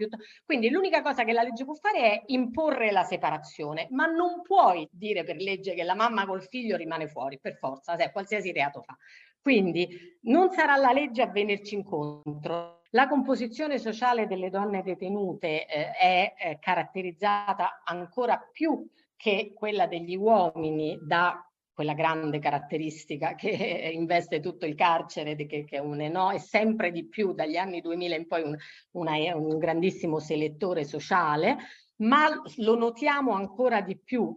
Quindi 0.44 0.70
l'unica 0.70 1.02
cosa 1.02 1.24
che 1.24 1.32
la 1.32 1.42
legge 1.42 1.64
può 1.64 1.74
fare 1.74 1.98
è 1.98 2.22
imporre 2.26 2.92
la 2.92 3.02
separazione, 3.02 3.88
ma 3.90 4.06
non 4.06 4.42
puoi 4.42 4.88
dire 4.92 5.24
per 5.24 5.36
legge 5.36 5.74
che 5.74 5.82
la 5.82 5.94
mamma 5.96 6.26
col 6.26 6.46
figlio 6.46 6.76
rimane 6.76 7.08
fuori, 7.08 7.40
per 7.40 7.56
forza, 7.56 7.96
cioè, 7.96 8.12
qualsiasi 8.12 8.52
reato 8.52 8.82
fa. 8.82 8.96
Quindi 9.42 10.18
non 10.22 10.50
sarà 10.50 10.76
la 10.76 10.92
legge 10.92 11.20
a 11.20 11.26
venirci 11.26 11.74
incontro. 11.74 12.82
La 12.90 13.08
composizione 13.08 13.78
sociale 13.78 14.26
delle 14.26 14.50
donne 14.50 14.82
detenute 14.82 15.66
eh, 15.66 15.90
è 15.92 16.34
eh, 16.38 16.58
caratterizzata 16.60 17.82
ancora 17.84 18.38
più 18.38 18.86
che 19.16 19.52
quella 19.54 19.86
degli 19.86 20.14
uomini 20.14 20.98
da 21.02 21.44
quella 21.74 21.94
grande 21.94 22.38
caratteristica 22.38 23.34
che 23.34 23.90
investe 23.92 24.40
tutto 24.40 24.66
il 24.66 24.74
carcere, 24.74 25.34
che, 25.34 25.64
che 25.64 25.78
un, 25.78 25.96
no, 25.96 26.30
è 26.30 26.38
sempre 26.38 26.92
di 26.92 27.06
più 27.06 27.32
dagli 27.32 27.56
anni 27.56 27.80
2000 27.80 28.14
in 28.14 28.26
poi 28.26 28.42
un, 28.42 28.56
una, 28.92 29.16
un 29.34 29.58
grandissimo 29.58 30.18
selettore 30.18 30.84
sociale, 30.84 31.56
ma 31.96 32.28
lo 32.58 32.76
notiamo 32.76 33.32
ancora 33.32 33.80
di 33.80 33.96
più 33.96 34.36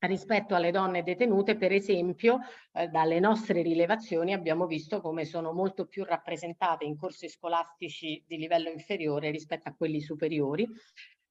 rispetto 0.00 0.54
alle 0.54 0.70
donne 0.70 1.02
detenute, 1.02 1.56
per 1.56 1.72
esempio, 1.72 2.38
eh, 2.72 2.88
dalle 2.88 3.18
nostre 3.20 3.62
rilevazioni 3.62 4.32
abbiamo 4.32 4.66
visto 4.66 5.00
come 5.00 5.24
sono 5.24 5.52
molto 5.52 5.86
più 5.86 6.04
rappresentate 6.04 6.84
in 6.84 6.96
corsi 6.96 7.28
scolastici 7.28 8.22
di 8.26 8.36
livello 8.36 8.68
inferiore 8.70 9.30
rispetto 9.30 9.68
a 9.68 9.74
quelli 9.74 10.00
superiori. 10.00 10.68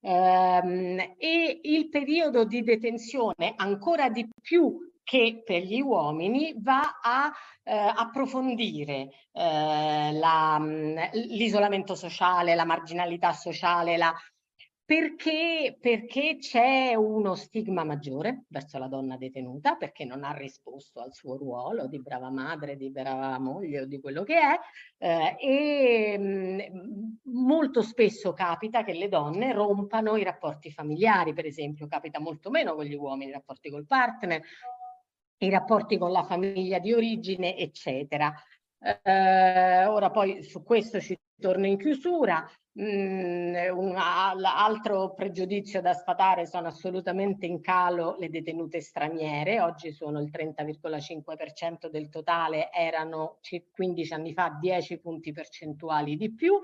Ehm, 0.02 1.16
e 1.18 1.60
il 1.64 1.90
periodo 1.90 2.46
di 2.46 2.62
detenzione 2.64 3.54
ancora 3.56 4.10
di 4.10 4.28
più 4.42 4.78
che 5.04 5.42
per 5.46 5.64
gli 5.64 5.80
uomini 5.80 6.54
va 6.58 7.00
a 7.02 7.32
eh, 7.64 7.74
approfondire 7.74 9.10
eh, 9.32 10.12
mm, 10.12 10.98
l'isolamento 11.30 11.96
sociale, 11.96 12.56
la 12.56 12.66
marginalità 12.66 13.32
sociale, 13.32 13.96
la, 13.96 14.14
perché, 14.88 15.78
perché 15.82 16.38
c'è 16.40 16.96
uno 16.96 17.36
stigma 17.36 17.84
maggiore 17.84 18.46
verso 18.48 18.78
la 18.78 18.88
donna 18.88 19.18
detenuta, 19.18 19.76
perché 19.76 20.06
non 20.06 20.24
ha 20.24 20.32
risposto 20.32 21.02
al 21.02 21.14
suo 21.14 21.36
ruolo 21.36 21.88
di 21.88 22.00
brava 22.00 22.30
madre, 22.30 22.78
di 22.78 22.90
brava 22.90 23.38
moglie 23.38 23.82
o 23.82 23.86
di 23.86 24.00
quello 24.00 24.24
che 24.24 24.40
è, 24.40 24.58
eh, 25.00 25.36
e 25.42 26.18
mh, 26.18 26.24
mm, 26.24 27.34
molto 27.34 27.82
spesso 27.82 28.32
capita 28.32 28.86
che 28.86 28.94
le 28.94 29.10
donne 29.10 29.52
rompano 29.52 30.16
i 30.16 30.24
rapporti 30.24 30.72
familiari, 30.72 31.34
per 31.34 31.46
esempio, 31.46 31.86
capita 31.88 32.22
molto 32.22 32.50
meno 32.50 32.74
con 32.74 32.86
gli 32.86 32.96
uomini, 32.96 33.32
i 33.32 33.34
rapporti 33.34 33.70
col 33.70 33.86
partner, 33.86 34.42
i 35.40 35.50
rapporti 35.50 35.98
con 35.98 36.14
la 36.14 36.24
famiglia 36.24 36.80
di 36.80 36.94
origine, 36.94 37.58
eccetera. 37.58 38.34
Eh, 38.80 39.86
ora 39.86 40.12
poi 40.12 40.44
su 40.44 40.64
questo 40.64 41.02
ci 41.02 41.18
torno 41.40 41.66
in 41.66 41.78
chiusura. 41.78 42.50
Mm, 42.80 43.56
un 43.76 43.96
altro 43.98 45.16
pregiudizio 45.16 45.82
da 45.82 45.94
sfatare 45.94 46.46
sono 46.46 46.68
assolutamente 46.68 47.48
in 47.48 47.60
calo 47.60 48.16
le 48.20 48.30
detenute 48.30 48.82
straniere, 48.82 49.60
oggi 49.60 49.92
sono 49.92 50.22
il 50.22 50.30
30,5% 50.32 51.90
del 51.90 52.10
totale, 52.10 52.72
erano 52.72 53.40
15 53.72 54.14
anni 54.14 54.34
fa 54.34 54.56
10 54.60 55.00
punti 55.00 55.32
percentuali 55.32 56.18
di 56.18 56.32
più. 56.34 56.60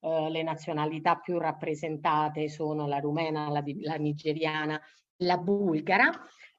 Eh, 0.00 0.30
le 0.30 0.42
nazionalità 0.42 1.16
più 1.16 1.38
rappresentate 1.38 2.48
sono 2.48 2.86
la 2.86 2.98
rumena, 2.98 3.50
la, 3.50 3.62
la 3.82 3.96
nigeriana, 3.96 4.80
la 5.16 5.36
bulgara. 5.36 6.10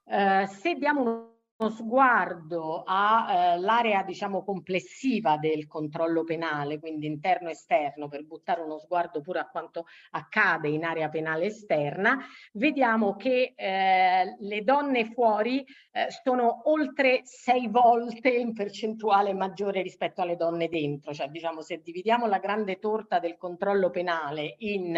Eh, 0.06 0.46
se 0.48 0.76
diamo 0.76 1.02
uno 1.02 1.39
sguardo 1.68 2.84
all'area 2.86 4.02
eh, 4.02 4.06
diciamo 4.06 4.46
complessiva 4.46 5.36
del 5.36 5.68
controllo 5.68 6.24
penale, 6.24 6.80
quindi 6.80 7.06
interno 7.06 7.50
esterno, 7.50 8.08
per 8.08 8.24
buttare 8.24 8.62
uno 8.62 8.78
sguardo 8.78 9.20
pure 9.20 9.40
a 9.40 9.50
quanto 9.50 9.86
accade 10.12 10.70
in 10.70 10.86
area 10.86 11.10
penale 11.10 11.48
esterna, 11.48 12.18
vediamo 12.54 13.18
che 13.18 13.54
eh, 13.58 14.36
le 14.40 14.64
donne 14.64 15.12
fuori 15.12 15.66
eh, 15.92 16.08
sono 16.24 16.70
oltre 16.70 17.22
sei 17.26 17.68
volte 17.68 18.30
in 18.30 18.54
percentuale 18.54 19.34
maggiore 19.34 19.82
rispetto 19.82 20.22
alle 20.22 20.38
donne 20.38 20.70
dentro, 20.70 21.14
cioè 21.14 21.28
diciamo 21.28 21.62
se 21.62 21.82
dividiamo 21.84 22.26
la 22.26 22.40
grande 22.40 22.80
torta 22.80 23.20
del 23.20 23.36
controllo 23.36 23.90
penale 23.90 24.56
in 24.60 24.98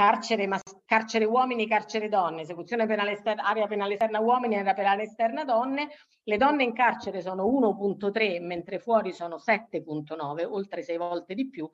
carcere, 0.00 0.48
carcere 0.86 1.26
uomini, 1.26 1.68
carcere 1.68 2.08
donne, 2.08 2.40
esecuzione 2.40 2.86
penale 2.86 3.12
esterna, 3.12 3.42
area 3.42 3.66
penale 3.66 3.92
esterna 3.92 4.18
uomini, 4.18 4.56
area 4.56 4.72
penale 4.72 5.02
esterna 5.02 5.44
donne, 5.44 5.88
le 6.22 6.36
donne 6.38 6.64
in 6.64 6.72
carcere 6.72 7.20
sono 7.20 7.44
1.3 7.44 8.42
mentre 8.42 8.78
fuori 8.78 9.12
sono 9.12 9.36
7.9, 9.36 10.46
oltre 10.46 10.82
sei 10.82 10.96
volte 10.96 11.34
di 11.34 11.50
più, 11.50 11.68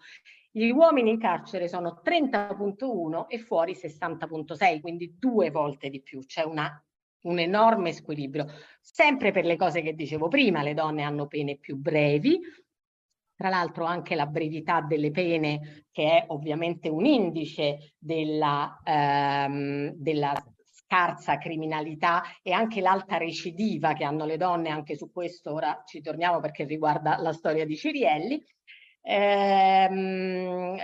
gli 0.50 0.70
uomini 0.70 1.10
in 1.10 1.20
carcere 1.20 1.68
sono 1.68 2.00
30.1 2.04 3.26
e 3.28 3.38
fuori 3.38 3.74
60.6, 3.74 4.80
quindi 4.80 5.14
due 5.16 5.50
volte 5.52 5.88
di 5.88 6.02
più, 6.02 6.18
c'è 6.26 6.42
un 6.42 7.38
enorme 7.38 7.92
squilibrio. 7.92 8.46
Sempre 8.80 9.30
per 9.30 9.44
le 9.44 9.54
cose 9.54 9.82
che 9.82 9.94
dicevo 9.94 10.26
prima, 10.26 10.64
le 10.64 10.74
donne 10.74 11.04
hanno 11.04 11.28
pene 11.28 11.58
più 11.58 11.76
brevi, 11.76 12.40
tra 13.36 13.48
l'altro 13.50 13.84
anche 13.84 14.14
la 14.14 14.26
brevità 14.26 14.80
delle 14.80 15.10
pene, 15.10 15.84
che 15.92 16.04
è 16.04 16.24
ovviamente 16.28 16.88
un 16.88 17.04
indice 17.04 17.94
della, 17.98 18.80
ehm, 18.82 19.92
della 19.94 20.34
scarsa 20.86 21.36
criminalità 21.36 22.22
e 22.42 22.52
anche 22.52 22.80
l'alta 22.80 23.18
recidiva 23.18 23.92
che 23.92 24.04
hanno 24.04 24.24
le 24.24 24.36
donne, 24.36 24.70
anche 24.70 24.96
su 24.96 25.10
questo 25.10 25.52
ora 25.52 25.82
ci 25.84 26.00
torniamo 26.00 26.40
perché 26.40 26.64
riguarda 26.64 27.18
la 27.18 27.32
storia 27.32 27.66
di 27.66 27.76
Cirielli, 27.76 28.42
ehm, 29.08 30.76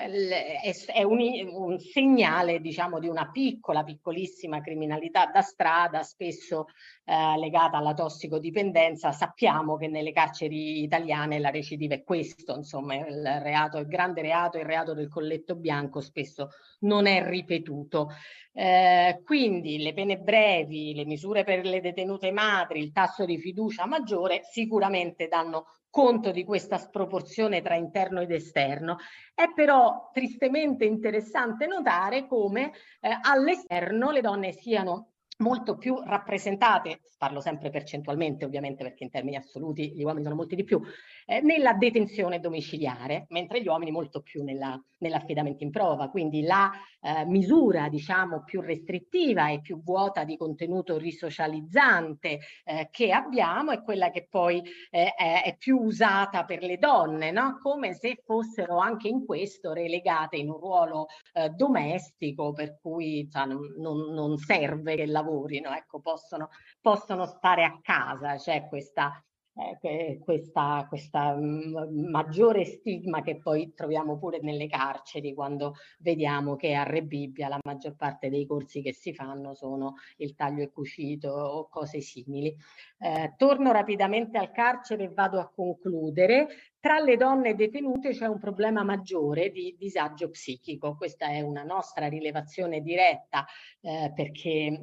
è 0.87 1.03
un, 1.03 1.19
un, 1.51 1.79
segnale 1.81 2.61
diciamo 2.61 3.01
di 3.01 3.09
una 3.09 3.29
piccola 3.33 3.83
piccolissima 3.83 4.61
criminalità 4.61 5.27
da 5.27 5.41
strada 5.41 6.05
spesso 6.05 6.67
eh, 7.05 7.37
legata 7.39 7.79
alla 7.79 7.95
tossicodipendenza. 7.95 9.11
Sappiamo 9.11 9.77
che 9.77 9.89
nelle 9.89 10.13
carceri 10.13 10.83
italiane 10.83 11.41
la 11.41 11.51
recidiva 11.51 11.95
è 11.95 12.05
questo 12.05 12.55
insomma 12.55 12.95
il 12.95 13.41
reato 13.43 13.79
il 13.79 13.89
grande 13.89 14.23
reato 14.23 14.59
il 14.59 14.67
reato 14.67 14.95
del 14.95 15.09
colletto 15.09 15.57
bianco 15.57 16.01
spesso 16.01 16.51
non 16.81 17.07
è 17.07 17.27
ripetuto. 17.27 18.11
Eh, 18.55 19.21
quindi 19.25 19.79
le 19.79 19.95
pene 19.95 20.19
brevi 20.19 20.95
le 20.95 21.07
misure 21.07 21.43
per 21.43 21.65
le 21.65 21.81
detenute 21.81 22.31
madri 22.31 22.81
il 22.81 22.93
tasso 22.93 23.25
di 23.25 23.39
fiducia 23.39 23.87
maggiore 23.87 24.43
sicuramente 24.45 25.27
danno 25.27 25.65
conto 25.93 26.31
di 26.31 26.43
questa 26.43 26.79
sproporzione 26.79 27.61
tra 27.61 27.75
interno 27.75 28.23
ed 28.23 28.33
esterno. 28.33 28.97
È 29.35 29.53
però 29.55 30.09
tristemente 30.11 30.87
interessante 30.87 31.67
notare 31.67 32.27
come 32.27 32.73
eh, 32.99 33.19
all'esterno 33.21 34.11
le 34.11 34.23
donne 34.23 34.53
siano 34.53 35.12
molto 35.39 35.77
più 35.77 36.01
rappresentate, 36.05 37.01
parlo 37.19 37.41
sempre 37.41 37.71
percentualmente 37.71 38.45
ovviamente 38.45 38.85
perché 38.85 39.05
in 39.05 39.11
termini 39.11 39.37
assoluti 39.37 39.93
gli 39.93 40.03
uomini 40.03 40.25
sono 40.25 40.37
molti 40.37 40.55
di 40.55 40.65
più, 40.65 40.81
eh, 41.27 41.41
nella 41.41 41.73
detenzione 41.75 42.41
domiciliare, 42.41 43.27
mentre 43.31 43.63
gli 43.63 43.67
uomini 43.67 43.91
molto 43.91 44.21
più 44.23 44.43
nell'affidamento 44.45 45.65
in 45.65 45.71
prova. 45.71 46.09
Quindi 46.09 46.43
la 46.43 46.71
eh, 47.01 47.25
misura 47.27 47.89
diciamo 47.89 48.45
più 48.45 48.61
restrittiva 48.61 49.51
e 49.51 49.61
più 49.61 49.83
vuota 49.83 50.25
di 50.25 50.37
contenuto 50.37 50.97
risocializzante 50.99 52.41
eh, 52.65 52.89
che 52.91 53.11
abbiamo 53.11 53.73
è 53.73 53.83
quella 53.83 54.11
che 54.11 54.27
poi 54.29 54.63
eh, 54.91 55.15
è, 55.15 55.57
più 55.59 55.79
usata 55.79 56.45
per 56.45 56.63
le 56.63 56.79
donne, 56.79 57.31
no? 57.31 57.59
come 57.61 57.95
se 57.95 58.23
fossero 58.25 58.79
anche 58.79 59.09
in 59.09 59.25
questo 59.25 59.73
relegate 59.73 60.37
in 60.37 60.49
un 60.49 60.59
ruolo 60.59 61.07
eh, 61.33 61.49
domestico 61.51 62.53
per 62.53 62.79
cui 62.81 63.29
cioè, 63.31 63.47
non, 63.47 63.61
non, 63.77 64.37
serve 64.39 64.97
che 64.97 65.07
lavorino, 65.23 65.71
ecco, 65.75 66.01
possono, 66.01 66.51
possono 66.81 67.27
stare 67.27 67.65
a 67.65 67.79
casa, 67.81 68.37
c'è 68.37 68.67
questa 68.69 69.23
eh, 69.55 70.19
questa, 70.25 70.87
questa 70.89 71.35
mm, 71.35 72.09
maggiore 72.11 72.65
stigma 72.65 73.21
che 73.21 73.37
poi 73.37 73.73
troviamo 73.75 74.19
pure 74.19 74.41
nelle 74.41 74.67
carceri 74.67 75.35
quando 75.35 75.75
vediamo 75.99 76.57
che 76.57 76.75
a 76.75 76.85
Rebibbia 76.85 77.49
la 77.49 77.59
maggior 77.63 77.95
parte 77.95 78.31
dei 78.31 78.47
corsi 78.47 78.81
che 78.81 78.95
si 78.95 79.13
fanno 79.13 79.55
sono 79.55 79.95
il 80.17 80.35
taglio 80.35 80.63
e 80.63 80.71
cucito 80.71 81.29
o 81.31 81.69
cose 81.69 82.01
simili. 82.01 82.55
Eh, 82.99 83.35
torno 83.37 83.73
rapidamente 83.73 84.39
al 84.39 84.53
carcere 84.53 85.05
e 85.05 85.13
vado 85.13 85.39
a 85.39 85.51
concludere. 85.55 86.49
Tra 86.81 86.99
le 86.99 87.17
donne 87.17 87.55
detenute 87.55 88.11
c'è 88.11 88.27
un 88.27 88.39
problema 88.39 88.83
maggiore 88.83 89.51
di 89.51 89.77
disagio 89.79 90.31
psichico. 90.31 90.97
Questa 90.97 91.27
è 91.27 91.41
una 91.41 91.63
nostra 91.63 92.09
rilevazione 92.09 92.81
diretta 92.81 93.45
eh, 93.81 94.13
perché 94.15 94.83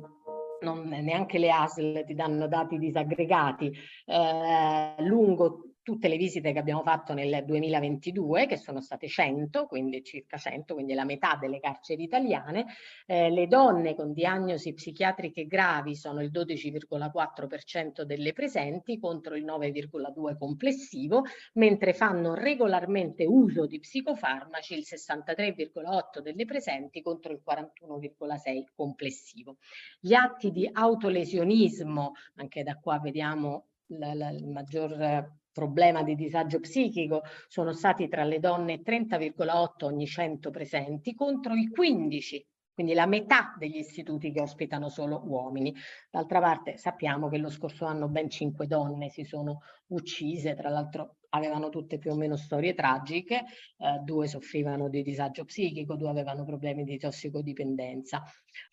non, 0.62 0.88
neanche 0.88 1.38
le 1.38 1.52
ASL 1.52 2.06
ti 2.06 2.16
danno 2.16 2.48
dati 2.48 2.78
disaggregati, 2.78 3.72
eh, 4.06 4.96
lungo 5.00 5.69
tutte 5.90 6.08
le 6.08 6.18
visite 6.18 6.54
che 6.54 6.60
abbiamo 6.60 6.84
fatto 6.84 7.16
nel 7.16 7.44
2022, 7.44 8.46
che 8.46 8.58
sono 8.58 8.80
state 8.80 9.08
100, 9.08 9.66
quindi 9.66 10.04
circa 10.04 10.38
100, 10.38 10.76
quindi 10.76 10.94
la 10.94 11.04
metà 11.04 11.36
delle 11.42 11.60
carceri 11.60 12.04
italiane, 12.04 12.68
eh, 13.08 13.32
le 13.32 13.48
donne 13.48 13.96
con 13.96 14.14
diagnosi 14.14 14.74
psichiatriche 14.74 15.48
gravi 15.48 15.96
sono 15.96 16.22
il 16.22 16.30
12,4% 16.30 18.04
delle 18.04 18.34
presenti 18.34 19.00
contro 19.00 19.36
il 19.36 19.44
9,2% 19.44 20.38
complessivo, 20.38 21.24
mentre 21.54 21.94
fanno 21.94 22.36
regolarmente 22.36 23.26
uso 23.26 23.66
di 23.66 23.80
psicofarmaci 23.80 24.76
il 24.76 24.86
63,8% 24.88 26.20
delle 26.22 26.46
presenti 26.46 27.02
contro 27.02 27.34
il 27.34 27.42
41,6% 27.44 28.66
complessivo. 28.76 29.58
Gli 30.00 30.14
atti 30.14 30.52
di 30.52 30.70
autolesionismo, 30.72 32.12
anche 32.36 32.62
da 32.62 32.76
qua 32.76 33.00
vediamo 33.00 33.70
il 33.88 34.48
maggior 34.48 35.38
problema 35.52 36.04
di 36.04 36.16
disagio 36.16 36.60
psichico 36.60 37.24
sono 37.48 37.74
stati 37.74 38.08
tra 38.08 38.24
le 38.24 38.40
donne 38.40 38.82
30,8 38.82 39.86
ogni 39.86 40.06
100 40.06 40.50
presenti 40.52 41.14
contro 41.16 41.54
il 41.54 41.70
15 41.70 42.46
quindi 42.80 42.96
la 42.96 43.08
metà 43.08 43.56
degli 43.58 43.76
istituti 43.76 44.32
che 44.32 44.40
ospitano 44.40 44.88
solo 44.88 45.22
uomini. 45.26 45.76
D'altra 46.10 46.40
parte 46.40 46.78
sappiamo 46.78 47.28
che 47.28 47.38
lo 47.38 47.50
scorso 47.50 47.84
anno 47.84 48.08
ben 48.08 48.30
cinque 48.30 48.68
donne 48.68 49.10
si 49.10 49.26
sono 49.26 49.64
uccise, 49.88 50.56
tra 50.56 50.70
l'altro 50.70 51.18
avevano 51.30 51.70
tutte 51.70 51.98
più 51.98 52.12
o 52.12 52.16
meno 52.16 52.36
storie 52.36 52.74
tragiche, 52.74 53.38
eh, 53.78 54.00
due 54.04 54.28
soffrivano 54.28 54.90
di 54.90 55.02
disagio 55.04 55.46
psichico, 55.46 55.96
due 55.96 56.10
avevano 56.10 56.46
problemi 56.46 56.84
di 56.84 56.98
tossicodipendenza. 56.98 58.24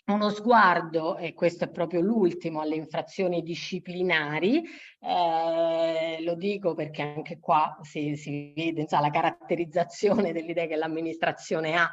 Uno 0.06 0.30
sguardo, 0.30 1.16
e 1.16 1.34
questo 1.34 1.64
è 1.64 1.70
proprio 1.70 2.00
l'ultimo, 2.00 2.60
alle 2.60 2.76
infrazioni 2.76 3.42
disciplinari, 3.42 4.62
eh, 5.00 6.22
lo 6.22 6.34
dico 6.34 6.74
perché 6.74 7.02
anche 7.02 7.38
qua 7.40 7.76
si, 7.82 8.16
si 8.16 8.52
vede 8.54 8.82
insomma, 8.82 9.02
la 9.02 9.10
caratterizzazione 9.10 10.32
dell'idea 10.32 10.66
che 10.66 10.76
l'amministrazione 10.76 11.74
ha 11.74 11.90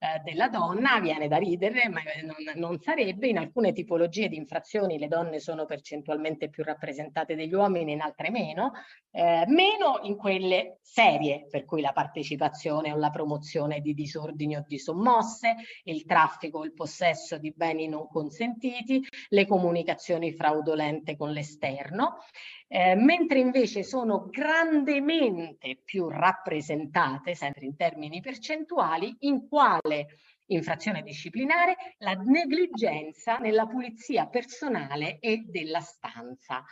eh, 0.00 0.20
della 0.22 0.48
donna, 0.48 1.00
viene 1.00 1.26
da 1.26 1.38
ridere, 1.38 1.88
ma 1.88 2.00
non, 2.22 2.36
non, 2.54 2.80
sarebbe. 2.80 3.26
In 3.26 3.38
alcune 3.38 3.72
tipologie 3.72 4.28
di 4.28 4.36
infrazioni 4.36 4.96
le 4.96 5.08
donne 5.08 5.40
sono 5.40 5.64
percentualmente 5.64 6.48
più 6.48 6.62
rappresentate 6.62 7.34
degli 7.34 7.52
uomini, 7.52 7.92
in 7.92 8.00
altre 8.00 8.30
meno, 8.30 8.72
eh, 9.10 9.44
meno 9.48 9.98
in 10.02 10.16
quelle 10.16 10.78
serie, 10.82 11.46
per 11.50 11.64
cui 11.64 11.80
la 11.80 11.92
partecipazione 11.92 12.92
o 12.92 12.96
la 12.96 13.10
promozione 13.10 13.80
di 13.80 13.92
disordini 13.92 14.56
o 14.56 14.64
di 14.66 14.78
sommosse, 14.78 15.56
il 15.84 16.04
traffico 16.04 16.58
o 16.58 16.64
il 16.64 16.74
possesso 16.74 17.36
di 17.36 17.52
beni 17.52 17.88
non 17.88 18.06
consentiti, 18.06 19.04
le 19.30 19.46
comunicazioni 19.46 20.32
fraudolente 20.32 21.16
con 21.16 21.32
l'esterno. 21.32 22.18
Eh, 22.70 22.94
mentre 22.96 23.38
invece 23.38 23.82
sono 23.82 24.26
grandemente 24.28 25.80
più 25.82 26.08
rappresentate, 26.08 27.34
sempre 27.34 27.64
in 27.64 27.74
termini 27.76 28.20
percentuali, 28.20 29.16
in 29.20 29.48
quale 29.48 30.18
infrazione 30.50 31.02
disciplinare 31.02 31.76
la 31.98 32.12
negligenza 32.12 33.38
nella 33.38 33.66
pulizia 33.66 34.26
personale 34.26 35.18
e 35.18 35.44
della 35.46 35.80
stanza. 35.80 36.62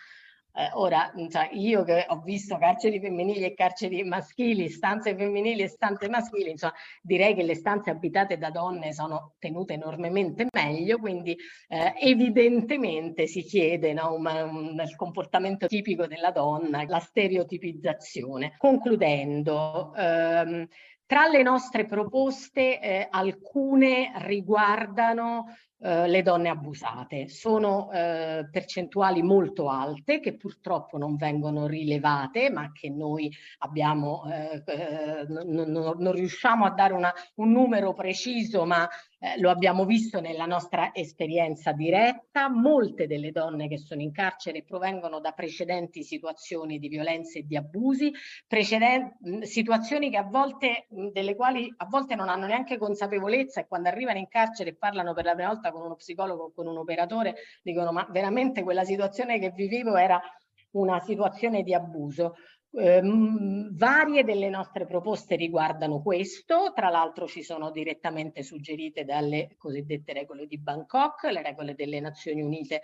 Eh, 0.58 0.70
ora, 0.72 1.12
cioè, 1.28 1.50
io 1.52 1.84
che 1.84 2.06
ho 2.08 2.22
visto 2.22 2.56
carceri 2.56 2.98
femminili 2.98 3.44
e 3.44 3.52
carceri 3.52 4.02
maschili, 4.04 4.70
stanze 4.70 5.14
femminili 5.14 5.60
e 5.60 5.68
stanze 5.68 6.08
maschili, 6.08 6.50
insomma, 6.50 6.72
direi 7.02 7.34
che 7.34 7.42
le 7.42 7.54
stanze 7.54 7.90
abitate 7.90 8.38
da 8.38 8.48
donne 8.48 8.94
sono 8.94 9.34
tenute 9.38 9.74
enormemente 9.74 10.46
meglio, 10.50 10.96
quindi 10.96 11.36
eh, 11.68 11.92
evidentemente 12.00 13.26
si 13.26 13.42
chiede 13.42 13.92
no, 13.92 14.14
un, 14.14 14.24
un, 14.24 14.82
il 14.82 14.96
comportamento 14.96 15.66
tipico 15.66 16.06
della 16.06 16.30
donna, 16.30 16.84
la 16.86 17.00
stereotipizzazione. 17.00 18.54
Concludendo, 18.56 19.92
ehm, 19.94 20.66
tra 21.04 21.28
le 21.28 21.42
nostre 21.42 21.84
proposte 21.84 22.80
eh, 22.80 23.06
alcune 23.10 24.10
riguardano 24.24 25.54
eh, 25.78 26.08
le 26.08 26.22
donne 26.22 26.48
abusate. 26.48 27.28
Sono 27.28 27.90
eh, 27.92 28.48
percentuali 28.50 29.22
molto 29.22 29.68
alte 29.68 30.20
che 30.20 30.34
purtroppo 30.34 30.96
non 30.96 31.16
vengono 31.16 31.66
rilevate 31.66 32.48
ma 32.50 32.72
che 32.72 32.88
noi 32.88 33.30
abbiamo, 33.58 34.24
eh, 34.30 34.62
eh 34.66 35.26
non, 35.28 35.70
non, 35.70 36.12
riusciamo 36.12 36.64
a 36.64 36.70
dare 36.70 36.94
una, 36.94 37.12
un 37.34 37.52
numero 37.52 37.92
preciso 37.92 38.64
ma 38.64 38.88
eh, 39.18 39.38
lo 39.38 39.50
abbiamo 39.50 39.84
visto 39.84 40.20
nella 40.20 40.46
nostra 40.46 40.94
esperienza 40.94 41.72
diretta, 41.72 42.48
molte 42.48 43.06
delle 43.06 43.30
donne 43.30 43.68
che 43.68 43.78
sono 43.78 44.00
in 44.00 44.12
carcere 44.12 44.62
provengono 44.62 45.20
da 45.20 45.32
precedenti 45.32 46.02
situazioni 46.02 46.78
di 46.78 46.88
violenze 46.88 47.40
e 47.40 47.46
di 47.46 47.56
abusi, 47.56 48.12
situazioni 49.42 50.10
che 50.10 50.16
a 50.16 50.22
volte, 50.22 50.86
delle 50.88 51.34
quali 51.34 51.72
a 51.76 51.86
volte 51.86 52.14
non 52.14 52.28
hanno 52.28 52.46
neanche 52.46 52.78
consapevolezza 52.78 53.60
e 53.60 53.66
quando 53.66 53.88
arrivano 53.88 54.18
in 54.18 54.28
carcere 54.28 54.70
e 54.70 54.74
parlano 54.74 55.14
per 55.14 55.24
la 55.24 55.34
prima 55.34 55.48
volta 55.48 55.65
con 55.70 55.82
uno 55.82 55.96
psicologo 55.96 56.52
con 56.54 56.66
un 56.66 56.76
operatore 56.78 57.36
dicono 57.62 57.92
ma 57.92 58.06
veramente 58.10 58.62
quella 58.62 58.84
situazione 58.84 59.38
che 59.38 59.50
vivevo 59.50 59.96
era 59.96 60.20
una 60.72 61.00
situazione 61.00 61.62
di 61.62 61.74
abuso. 61.74 62.34
Eh, 62.72 63.00
varie 63.72 64.24
delle 64.24 64.50
nostre 64.50 64.86
proposte 64.86 65.36
riguardano 65.36 66.02
questo, 66.02 66.72
tra 66.74 66.90
l'altro 66.90 67.26
ci 67.26 67.42
sono 67.42 67.70
direttamente 67.70 68.42
suggerite 68.42 69.04
dalle 69.04 69.54
cosiddette 69.56 70.12
regole 70.12 70.46
di 70.46 70.58
Bangkok, 70.58 71.24
le 71.24 71.42
regole 71.42 71.74
delle 71.74 72.00
Nazioni 72.00 72.42
Unite 72.42 72.82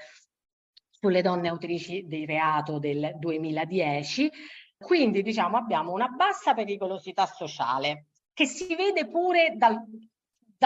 sulle 0.88 1.20
donne 1.20 1.48
autrici 1.48 2.06
di 2.06 2.24
reato 2.24 2.78
del 2.78 3.12
2010. 3.18 4.30
Quindi 4.78 5.22
diciamo 5.22 5.56
abbiamo 5.56 5.92
una 5.92 6.08
bassa 6.08 6.54
pericolosità 6.54 7.26
sociale 7.26 8.06
che 8.32 8.46
si 8.46 8.74
vede 8.74 9.08
pure 9.08 9.54
dal, 9.56 9.78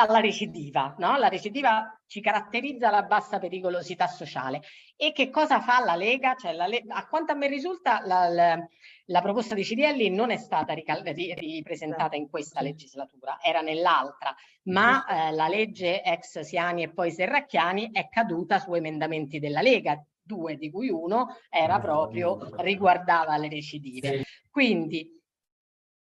dalla 0.04 0.20
recidiva, 0.20 0.94
no? 0.98 1.16
La 1.16 1.28
recidiva 1.28 1.98
ci 2.06 2.20
caratterizza 2.20 2.90
la 2.90 3.04
bassa 3.04 3.38
pericolosità 3.38 4.06
sociale. 4.06 4.60
E 4.94 5.12
che 5.12 5.30
cosa 5.30 5.60
fa 5.60 5.82
la 5.82 5.94
Lega? 5.94 6.34
Cioè 6.34 6.52
la 6.52 6.66
Lega 6.66 6.94
a 6.94 7.06
quanto 7.06 7.32
a 7.32 7.34
me 7.34 7.46
risulta 7.48 8.02
la, 8.04 8.28
la, 8.28 8.68
la 9.06 9.22
proposta 9.22 9.54
di 9.54 9.64
Cirielli 9.64 10.10
non 10.10 10.30
è 10.30 10.36
stata 10.36 10.74
ripresentata 10.74 12.14
in 12.14 12.28
questa 12.28 12.60
legislatura, 12.60 13.38
era 13.42 13.62
nell'altra, 13.62 14.34
ma 14.64 15.06
eh, 15.06 15.32
la 15.32 15.48
legge 15.48 16.02
ex 16.02 16.40
Siani 16.40 16.82
e 16.82 16.92
poi 16.92 17.10
Serracchiani 17.10 17.90
è 17.92 18.08
caduta 18.08 18.58
su 18.58 18.74
emendamenti 18.74 19.38
della 19.38 19.62
Lega, 19.62 20.04
due 20.22 20.56
di 20.56 20.70
cui 20.70 20.90
uno 20.90 21.36
era 21.48 21.78
proprio 21.78 22.50
riguardava 22.56 23.36
le 23.38 23.48
recidive. 23.48 24.24
Quindi 24.50 25.10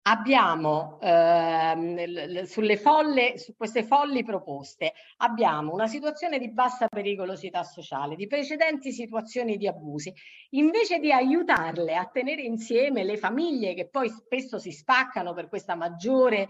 abbiamo 0.09 0.99
ehm, 1.01 2.43
sulle 2.43 2.77
folle, 2.77 3.37
su 3.37 3.55
queste 3.55 3.83
folli 3.83 4.23
proposte, 4.23 4.93
abbiamo 5.17 5.73
una 5.73 5.87
situazione 5.87 6.39
di 6.39 6.49
bassa 6.49 6.87
pericolosità 6.87 7.63
sociale, 7.63 8.15
di 8.15 8.27
precedenti 8.27 8.91
situazioni 8.91 9.57
di 9.57 9.67
abusi, 9.67 10.13
invece 10.51 10.99
di 10.99 11.11
aiutarle 11.11 11.95
a 11.95 12.05
tenere 12.05 12.41
insieme 12.41 13.03
le 13.03 13.17
famiglie 13.17 13.73
che 13.73 13.89
poi 13.89 14.09
spesso 14.09 14.57
si 14.59 14.71
spaccano 14.71 15.33
per 15.33 15.49
questa 15.49 15.75
maggiore 15.75 16.47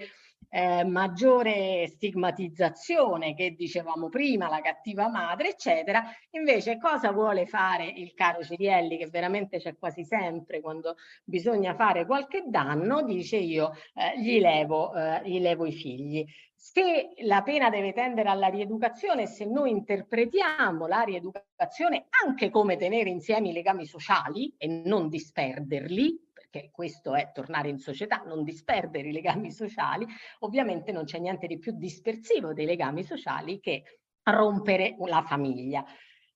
eh, 0.49 0.83
maggiore 0.83 1.87
stigmatizzazione 1.87 3.33
che 3.35 3.51
dicevamo 3.51 4.09
prima, 4.09 4.49
la 4.49 4.61
cattiva 4.61 5.09
madre, 5.09 5.49
eccetera. 5.49 6.03
Invece 6.31 6.77
cosa 6.77 7.11
vuole 7.11 7.45
fare 7.45 7.85
il 7.85 8.13
caro 8.13 8.43
Cirielli, 8.43 8.97
che 8.97 9.07
veramente 9.07 9.59
c'è 9.59 9.75
quasi 9.77 10.03
sempre 10.03 10.61
quando 10.61 10.95
bisogna 11.23 11.75
fare 11.75 12.05
qualche 12.05 12.45
danno, 12.47 13.03
dice 13.03 13.37
io 13.37 13.71
eh, 13.93 14.19
gli, 14.19 14.39
levo, 14.39 14.93
eh, 14.93 15.21
gli 15.25 15.39
levo 15.39 15.65
i 15.65 15.73
figli. 15.73 16.25
Se 16.55 17.09
la 17.23 17.43
pena 17.43 17.69
deve 17.69 17.93
tendere 17.93 18.29
alla 18.29 18.47
rieducazione, 18.47 19.27
se 19.27 19.45
noi 19.45 19.69
interpretiamo 19.69 20.87
la 20.87 21.01
rieducazione 21.01 22.07
anche 22.25 22.49
come 22.49 22.77
tenere 22.77 23.09
insieme 23.09 23.49
i 23.49 23.53
legami 23.53 23.85
sociali 23.85 24.53
e 24.57 24.67
non 24.83 25.07
disperderli, 25.07 26.26
perché 26.49 26.69
questo 26.71 27.13
è 27.13 27.31
tornare 27.33 27.69
in 27.69 27.77
società, 27.77 28.23
non 28.25 28.43
disperdere 28.43 29.09
i 29.09 29.11
legami 29.11 29.51
sociali, 29.51 30.05
ovviamente 30.39 30.91
non 30.91 31.03
c'è 31.03 31.19
niente 31.19 31.45
di 31.47 31.59
più 31.59 31.73
dispersivo 31.73 32.53
dei 32.53 32.65
legami 32.65 33.03
sociali 33.03 33.59
che 33.59 33.83
rompere 34.23 34.95
la 34.99 35.21
famiglia. 35.21 35.85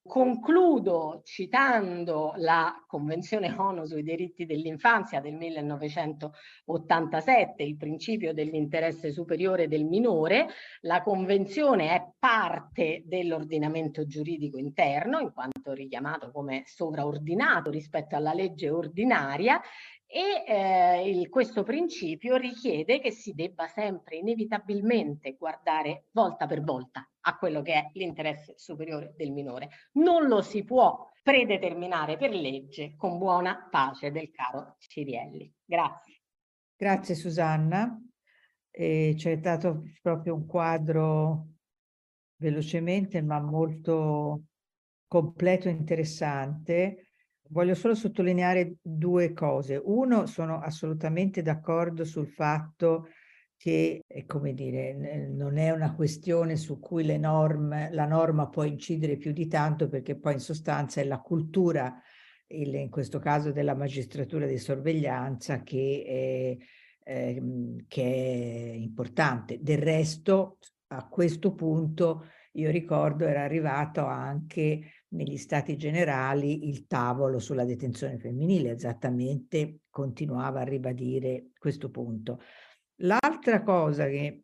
Concludo 0.04 1.22
citando 1.24 2.34
la 2.38 2.74
Convenzione 2.88 3.54
ONU 3.56 3.86
sui 3.86 4.02
diritti 4.02 4.48
dell'infanzia 4.48 5.22
del 5.22 5.36
1987, 5.36 7.62
il 7.62 7.78
principio 7.78 8.34
dell'interesse 8.34 9.12
superiore 9.12 9.68
del 9.68 9.86
minore. 9.86 10.48
La 10.82 11.04
Convenzione 11.04 11.92
è 11.92 12.04
parte 12.18 13.04
dell'ordinamento 13.06 14.08
giuridico 14.08 14.58
interno, 14.58 15.20
in 15.20 15.32
quanto 15.32 15.74
richiamato 15.74 16.32
come 16.32 16.64
sovraordinato 16.66 17.70
rispetto 17.70 18.16
alla 18.16 18.34
legge 18.34 18.72
ordinaria 18.72 19.62
e 20.12 20.44
eh, 20.46 21.10
il, 21.10 21.30
questo 21.30 21.64
principio 21.64 22.36
richiede 22.36 23.00
che 23.00 23.12
si 23.12 23.32
debba 23.32 23.68
sempre 23.68 24.18
inevitabilmente 24.18 25.38
guardare 25.38 26.08
volta 26.12 26.48
per 26.48 26.62
volta 26.62 27.10
a 27.22 27.38
quello 27.38 27.62
che 27.62 27.74
è 27.74 27.90
l'interesse 27.94 28.56
superiore 28.58 29.14
del 29.16 29.32
minore. 29.32 29.70
Non 29.94 30.28
lo 30.28 30.42
si 30.42 30.66
può 30.66 31.10
predeterminare 31.24 32.18
per 32.18 32.32
legge 32.32 32.96
con 32.98 33.18
buona 33.18 33.70
pace 33.70 34.12
del 34.12 34.32
caro 34.32 34.76
Cirielli. 34.80 35.50
Grazie. 35.64 36.22
Grazie 36.76 37.16
Susanna. 37.16 37.98
Eh, 38.70 39.14
C'è 39.16 39.38
stato 39.38 39.84
proprio 40.02 40.36
un 40.36 40.46
quadro 40.46 41.48
velocemente 42.36 43.22
ma 43.22 43.40
molto 43.40 44.44
completo 45.08 45.70
e 45.70 45.72
interessante 45.72 47.11
Voglio 47.52 47.76
solo 47.76 47.96
sottolineare 47.96 48.76
due 48.82 49.34
cose. 49.34 49.80
Uno, 49.84 50.26
sono 50.26 50.62
assolutamente 50.62 51.42
d'accordo 51.42 52.06
sul 52.06 52.28
fatto 52.28 53.10
che, 53.58 54.06
come 54.26 54.54
dire, 54.54 55.28
non 55.28 55.58
è 55.58 55.70
una 55.72 55.94
questione 55.94 56.56
su 56.56 56.80
cui 56.80 57.06
norme, 57.20 57.90
la 57.92 58.06
norma 58.06 58.48
può 58.48 58.64
incidere 58.64 59.18
più 59.18 59.34
di 59.34 59.48
tanto 59.48 59.90
perché 59.90 60.18
poi 60.18 60.34
in 60.34 60.40
sostanza 60.40 61.02
è 61.02 61.04
la 61.04 61.20
cultura, 61.20 62.02
in 62.48 62.90
questo 62.90 63.20
caso 63.20 63.52
della 63.52 63.76
magistratura 63.76 64.46
di 64.46 64.58
sorveglianza, 64.58 65.62
che 65.62 66.58
è, 67.04 67.12
eh, 67.12 67.42
che 67.90 68.04
è 68.04 68.74
importante. 68.76 69.60
Del 69.62 69.78
resto, 69.78 70.58
a 70.88 71.06
questo 71.06 71.54
punto, 71.54 72.28
io 72.54 72.72
ricordo, 72.72 73.26
era 73.26 73.44
arrivato 73.44 74.06
anche 74.06 75.01
negli 75.12 75.38
stati 75.38 75.78
generali 75.78 76.68
il 76.68 76.88
tavolo 76.88 77.40
sulla 77.40 77.66
detenzione 77.66 78.18
femminile, 78.18 78.72
esattamente 78.72 79.82
continuava 79.90 80.62
a 80.62 80.66
ribadire 80.66 81.48
questo 81.58 81.90
punto. 81.90 82.42
L'altra 82.98 83.62
cosa 83.64 84.08
che 84.08 84.44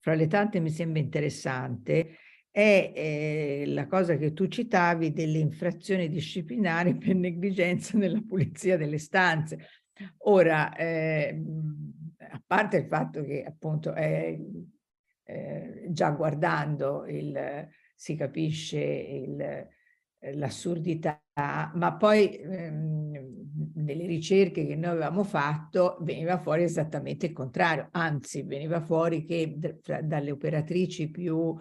fra 0.00 0.14
le 0.14 0.26
tante 0.26 0.60
mi 0.60 0.70
sembra 0.70 1.00
interessante 1.00 2.16
è 2.50 2.92
eh, 2.94 3.64
la 3.66 3.86
cosa 3.86 4.16
che 4.16 4.32
tu 4.32 4.46
citavi 4.46 5.12
delle 5.12 5.38
infrazioni 5.38 6.08
disciplinari 6.08 6.94
per 6.98 7.14
negligenza 7.14 7.98
nella 7.98 8.22
pulizia 8.26 8.76
delle 8.76 8.98
stanze. 8.98 9.58
Ora, 10.18 10.74
eh, 10.74 11.40
a 12.18 12.42
parte 12.44 12.78
il 12.78 12.86
fatto 12.86 13.22
che 13.22 13.44
appunto 13.44 13.92
è, 13.92 14.36
eh, 15.24 15.84
già 15.88 16.10
guardando 16.10 17.06
il, 17.06 17.68
si 17.94 18.16
capisce 18.16 18.80
il, 18.80 19.68
l'assurdità, 20.32 21.22
ma 21.74 21.96
poi 21.98 22.36
ehm, 22.36 22.94
nelle 23.74 24.06
ricerche 24.06 24.66
che 24.66 24.76
noi 24.76 24.90
avevamo 24.92 25.24
fatto 25.24 25.98
veniva 26.00 26.38
fuori 26.38 26.62
esattamente 26.62 27.26
il 27.26 27.32
contrario, 27.32 27.88
anzi 27.92 28.42
veniva 28.42 28.80
fuori 28.80 29.24
che 29.24 29.58
dalle 30.02 30.30
operatrici 30.30 31.10
più 31.10 31.54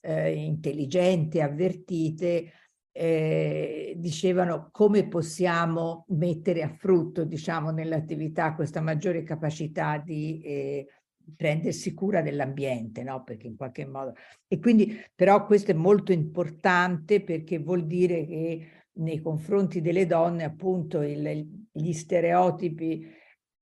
eh, 0.00 0.32
intelligenti, 0.32 1.40
avvertite, 1.40 2.52
eh, 2.90 3.94
dicevano 3.96 4.70
come 4.72 5.06
possiamo 5.06 6.04
mettere 6.08 6.62
a 6.62 6.68
frutto, 6.68 7.24
diciamo, 7.24 7.70
nell'attività 7.70 8.54
questa 8.54 8.80
maggiore 8.80 9.22
capacità 9.22 9.98
di 9.98 10.40
eh, 10.42 10.86
prendersi 11.36 11.94
cura 11.94 12.22
dell'ambiente, 12.22 13.02
no? 13.02 13.22
Perché 13.24 13.46
in 13.46 13.56
qualche 13.56 13.86
modo... 13.86 14.14
E 14.46 14.58
quindi, 14.58 14.96
però 15.14 15.46
questo 15.46 15.70
è 15.70 15.74
molto 15.74 16.12
importante 16.12 17.22
perché 17.22 17.58
vuol 17.58 17.86
dire 17.86 18.24
che 18.26 18.68
nei 18.98 19.20
confronti 19.20 19.80
delle 19.80 20.06
donne, 20.06 20.44
appunto, 20.44 21.02
il, 21.02 21.66
gli 21.72 21.92
stereotipi 21.92 23.06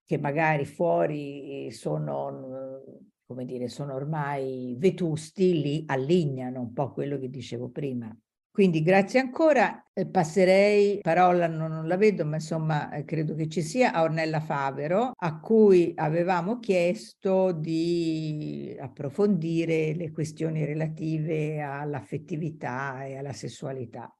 che 0.04 0.18
magari 0.18 0.64
fuori 0.64 1.70
sono, 1.72 2.82
come 3.26 3.44
dire, 3.44 3.68
sono 3.68 3.94
ormai 3.94 4.76
vetusti, 4.78 5.60
li 5.60 5.82
allineano 5.86 6.60
un 6.60 6.72
po' 6.72 6.92
quello 6.92 7.18
che 7.18 7.28
dicevo 7.28 7.68
prima. 7.70 8.16
Quindi 8.56 8.80
grazie 8.80 9.20
ancora, 9.20 9.86
eh, 9.92 10.06
passerei 10.06 11.00
parola, 11.02 11.46
non, 11.46 11.70
non, 11.72 11.86
la 11.86 11.98
vedo, 11.98 12.24
ma 12.24 12.36
insomma 12.36 12.90
eh, 12.90 13.04
credo 13.04 13.34
che 13.34 13.50
ci 13.50 13.60
sia, 13.60 13.92
a 13.92 14.00
Ornella 14.00 14.40
Favero, 14.40 15.12
a 15.14 15.40
cui 15.40 15.92
avevamo 15.94 16.58
chiesto 16.58 17.52
di 17.52 18.74
approfondire 18.80 19.92
le 19.92 20.10
questioni 20.10 20.64
relative 20.64 21.60
all'affettività 21.60 23.04
e 23.04 23.18
alla 23.18 23.34
sessualità. 23.34 24.10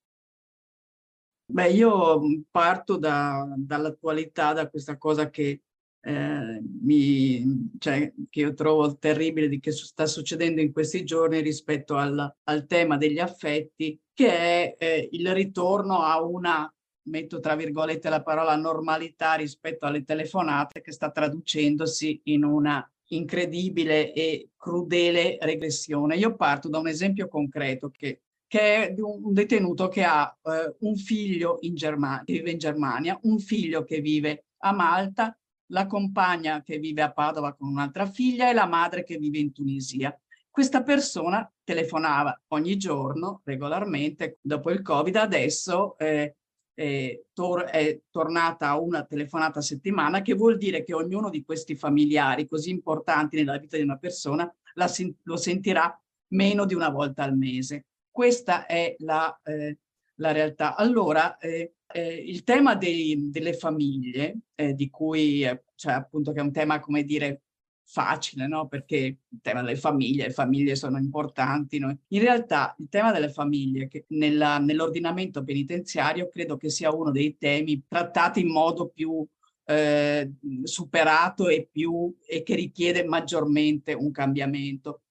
Beh, 1.46 1.70
io 1.70 2.20
parto 2.50 2.98
da, 2.98 3.42
dall'attualità, 3.56 4.52
da 4.52 4.68
questa 4.68 4.98
cosa 4.98 5.30
che 5.30 5.62
eh, 6.06 6.62
mi, 6.82 7.68
cioè, 7.78 8.12
che 8.30 8.40
io 8.40 8.54
trovo 8.54 8.96
terribile 8.96 9.48
di 9.48 9.58
che 9.58 9.72
sta 9.72 10.06
succedendo 10.06 10.60
in 10.60 10.72
questi 10.72 11.02
giorni 11.02 11.40
rispetto 11.40 11.96
al, 11.96 12.32
al 12.44 12.66
tema 12.66 12.96
degli 12.96 13.18
affetti, 13.18 14.00
che 14.14 14.30
è 14.30 14.76
eh, 14.78 15.08
il 15.10 15.34
ritorno 15.34 16.02
a 16.02 16.22
una, 16.22 16.72
metto 17.08 17.40
tra 17.40 17.56
virgolette 17.56 18.08
la 18.08 18.22
parola 18.22 18.54
normalità 18.54 19.34
rispetto 19.34 19.84
alle 19.84 20.04
telefonate 20.04 20.80
che 20.80 20.92
sta 20.92 21.10
traducendosi 21.10 22.20
in 22.26 22.44
una 22.44 22.88
incredibile 23.08 24.12
e 24.12 24.50
crudele 24.56 25.38
regressione. 25.40 26.16
Io 26.16 26.36
parto 26.36 26.68
da 26.68 26.78
un 26.78 26.86
esempio 26.86 27.26
concreto 27.26 27.90
che, 27.90 28.22
che 28.46 28.60
è 28.60 28.92
di 28.92 29.00
un 29.00 29.32
detenuto 29.32 29.88
che 29.88 30.04
ha 30.04 30.32
eh, 30.40 30.76
un 30.80 30.94
figlio 30.94 31.58
in 31.62 31.74
Germania, 31.74 32.22
che 32.24 32.32
vive 32.32 32.50
in 32.52 32.58
Germania, 32.58 33.18
un 33.22 33.40
figlio 33.40 33.82
che 33.82 34.00
vive 34.00 34.44
a 34.58 34.72
Malta, 34.72 35.36
la 35.68 35.86
compagna 35.86 36.62
che 36.62 36.78
vive 36.78 37.02
a 37.02 37.12
Padova 37.12 37.54
con 37.54 37.68
un'altra 37.68 38.06
figlia 38.06 38.48
e 38.48 38.52
la 38.54 38.66
madre 38.66 39.04
che 39.04 39.16
vive 39.18 39.38
in 39.38 39.52
Tunisia. 39.52 40.18
Questa 40.50 40.82
persona 40.82 41.50
telefonava 41.64 42.40
ogni 42.48 42.76
giorno, 42.76 43.42
regolarmente, 43.44 44.38
dopo 44.40 44.70
il 44.70 44.80
Covid, 44.80 45.16
adesso 45.16 45.98
eh, 45.98 46.36
eh, 46.78 47.26
tor 47.32 47.64
è 47.64 48.00
tornata 48.10 48.78
una 48.78 49.04
telefonata 49.04 49.58
a 49.58 49.62
settimana, 49.62 50.22
che 50.22 50.34
vuol 50.34 50.56
dire 50.56 50.82
che 50.82 50.94
ognuno 50.94 51.30
di 51.30 51.42
questi 51.42 51.74
familiari 51.74 52.46
così 52.46 52.70
importanti 52.70 53.36
nella 53.36 53.58
vita 53.58 53.76
di 53.76 53.82
una 53.82 53.98
persona 53.98 54.50
la, 54.74 54.90
lo 55.22 55.36
sentirà 55.36 55.98
meno 56.28 56.64
di 56.64 56.74
una 56.74 56.90
volta 56.90 57.22
al 57.22 57.36
mese. 57.36 57.86
Questa 58.10 58.66
è 58.66 58.94
la, 58.98 59.38
eh, 59.42 59.78
la 60.16 60.32
realtà. 60.32 60.74
Allora, 60.74 61.36
eh, 61.38 61.75
eh 61.92 62.14
il 62.14 62.42
tema 62.44 62.74
dei, 62.74 63.30
delle 63.30 63.54
famiglie, 63.54 64.38
eh, 64.54 64.74
di 64.74 64.90
cui, 64.90 65.42
eh, 65.42 65.64
cioè 65.74 65.92
appunto 65.92 66.32
che 66.32 66.40
è 66.40 66.42
un 66.42 66.52
tema, 66.52 66.80
come 66.80 67.04
dire, 67.04 67.42
facile, 67.86 68.48
no? 68.48 68.66
Perché 68.66 68.96
il 68.96 69.40
tema 69.40 69.62
delle 69.62 69.76
famiglie, 69.76 70.26
le 70.26 70.32
famiglie 70.32 70.74
sono 70.74 70.98
importanti. 70.98 71.78
No? 71.78 71.96
In 72.08 72.20
realtà 72.20 72.74
il 72.78 72.88
tema 72.88 73.12
delle 73.12 73.30
famiglie 73.30 73.88
nella, 74.08 74.58
nell'ordinamento 74.58 75.44
penitenziario 75.44 76.28
credo 76.28 76.56
che 76.56 76.68
sia 76.68 76.92
uno 76.92 77.10
dei 77.10 77.36
temi 77.38 77.84
trattati 77.86 78.40
in 78.40 78.50
modo 78.50 78.88
più 78.88 79.24
eh, 79.64 80.32
superato 80.64 81.48
e, 81.48 81.68
più, 81.70 82.14
e 82.26 82.42
che 82.42 82.54
richiede 82.56 83.04
maggiormente 83.04 83.92
un 83.94 84.10
cambiamento. 84.10 85.02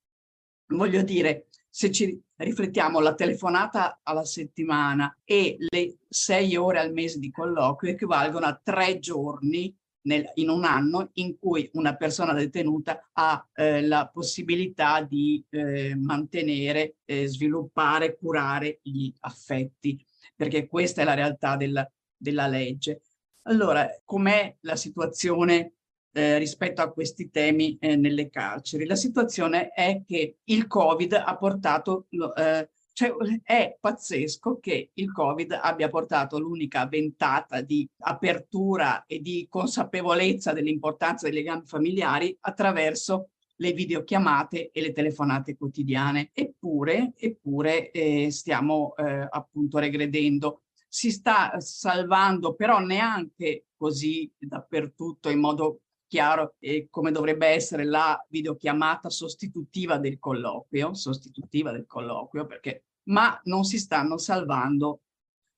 Voglio 0.67 1.01
dire, 1.03 1.47
se 1.69 1.91
ci 1.91 2.21
riflettiamo, 2.37 2.99
la 2.99 3.15
telefonata 3.15 3.99
alla 4.03 4.25
settimana 4.25 5.17
e 5.23 5.57
le 5.59 5.97
sei 6.07 6.55
ore 6.55 6.79
al 6.79 6.91
mese 6.91 7.19
di 7.19 7.31
colloquio 7.31 7.91
equivalgono 7.91 8.45
a 8.45 8.59
tre 8.61 8.99
giorni 8.99 9.75
nel, 10.05 10.29
in 10.35 10.49
un 10.49 10.63
anno 10.63 11.09
in 11.13 11.37
cui 11.39 11.69
una 11.73 11.95
persona 11.95 12.33
detenuta 12.33 13.09
ha 13.13 13.47
eh, 13.53 13.81
la 13.85 14.09
possibilità 14.11 15.01
di 15.01 15.43
eh, 15.49 15.95
mantenere, 15.95 16.97
eh, 17.05 17.27
sviluppare, 17.27 18.17
curare 18.17 18.79
gli 18.81 19.11
affetti, 19.21 20.03
perché 20.35 20.67
questa 20.67 21.01
è 21.01 21.05
la 21.05 21.13
realtà 21.13 21.55
del, 21.55 21.89
della 22.15 22.47
legge. 22.47 23.01
Allora, 23.43 23.87
com'è 24.03 24.55
la 24.61 24.75
situazione 24.75 25.73
eh, 26.15 26.37
rispetto 26.37 26.81
a 26.81 26.91
questi 26.91 27.29
temi 27.29 27.77
eh, 27.79 27.97
nelle 27.97 28.29
carceri? 28.29 28.85
La 28.85 28.95
situazione 28.95 29.69
è 29.69 30.03
che 30.05 30.37
il 30.45 30.65
Covid 30.65 31.13
ha 31.13 31.37
portato 31.37 32.07
eh, 32.09 32.69
cioè, 32.95 33.13
è 33.43 33.77
pazzesco 33.77 34.57
che 34.61 34.91
il 34.93 35.11
Covid 35.11 35.59
abbia 35.61 35.89
portato 35.89 36.39
l'unica 36.39 36.87
ventata 36.87 37.59
di 37.59 37.85
apertura 37.99 39.03
e 39.05 39.19
di 39.19 39.47
consapevolezza 39.49 40.53
dell'importanza 40.53 41.27
dei 41.27 41.35
legami 41.35 41.65
familiari 41.65 42.37
attraverso 42.39 43.31
le 43.57 43.73
videochiamate 43.73 44.71
e 44.71 44.81
le 44.81 44.93
telefonate 44.93 45.57
quotidiane. 45.57 46.29
Eppure, 46.31 47.11
eppure 47.17 47.91
eh, 47.91 48.31
stiamo 48.31 48.95
eh, 48.95 49.27
appunto 49.29 49.77
regredendo. 49.77 50.61
Si 50.87 51.11
sta 51.11 51.59
salvando 51.59 52.53
però 52.53 52.79
neanche 52.79 53.65
così 53.75 54.31
dappertutto 54.37 55.27
in 55.27 55.39
modo 55.39 55.81
chiaro 56.07 56.55
eh, 56.59 56.87
come 56.89 57.11
dovrebbe 57.11 57.47
essere 57.47 57.83
la 57.85 58.23
videochiamata 58.29 59.09
sostitutiva 59.09 59.97
del 59.97 60.19
colloquio, 60.19 60.93
sostitutiva 60.93 61.71
del 61.71 61.85
colloquio, 61.85 62.45
perché, 62.45 62.85
ma 63.09 63.39
non 63.45 63.63
si 63.63 63.77
stanno 63.77 64.17
salvando 64.17 65.01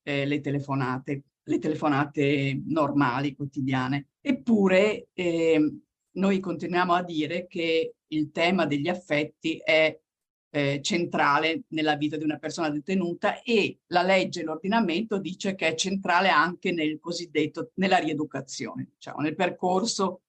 eh, 0.04 0.26
le 0.26 0.40
telefonate, 0.40 1.24
le 1.44 1.60
telefonate 1.60 2.62
normali, 2.66 3.36
quotidiane. 3.36 4.10
Eppure 4.22 5.10
eh, 5.14 5.80
noi 6.12 6.40
continuiamo 6.40 6.94
a 6.94 7.04
dire 7.04 7.48
che 7.48 7.96
il 8.08 8.32
tema 8.32 8.66
degli 8.66 8.88
affetti 8.88 9.58
è 9.58 9.98
eh, 10.50 10.80
centrale 10.82 11.64
nella 11.70 11.96
vita 11.96 12.18
di 12.18 12.24
una 12.24 12.38
persona 12.38 12.70
detenuta 12.70 13.42
e 13.42 13.80
la 13.88 14.02
legge 14.02 14.44
l'ordinamento 14.44 15.20
dice 15.20 15.56
che 15.56 15.68
è 15.68 15.76
centrale 15.76 16.30
anche 16.30 16.72
nel 16.72 17.00
cosiddetto, 17.00 17.72
nella 17.76 17.98
rieducazione, 17.98 18.90
diciamo, 18.94 19.20
nel 19.20 19.36
percorso 19.36 20.22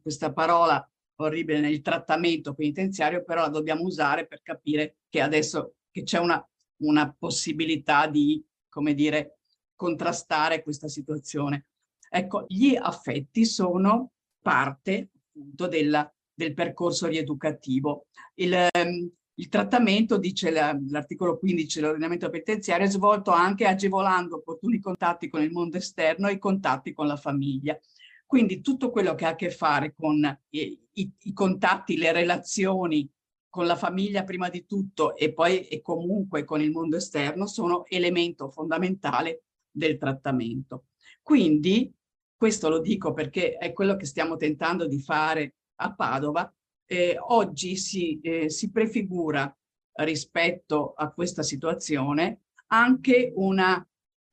questa 0.00 0.32
parola 0.32 0.88
orribile 1.16 1.60
nel 1.60 1.80
trattamento 1.80 2.54
penitenziario, 2.54 3.24
però 3.24 3.42
la 3.42 3.48
dobbiamo 3.48 3.82
usare 3.82 4.26
per 4.26 4.42
capire 4.42 4.96
che 5.08 5.20
adesso 5.20 5.76
che 5.90 6.02
c'è 6.02 6.18
una, 6.18 6.46
una 6.82 7.14
possibilità 7.18 8.06
di, 8.06 8.44
come 8.68 8.94
dire, 8.94 9.38
contrastare 9.74 10.62
questa 10.62 10.88
situazione. 10.88 11.66
Ecco, 12.08 12.44
gli 12.48 12.76
affetti 12.76 13.44
sono 13.44 14.12
parte 14.40 15.10
appunto 15.14 15.66
della, 15.66 16.10
del 16.32 16.54
percorso 16.54 17.06
rieducativo. 17.06 18.06
Il, 18.34 18.68
um, 18.78 19.10
il 19.38 19.48
trattamento, 19.48 20.16
dice 20.16 20.50
l'articolo 20.50 21.38
15 21.38 21.80
dell'ordinamento 21.80 22.30
penitenziario, 22.30 22.86
è 22.86 22.90
svolto 22.90 23.32
anche 23.32 23.66
agevolando 23.66 24.36
opportuni 24.36 24.80
contatti 24.80 25.28
con 25.28 25.42
il 25.42 25.50
mondo 25.50 25.76
esterno 25.76 26.28
e 26.28 26.34
i 26.34 26.38
contatti 26.38 26.92
con 26.92 27.06
la 27.06 27.16
famiglia. 27.16 27.78
Quindi 28.26 28.60
tutto 28.60 28.90
quello 28.90 29.14
che 29.14 29.24
ha 29.24 29.30
a 29.30 29.34
che 29.36 29.50
fare 29.50 29.94
con 29.94 30.22
i, 30.50 30.78
i, 30.92 31.12
i 31.22 31.32
contatti, 31.32 31.96
le 31.96 32.10
relazioni 32.12 33.08
con 33.48 33.66
la 33.66 33.76
famiglia 33.76 34.24
prima 34.24 34.50
di 34.50 34.66
tutto 34.66 35.16
e 35.16 35.32
poi 35.32 35.66
e 35.68 35.80
comunque 35.80 36.44
con 36.44 36.60
il 36.60 36.72
mondo 36.72 36.96
esterno 36.96 37.46
sono 37.46 37.86
elemento 37.86 38.50
fondamentale 38.50 39.44
del 39.70 39.96
trattamento. 39.96 40.86
Quindi, 41.22 41.90
questo 42.36 42.68
lo 42.68 42.80
dico 42.80 43.12
perché 43.12 43.56
è 43.56 43.72
quello 43.72 43.96
che 43.96 44.04
stiamo 44.04 44.36
tentando 44.36 44.86
di 44.86 45.00
fare 45.00 45.54
a 45.76 45.94
Padova, 45.94 46.52
eh, 46.84 47.16
oggi 47.18 47.76
si, 47.76 48.20
eh, 48.20 48.50
si 48.50 48.70
prefigura 48.70 49.54
rispetto 49.98 50.92
a 50.92 51.10
questa 51.10 51.42
situazione 51.42 52.42
anche 52.68 53.32
una 53.36 53.86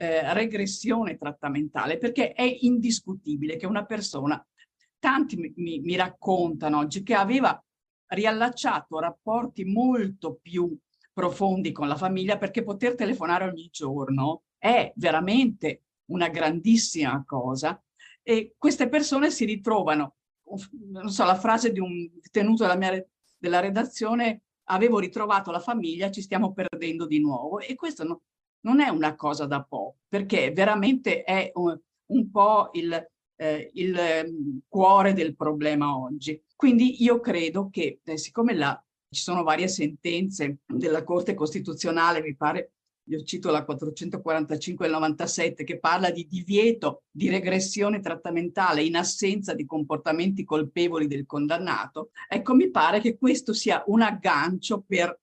eh, 0.03 0.33
regressione 0.33 1.17
trattamentale, 1.17 1.97
perché 1.97 2.33
è 2.33 2.43
indiscutibile 2.43 3.55
che 3.55 3.65
una 3.65 3.85
persona, 3.85 4.45
tanti 4.99 5.37
mi, 5.37 5.79
mi, 5.79 5.95
raccontano 5.95 6.79
oggi, 6.79 7.03
che 7.03 7.13
aveva 7.13 7.61
riallacciato 8.07 8.99
rapporti 8.99 9.63
molto 9.63 10.39
più 10.41 10.77
profondi 11.13 11.71
con 11.71 11.87
la 11.87 11.95
famiglia, 11.95 12.37
perché 12.37 12.63
poter 12.63 12.95
telefonare 12.95 13.45
ogni 13.45 13.69
giorno 13.71 14.43
è 14.57 14.91
veramente 14.97 15.83
una 16.07 16.27
grandissima 16.27 17.23
cosa. 17.25 17.81
E 18.21 18.55
queste 18.57 18.89
persone 18.89 19.31
si 19.31 19.45
ritrovano, 19.45 20.15
non 20.91 21.09
so, 21.11 21.23
la 21.23 21.35
frase 21.35 21.71
di 21.71 21.79
un 21.79 22.09
tenuto 22.29 22.63
della 22.63 22.75
mia 22.75 23.05
della 23.37 23.59
redazione, 23.59 24.43
avevo 24.65 24.99
ritrovato 24.99 25.51
la 25.51 25.59
famiglia, 25.59 26.11
ci 26.11 26.21
stiamo 26.21 26.53
perdendo 26.53 27.05
di 27.05 27.19
nuovo 27.19 27.59
e 27.59 27.75
questo 27.75 28.05
no, 28.05 28.21
non 28.63 28.79
è 28.79 28.89
una 28.89 29.15
cosa 29.15 29.45
da 29.45 29.63
poco, 29.63 29.97
perché 30.07 30.51
veramente 30.51 31.23
è 31.23 31.51
un, 31.55 31.77
un 32.07 32.31
po' 32.31 32.69
il, 32.73 32.93
eh, 33.35 33.71
il 33.73 33.97
um, 34.25 34.59
cuore 34.67 35.13
del 35.13 35.35
problema 35.35 35.97
oggi. 35.97 36.41
Quindi 36.55 37.03
io 37.03 37.19
credo 37.19 37.69
che, 37.69 37.99
eh, 38.03 38.17
siccome 38.17 38.53
là 38.53 38.81
ci 39.09 39.21
sono 39.21 39.43
varie 39.43 39.67
sentenze 39.67 40.59
della 40.65 41.03
Corte 41.03 41.33
Costituzionale, 41.33 42.21
mi 42.21 42.35
pare, 42.35 42.71
io 43.09 43.21
cito 43.23 43.51
la 43.51 43.65
445 43.65 44.85
del 44.85 44.95
97, 44.95 45.63
che 45.63 45.77
parla 45.77 46.09
di 46.09 46.25
divieto 46.25 47.03
di 47.11 47.29
regressione 47.29 47.99
trattamentale 47.99 48.81
in 48.83 48.95
assenza 48.95 49.53
di 49.53 49.65
comportamenti 49.65 50.43
colpevoli 50.45 51.07
del 51.07 51.25
condannato, 51.25 52.11
ecco, 52.29 52.55
mi 52.55 52.69
pare 52.71 53.01
che 53.01 53.17
questo 53.17 53.53
sia 53.53 53.83
un 53.87 54.01
aggancio 54.01 54.83
per 54.87 55.19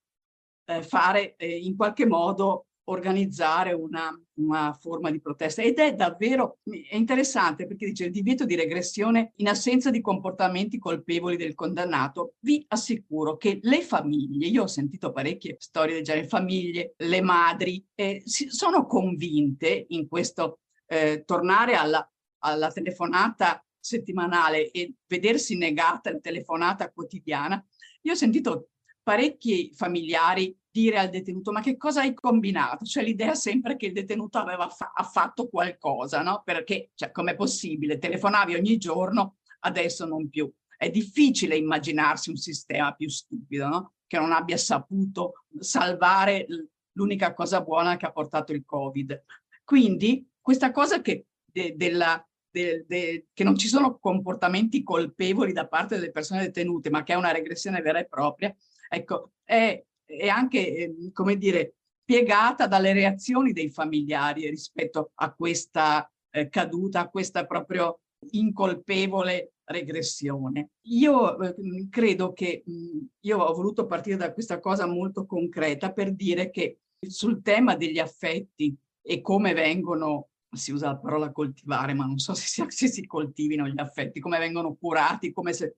eh, 0.66 0.82
fare 0.82 1.36
eh, 1.36 1.56
in 1.56 1.74
qualche 1.74 2.06
modo 2.06 2.66
organizzare 2.84 3.72
una, 3.72 4.10
una, 4.34 4.72
forma 4.72 5.10
di 5.10 5.20
protesta. 5.20 5.62
Ed 5.62 5.78
è 5.78 5.94
davvero 5.94 6.58
è 6.64 6.96
interessante 6.96 7.66
perché 7.66 7.86
dice 7.86 8.06
il 8.06 8.10
divieto 8.10 8.44
di 8.44 8.56
regressione 8.56 9.32
in 9.36 9.48
assenza 9.48 9.90
di 9.90 10.00
comportamenti 10.00 10.78
colpevoli 10.78 11.36
del 11.36 11.54
condannato 11.54 12.34
vi 12.40 12.64
assicuro 12.68 13.36
che 13.36 13.60
le 13.62 13.82
famiglie 13.82 14.48
io 14.48 14.64
ho 14.64 14.66
sentito 14.66 15.12
parecchie 15.12 15.56
storie 15.58 15.94
del 15.94 16.02
genere 16.02 16.26
famiglie 16.26 16.94
le 16.96 17.20
madri 17.20 17.84
eh, 17.94 18.22
sono 18.24 18.86
convinte 18.86 19.86
in 19.88 20.08
questo 20.08 20.60
eh, 20.86 21.22
tornare 21.24 21.74
alla, 21.74 22.10
alla 22.38 22.70
telefonata 22.72 23.64
settimanale 23.80 24.70
e 24.70 24.94
vedersi 25.06 25.56
negata 25.56 26.12
la 26.12 26.18
telefonata 26.20 26.90
quotidiana, 26.90 27.64
io 28.02 28.12
ho 28.12 28.16
sentito 28.16 28.68
parecchi 29.10 29.72
familiari 29.74 30.56
dire 30.70 30.96
al 30.96 31.10
detenuto 31.10 31.50
ma 31.50 31.60
che 31.60 31.76
cosa 31.76 32.02
hai 32.02 32.14
combinato? 32.14 32.84
Cioè 32.84 33.02
l'idea 33.02 33.34
sempre 33.34 33.74
che 33.74 33.86
il 33.86 33.92
detenuto 33.92 34.38
aveva 34.38 34.68
fa 34.68 34.92
fatto 35.02 35.48
qualcosa, 35.48 36.22
no? 36.22 36.42
Perché, 36.44 36.90
cioè, 36.94 37.10
com'è 37.10 37.34
possibile? 37.34 37.98
Telefonavi 37.98 38.54
ogni 38.54 38.76
giorno, 38.76 39.38
adesso 39.60 40.06
non 40.06 40.28
più. 40.28 40.48
È 40.76 40.88
difficile 40.90 41.56
immaginarsi 41.56 42.30
un 42.30 42.36
sistema 42.36 42.92
più 42.92 43.08
stupido, 43.08 43.66
no? 43.66 43.92
Che 44.06 44.16
non 44.16 44.30
abbia 44.30 44.56
saputo 44.56 45.44
salvare 45.58 46.46
l'unica 46.92 47.34
cosa 47.34 47.62
buona 47.62 47.96
che 47.96 48.06
ha 48.06 48.12
portato 48.12 48.52
il 48.52 48.64
Covid. 48.64 49.24
Quindi 49.64 50.24
questa 50.40 50.70
cosa 50.70 51.00
che, 51.00 51.26
de, 51.44 51.74
della, 51.76 52.24
de, 52.48 52.84
de, 52.86 53.26
che 53.34 53.42
non 53.42 53.56
ci 53.56 53.66
sono 53.66 53.98
comportamenti 53.98 54.84
colpevoli 54.84 55.52
da 55.52 55.66
parte 55.66 55.96
delle 55.96 56.12
persone 56.12 56.42
detenute, 56.42 56.90
ma 56.90 57.02
che 57.02 57.14
è 57.14 57.16
una 57.16 57.32
regressione 57.32 57.82
vera 57.82 57.98
e 57.98 58.06
propria, 58.06 58.54
ecco, 58.90 59.32
è, 59.44 59.82
è 60.04 60.28
anche, 60.28 60.76
ehm, 60.76 61.12
come 61.12 61.36
dire, 61.36 61.74
spiegata 62.02 62.66
dalle 62.66 62.92
reazioni 62.92 63.52
dei 63.52 63.70
familiari 63.70 64.48
rispetto 64.48 65.12
a 65.14 65.32
questa 65.32 66.10
eh, 66.30 66.48
caduta, 66.48 67.00
a 67.00 67.08
questa 67.08 67.46
proprio 67.46 68.00
incolpevole 68.32 69.52
regressione. 69.64 70.70
Io 70.88 71.40
eh, 71.40 71.54
credo 71.88 72.32
che 72.32 72.64
mh, 72.66 72.98
io 73.20 73.38
ho 73.38 73.54
voluto 73.54 73.86
partire 73.86 74.16
da 74.16 74.32
questa 74.32 74.58
cosa 74.58 74.86
molto 74.86 75.24
concreta 75.24 75.92
per 75.92 76.12
dire 76.12 76.50
che 76.50 76.80
sul 77.00 77.42
tema 77.42 77.76
degli 77.76 77.98
affetti 77.98 78.76
e 79.02 79.20
come 79.20 79.54
vengono, 79.54 80.30
si 80.52 80.72
usa 80.72 80.88
la 80.88 80.98
parola 80.98 81.30
coltivare, 81.30 81.94
ma 81.94 82.04
non 82.04 82.18
so 82.18 82.34
se 82.34 82.46
si, 82.46 82.64
se 82.68 82.88
si 82.88 83.06
coltivino 83.06 83.68
gli 83.68 83.78
affetti, 83.78 84.18
come 84.18 84.38
vengono 84.38 84.74
curati, 84.74 85.32
come 85.32 85.52
se 85.52 85.76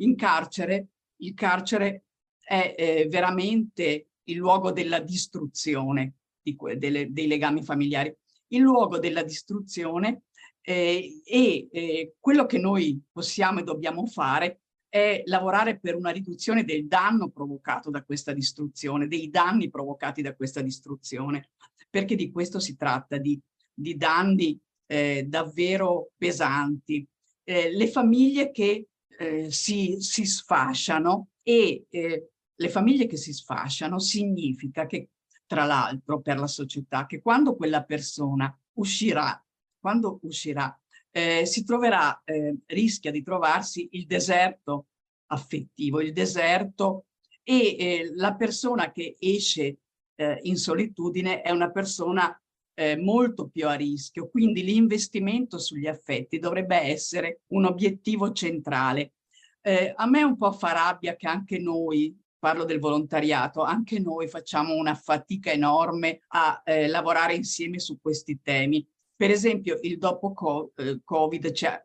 in 0.00 0.16
carcere, 0.16 0.88
il 1.20 1.34
carcere 1.34 2.04
è 2.48 2.74
eh, 2.78 3.06
veramente 3.08 4.06
il 4.24 4.36
luogo 4.36 4.72
della 4.72 5.00
distruzione 5.00 6.14
di 6.40 6.56
delle, 6.78 7.12
dei 7.12 7.26
legami 7.26 7.62
familiari, 7.62 8.14
il 8.48 8.60
luogo 8.60 8.98
della 8.98 9.22
distruzione 9.22 10.22
eh, 10.62 11.20
e 11.24 11.68
eh, 11.70 12.14
quello 12.18 12.46
che 12.46 12.58
noi 12.58 13.02
possiamo 13.12 13.60
e 13.60 13.64
dobbiamo 13.64 14.06
fare 14.06 14.60
è 14.88 15.22
lavorare 15.26 15.78
per 15.78 15.94
una 15.94 16.08
riduzione 16.08 16.64
del 16.64 16.86
danno 16.86 17.28
provocato 17.28 17.90
da 17.90 18.02
questa 18.02 18.32
distruzione, 18.32 19.08
dei 19.08 19.28
danni 19.28 19.68
provocati 19.68 20.22
da 20.22 20.34
questa 20.34 20.62
distruzione, 20.62 21.50
perché 21.90 22.16
di 22.16 22.30
questo 22.30 22.58
si 22.60 22.76
tratta, 22.76 23.18
di, 23.18 23.38
di 23.74 23.94
danni 23.98 24.58
eh, 24.86 25.24
davvero 25.28 26.12
pesanti. 26.16 27.06
Eh, 27.44 27.70
le 27.70 27.88
famiglie 27.88 28.50
che 28.50 28.86
eh, 29.18 29.50
si, 29.50 29.96
si 30.00 30.24
sfasciano 30.24 31.28
e 31.42 31.84
eh, 31.90 32.30
le 32.60 32.68
famiglie 32.68 33.06
che 33.06 33.16
si 33.16 33.32
sfasciano 33.32 33.98
significa 33.98 34.86
che, 34.86 35.10
tra 35.46 35.64
l'altro, 35.64 36.20
per 36.20 36.38
la 36.38 36.46
società, 36.46 37.06
che 37.06 37.20
quando 37.20 37.54
quella 37.54 37.84
persona 37.84 38.56
uscirà, 38.74 39.42
quando 39.78 40.18
uscirà 40.22 40.78
eh, 41.10 41.46
si 41.46 41.64
troverà, 41.64 42.20
eh, 42.24 42.56
rischia 42.66 43.10
di 43.10 43.22
trovarsi 43.22 43.88
il 43.92 44.06
deserto 44.06 44.86
affettivo, 45.26 46.00
il 46.00 46.12
deserto 46.12 47.06
e 47.42 47.76
eh, 47.78 48.10
la 48.14 48.34
persona 48.34 48.92
che 48.92 49.16
esce 49.18 49.78
eh, 50.16 50.38
in 50.42 50.56
solitudine 50.56 51.42
è 51.42 51.50
una 51.50 51.70
persona 51.70 52.40
eh, 52.74 52.96
molto 52.96 53.48
più 53.48 53.66
a 53.68 53.74
rischio, 53.74 54.28
quindi 54.28 54.62
l'investimento 54.62 55.58
sugli 55.58 55.86
affetti 55.86 56.38
dovrebbe 56.38 56.76
essere 56.76 57.42
un 57.48 57.64
obiettivo 57.64 58.32
centrale. 58.32 59.14
Eh, 59.60 59.92
a 59.96 60.06
me 60.06 60.22
un 60.22 60.36
po' 60.36 60.52
fa 60.52 60.72
rabbia 60.72 61.16
che 61.16 61.26
anche 61.26 61.58
noi, 61.58 62.16
parlo 62.38 62.64
del 62.64 62.78
volontariato, 62.78 63.62
anche 63.62 63.98
noi 63.98 64.28
facciamo 64.28 64.74
una 64.74 64.94
fatica 64.94 65.50
enorme 65.50 66.20
a 66.28 66.62
lavorare 66.64 67.34
insieme 67.34 67.78
su 67.78 67.98
questi 68.00 68.40
temi 68.42 68.86
per 69.18 69.32
esempio, 69.32 69.80
il 69.82 69.98
dopo 69.98 70.72
eh, 70.76 71.00
Covid 71.02 71.50
ci 71.50 71.66
ha 71.66 71.84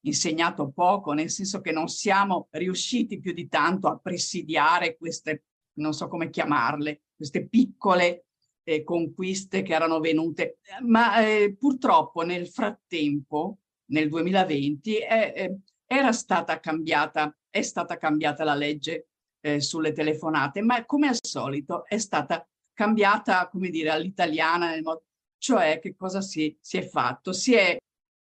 insegnato 0.00 0.72
poco, 0.72 1.12
nel 1.12 1.30
senso 1.30 1.60
che 1.60 1.70
non 1.70 1.86
siamo 1.86 2.48
riusciti 2.50 3.20
più 3.20 3.32
di 3.32 3.46
tanto 3.46 3.86
a 3.86 3.98
presidiare 3.98 4.96
queste, 4.96 5.44
non 5.74 5.92
so 5.92 6.08
come 6.08 6.28
chiamarle, 6.28 7.02
queste 7.14 7.46
piccole 7.46 8.24
eh, 8.64 8.82
conquiste 8.82 9.62
che 9.62 9.74
erano 9.74 10.00
venute. 10.00 10.58
Ma 10.80 11.24
eh, 11.24 11.54
purtroppo 11.56 12.22
nel 12.22 12.48
frattempo, 12.48 13.58
nel 13.92 14.08
2020, 14.08 14.96
eh, 14.96 15.58
era 15.86 16.10
stata 16.10 16.58
cambiata, 16.58 17.32
è 17.48 17.62
stata 17.62 17.96
cambiata 17.96 18.42
la 18.42 18.56
legge 18.56 19.10
eh, 19.42 19.60
sulle 19.60 19.92
telefonate, 19.92 20.62
ma 20.62 20.84
come 20.86 21.08
al 21.08 21.18
solito 21.20 21.84
è 21.86 21.98
stata 21.98 22.46
cambiata, 22.72 23.48
come 23.48 23.68
dire, 23.68 23.90
all'italiana 23.90 24.74
cioè, 25.36 25.80
che 25.80 25.96
cosa 25.96 26.20
si, 26.20 26.56
si 26.60 26.78
è 26.78 26.86
fatto? 26.86 27.32
Si 27.32 27.52
è, 27.52 27.76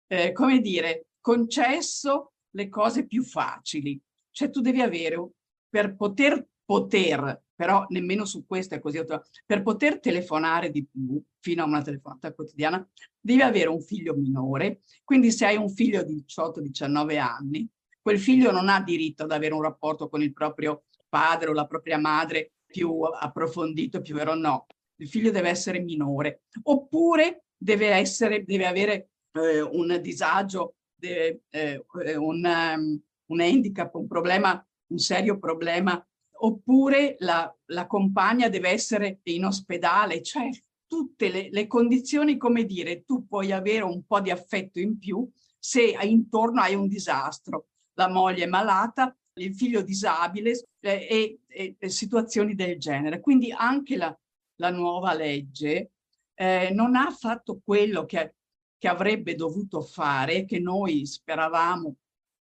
eh, 0.07 0.33
come 0.33 0.61
dire, 0.61 1.07
concesso 1.21 2.35
le 2.51 2.69
cose 2.69 3.07
più 3.07 3.25
facili. 3.25 4.01
Cioè 4.31 4.51
tu 4.51 4.61
devi 4.61 4.81
avere, 4.81 5.29
per 5.69 5.97
poter, 5.97 6.47
poter, 6.65 7.43
però 7.57 7.85
nemmeno 7.89 8.25
su 8.25 8.47
questo 8.47 8.77
è 8.77 8.81
così, 8.81 9.05
per 9.45 9.63
poter 9.63 9.99
telefonare 9.99 10.71
di 10.71 10.87
più, 10.87 11.21
fino 11.41 11.65
a 11.65 11.67
una 11.67 11.83
telefonata 11.83 12.33
quotidiana, 12.33 12.89
devi 13.19 13.43
avere 13.43 13.69
un 13.69 13.81
figlio 13.81 14.15
minore. 14.15 14.83
Quindi 15.03 15.33
se 15.33 15.47
hai 15.47 15.57
un 15.57 15.71
figlio 15.71 16.05
di 16.05 16.25
18-19 16.25 17.19
anni, 17.19 17.69
quel 18.01 18.21
figlio 18.21 18.53
non 18.53 18.69
ha 18.69 18.81
diritto 18.81 19.25
ad 19.25 19.33
avere 19.33 19.55
un 19.55 19.63
rapporto 19.63 20.09
con 20.09 20.23
il 20.23 20.33
proprio 20.33 20.85
padre 21.09 21.51
o 21.51 21.53
la 21.53 21.67
propria 21.67 21.99
madre 21.99 22.53
più 22.67 23.01
approfondito, 23.01 24.01
più 24.01 24.15
vero 24.15 24.35
no. 24.35 24.67
Il 24.97 25.09
figlio 25.09 25.31
deve 25.31 25.49
essere 25.49 25.81
minore, 25.81 26.43
oppure 26.65 27.45
deve, 27.57 27.89
essere, 27.89 28.45
deve 28.45 28.67
avere 28.67 29.11
eh, 29.33 29.61
un 29.61 29.99
disagio, 30.03 30.75
deve, 30.95 31.43
eh, 31.51 31.83
un, 32.17 32.45
um, 32.45 33.03
un 33.27 33.41
handicap, 33.41 33.95
un 33.95 34.07
problema, 34.07 34.67
un 34.89 34.99
serio 34.99 35.39
problema, 35.39 36.05
oppure 36.41 37.17
la, 37.21 37.53
la 37.67 37.87
compagna 37.87 38.49
deve 38.49 38.71
essere 38.71 39.21
in 39.25 39.45
ospedale, 39.45 40.23
cioè 40.23 40.49
tutte 40.87 41.29
le, 41.29 41.49
le, 41.51 41.67
condizioni, 41.67 42.37
come 42.37 42.65
dire, 42.65 43.05
tu 43.05 43.27
puoi 43.27 43.53
avere 43.53 43.83
un 43.83 44.05
po' 44.05 44.21
di 44.21 44.31
affetto 44.31 44.81
in 44.81 44.99
più 44.99 45.29
se 45.59 45.97
intorno 46.03 46.61
hai 46.61 46.75
un 46.75 46.89
disastro, 46.89 47.67
la 47.95 48.09
moglie 48.09 48.45
è 48.45 48.49
malata, 48.49 49.15
il 49.45 49.55
figlio 49.55 49.83
disabile 49.83 50.67
eh, 50.81 51.39
e, 51.47 51.77
e, 51.79 51.89
situazioni 51.89 52.55
del 52.55 52.79
genere. 52.79 53.21
Quindi 53.21 53.53
anche 53.53 53.97
la, 53.97 54.17
la 54.57 54.71
nuova 54.71 55.15
legge, 55.15 55.93
eh, 56.35 56.71
non 56.73 56.95
ha 56.95 57.11
fatto 57.11 57.61
quello 57.65 58.05
che, 58.05 58.35
che 58.79 58.89
avrebbe 58.89 59.35
dovuto 59.35 59.81
fare, 59.81 60.45
che 60.45 60.59
noi 60.59 61.05
speravamo 61.07 61.97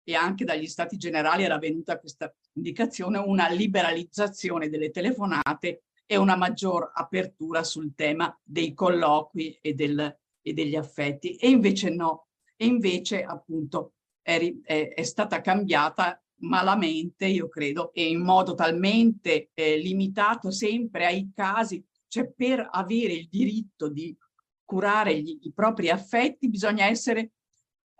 e 0.03 0.15
anche 0.15 0.45
dagli 0.45 0.67
stati 0.67 0.97
generali 0.97 1.43
era 1.43 1.57
venuta 1.59 1.99
questa 1.99 2.33
indicazione, 2.53 3.19
una 3.19 3.47
liberalizzazione 3.49 4.69
delle 4.69 4.89
telefonate 4.89 5.83
e 6.05 6.17
una 6.17 6.35
maggior 6.35 6.91
apertura 6.93 7.63
sul 7.63 7.93
tema 7.93 8.35
dei 8.43 8.73
colloqui 8.73 9.59
e, 9.61 9.73
del, 9.75 10.17
e 10.41 10.53
degli 10.53 10.75
affetti. 10.75 11.35
E 11.35 11.49
invece 11.49 11.91
no, 11.91 12.27
e 12.55 12.65
invece 12.65 13.23
appunto 13.23 13.93
è, 14.21 14.53
è, 14.63 14.93
è 14.95 15.03
stata 15.03 15.41
cambiata 15.41 16.21
malamente, 16.39 17.25
io 17.25 17.47
credo, 17.47 17.93
e 17.93 18.09
in 18.09 18.21
modo 18.21 18.53
talmente 18.53 19.49
eh, 19.53 19.77
limitato 19.77 20.51
sempre 20.51 21.05
ai 21.05 21.31
casi 21.33 21.83
cioè 22.09 22.27
per 22.27 22.67
avere 22.69 23.13
il 23.13 23.29
diritto 23.29 23.87
di 23.87 24.15
curare 24.65 25.17
gli, 25.21 25.39
i 25.43 25.53
propri 25.53 25.89
affetti 25.89 26.49
bisogna 26.49 26.85
essere 26.85 27.31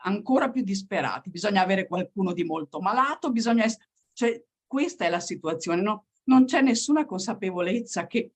ancora 0.01 0.49
più 0.49 0.63
disperati, 0.63 1.29
bisogna 1.29 1.61
avere 1.61 1.87
qualcuno 1.87 2.33
di 2.33 2.43
molto 2.43 2.79
malato, 2.81 3.31
bisogna 3.31 3.63
essere... 3.63 3.87
Cioè, 4.13 4.43
questa 4.65 5.05
è 5.05 5.09
la 5.09 5.19
situazione, 5.19 5.81
no? 5.81 6.07
non 6.23 6.45
c'è 6.45 6.61
nessuna 6.61 7.05
consapevolezza 7.05 8.07
che 8.07 8.33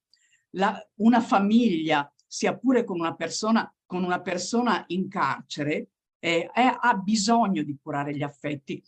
la, 0.51 0.75
una 0.95 1.21
famiglia, 1.21 2.11
sia 2.25 2.57
pure 2.57 2.83
con 2.83 2.99
una 2.99 3.15
persona, 3.15 3.71
con 3.85 4.03
una 4.03 4.21
persona 4.21 4.83
in 4.87 5.07
carcere, 5.09 5.89
eh, 6.19 6.49
è, 6.51 6.77
ha 6.79 6.93
bisogno 6.95 7.63
di 7.63 7.77
curare 7.81 8.15
gli 8.15 8.23
affetti. 8.23 8.81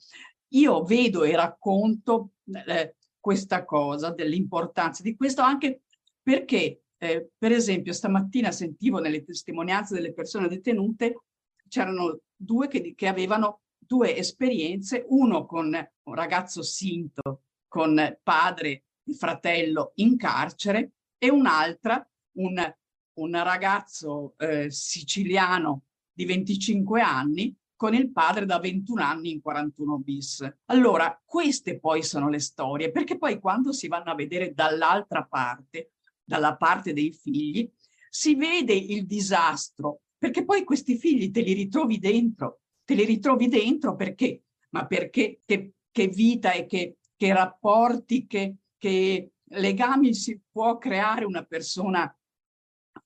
Io 0.56 0.84
vedo 0.84 1.24
e 1.24 1.36
racconto 1.36 2.32
eh, 2.68 2.96
questa 3.20 3.66
cosa, 3.66 4.12
dell'importanza 4.12 5.04
di 5.04 5.16
questo 5.16 5.42
anche 5.42 5.82
perché 6.22 6.84
eh, 6.98 7.30
per 7.38 7.52
esempio 7.52 7.92
stamattina 7.94 8.52
sentivo 8.52 9.00
nelle 9.00 9.24
testimonianze 9.24 9.96
delle 9.96 10.14
persone 10.14 10.48
detenute 10.48 11.24
c'erano 11.68 12.22
due 12.36 12.68
che, 12.68 12.94
che 12.96 13.08
avevano 13.08 13.62
due 13.78 14.16
esperienze, 14.16 15.06
uno 15.10 15.46
con 15.46 15.66
un 15.68 16.16
ragazzo 16.16 16.62
sinto, 16.64 17.44
con 17.68 18.18
padre 18.24 18.84
e 19.04 19.14
fratello 19.14 19.92
in 19.96 20.18
carcere 20.18 20.94
e 21.18 21.30
un'altra, 21.30 22.08
un, 22.38 22.76
un 23.14 23.44
ragazzo 23.44 24.36
eh, 24.38 24.72
siciliano 24.72 25.84
di 26.12 26.26
25 26.26 27.02
anni 27.02 27.56
con 27.76 27.94
il 27.94 28.12
padre 28.12 28.46
da 28.46 28.60
21 28.60 29.04
anni 29.04 29.32
in 29.32 29.42
41 29.42 29.98
bis. 29.98 30.56
Allora, 30.66 31.22
queste 31.26 31.80
poi 31.80 32.04
sono 32.04 32.30
le 32.30 32.40
storie, 32.40 32.92
perché 32.92 33.18
poi 33.18 33.40
quando 33.40 33.74
si 33.74 33.88
vanno 33.88 34.12
a 34.12 34.16
vedere 34.16 34.54
dall'altra 34.54 35.26
parte, 35.26 35.92
dalla 36.24 36.56
parte 36.56 36.94
dei 36.94 37.12
figli, 37.12 37.70
si 38.10 38.36
vede 38.36 38.74
il 38.74 39.06
disastro, 39.06 40.02
perché 40.18 40.46
poi 40.46 40.64
questi 40.64 40.98
figli 40.98 41.32
te 41.32 41.42
li 41.42 41.54
ritrovi 41.54 42.00
dentro, 42.00 42.62
te 42.86 42.94
li 42.94 43.04
ritrovi 43.04 43.48
dentro 43.48 43.96
perché? 43.96 44.44
Ma 44.70 44.86
perché 44.86 45.42
che, 45.46 45.74
che 45.92 46.08
vita 46.08 46.54
e 46.54 46.66
che, 46.66 46.98
che 47.16 47.34
rapporti, 47.34 48.26
che, 48.26 48.56
che 48.78 49.32
legami 49.50 50.14
si 50.14 50.40
può 50.50 50.78
creare 50.78 51.26
una 51.26 51.44
persona, 51.44 52.18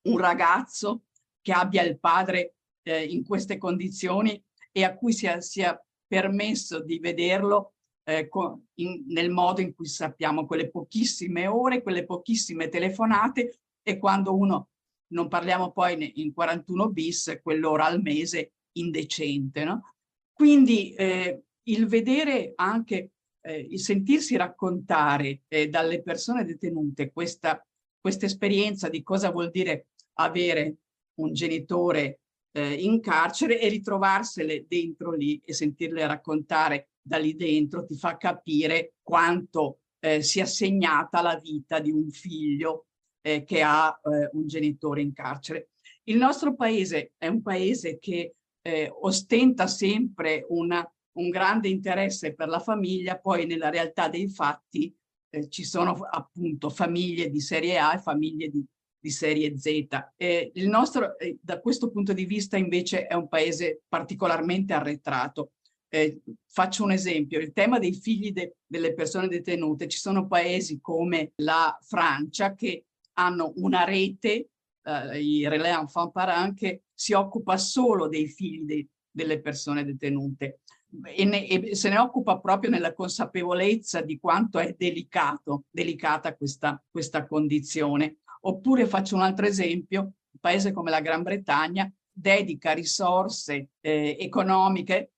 un 0.04 0.18
ragazzo 0.18 1.06
che 1.42 1.52
abbia 1.52 1.82
il 1.82 2.00
padre 2.00 2.56
eh, 2.84 3.04
in 3.06 3.26
queste 3.26 3.58
condizioni 3.58 4.42
e 4.72 4.84
a 4.84 4.96
cui 4.96 5.14
sia, 5.14 5.42
sia 5.42 5.80
permesso 6.08 6.84
di 6.84 7.00
vederlo 7.00 7.74
eh, 8.04 8.28
con, 8.28 8.66
in, 8.76 9.06
nel 9.08 9.30
modo 9.30 9.62
in 9.62 9.74
cui 9.74 9.88
sappiamo, 9.88 10.46
quelle 10.46 10.70
pochissime 10.70 11.48
ore, 11.48 11.82
quelle 11.82 12.06
pochissime 12.06 12.70
telefonate 12.70 13.60
e 13.84 13.98
quando 13.98 14.36
uno, 14.36 14.70
non 15.12 15.28
parliamo 15.28 15.72
poi 15.72 16.22
in 16.22 16.34
41 16.34 16.90
bis, 16.90 17.40
quell'ora 17.42 17.86
al 17.86 18.02
mese 18.02 18.54
indecente. 18.74 19.64
No? 19.64 19.94
Quindi 20.34 20.94
eh, 20.94 21.44
il 21.64 21.88
vedere 21.88 22.54
anche, 22.56 23.12
eh, 23.42 23.60
il 23.60 23.80
sentirsi 23.80 24.36
raccontare 24.36 25.42
eh, 25.48 25.68
dalle 25.70 26.02
persone 26.02 26.46
detenute 26.46 27.12
questa, 27.12 27.64
questa 28.00 28.26
esperienza 28.26 28.90
di 28.90 29.04
cosa 29.04 29.32
vuol 29.32 29.52
dire 29.52 29.88
avere 30.14 30.78
un 31.20 31.34
genitore 31.34 32.22
eh, 32.52 32.74
in 32.74 33.00
carcere 33.02 33.60
e 33.60 33.70
ritrovarsele 33.70 34.66
dentro 34.68 35.12
lì 35.12 35.42
e 35.44 35.54
sentirle 35.54 36.06
raccontare 36.08 36.90
da 37.02 37.18
lì 37.18 37.36
dentro 37.36 37.86
ti 37.86 37.96
fa 37.96 38.18
capire 38.18 38.94
quanto 39.02 39.80
eh, 40.00 40.22
sia 40.22 40.46
segnata 40.46 41.22
la 41.22 41.38
vita 41.38 41.80
di 41.80 41.92
un 41.92 42.10
figlio 42.10 42.86
eh, 43.22 43.44
che 43.44 43.62
ha 43.62 44.00
eh, 44.04 44.30
un 44.34 44.48
genitore 44.48 45.02
in 45.02 45.14
carcere. 45.14 45.70
Il 46.04 46.18
nostro 46.18 46.56
paese 46.56 47.14
è 47.18 47.28
un 47.28 47.42
paese 47.42 48.00
che 48.00 48.36
eh, 48.62 48.92
ostenta 49.02 49.68
sempre 49.68 50.46
una, 50.50 50.88
un 51.14 51.30
grande 51.30 51.68
interesse 51.68 52.34
per 52.34 52.48
la 52.48 52.60
famiglia, 52.60 53.20
poi 53.20 53.46
nella 53.46 53.70
realtà 53.70 54.08
dei 54.08 54.28
fatti 54.28 54.96
eh, 55.30 55.50
ci 55.50 55.64
sono 55.64 55.94
appunto 56.10 56.70
famiglie 56.70 57.30
di 57.30 57.40
serie 57.40 57.78
A 57.78 57.94
e 57.94 58.00
famiglie 58.00 58.50
di 58.50 58.66
di 59.00 59.10
serie 59.10 59.58
Z. 59.58 59.88
Eh, 60.16 60.52
il 60.56 60.68
nostro, 60.68 61.18
eh, 61.18 61.38
da 61.42 61.60
questo 61.60 61.90
punto 61.90 62.14
di 62.14 62.26
vista, 62.26 62.58
invece, 62.58 63.08
è 63.08 63.14
un 63.14 63.28
paese 63.28 63.82
particolarmente 63.88 64.74
arretrato. 64.74 65.52
Eh, 65.88 66.22
faccio 66.48 66.84
un 66.84 66.92
esempio, 66.92 67.40
il 67.40 67.52
tema 67.52 67.80
dei 67.80 67.94
figli 67.94 68.32
de 68.32 68.56
delle 68.68 68.94
persone 68.94 69.28
detenute. 69.28 69.88
Ci 69.88 69.98
sono 69.98 70.28
paesi 70.28 70.80
come 70.80 71.32
la 71.38 71.76
Francia 71.82 72.54
che 72.54 72.86
hanno 73.14 73.54
una 73.56 73.84
rete, 73.84 74.50
eh, 74.84 75.20
i 75.20 75.48
Relais 75.48 75.78
Enfants 75.78 76.12
Parents, 76.14 76.60
che 76.60 76.84
si 76.94 77.14
occupa 77.14 77.58
solo 77.58 78.08
dei 78.08 78.28
figli 78.28 78.64
de 78.64 78.88
delle 79.12 79.42
persone 79.42 79.84
detenute 79.84 80.60
e, 81.04 81.26
ne, 81.26 81.48
e, 81.48 81.76
se 81.76 81.90
ne 81.90 81.98
occupa 81.98 82.40
proprio 82.40 82.70
nella 82.70 82.94
consapevolezza 82.94 84.02
di 84.02 84.20
quanto 84.20 84.60
è 84.60 84.76
delicato, 84.78 85.66
delicata 85.70 86.36
questa, 86.36 86.82
questa 86.90 87.26
condizione. 87.28 88.18
Oppure 88.42 88.88
faccio 88.88 89.16
un 89.16 89.22
altro 89.22 89.46
esempio, 89.46 90.02
un 90.02 90.40
paese 90.40 90.72
come 90.72 90.90
la 90.90 91.02
Gran 91.02 91.24
Bretagna 91.24 91.92
dedica 92.12 92.72
risorse 92.72 93.70
eh, 93.82 94.18
economiche 94.20 95.14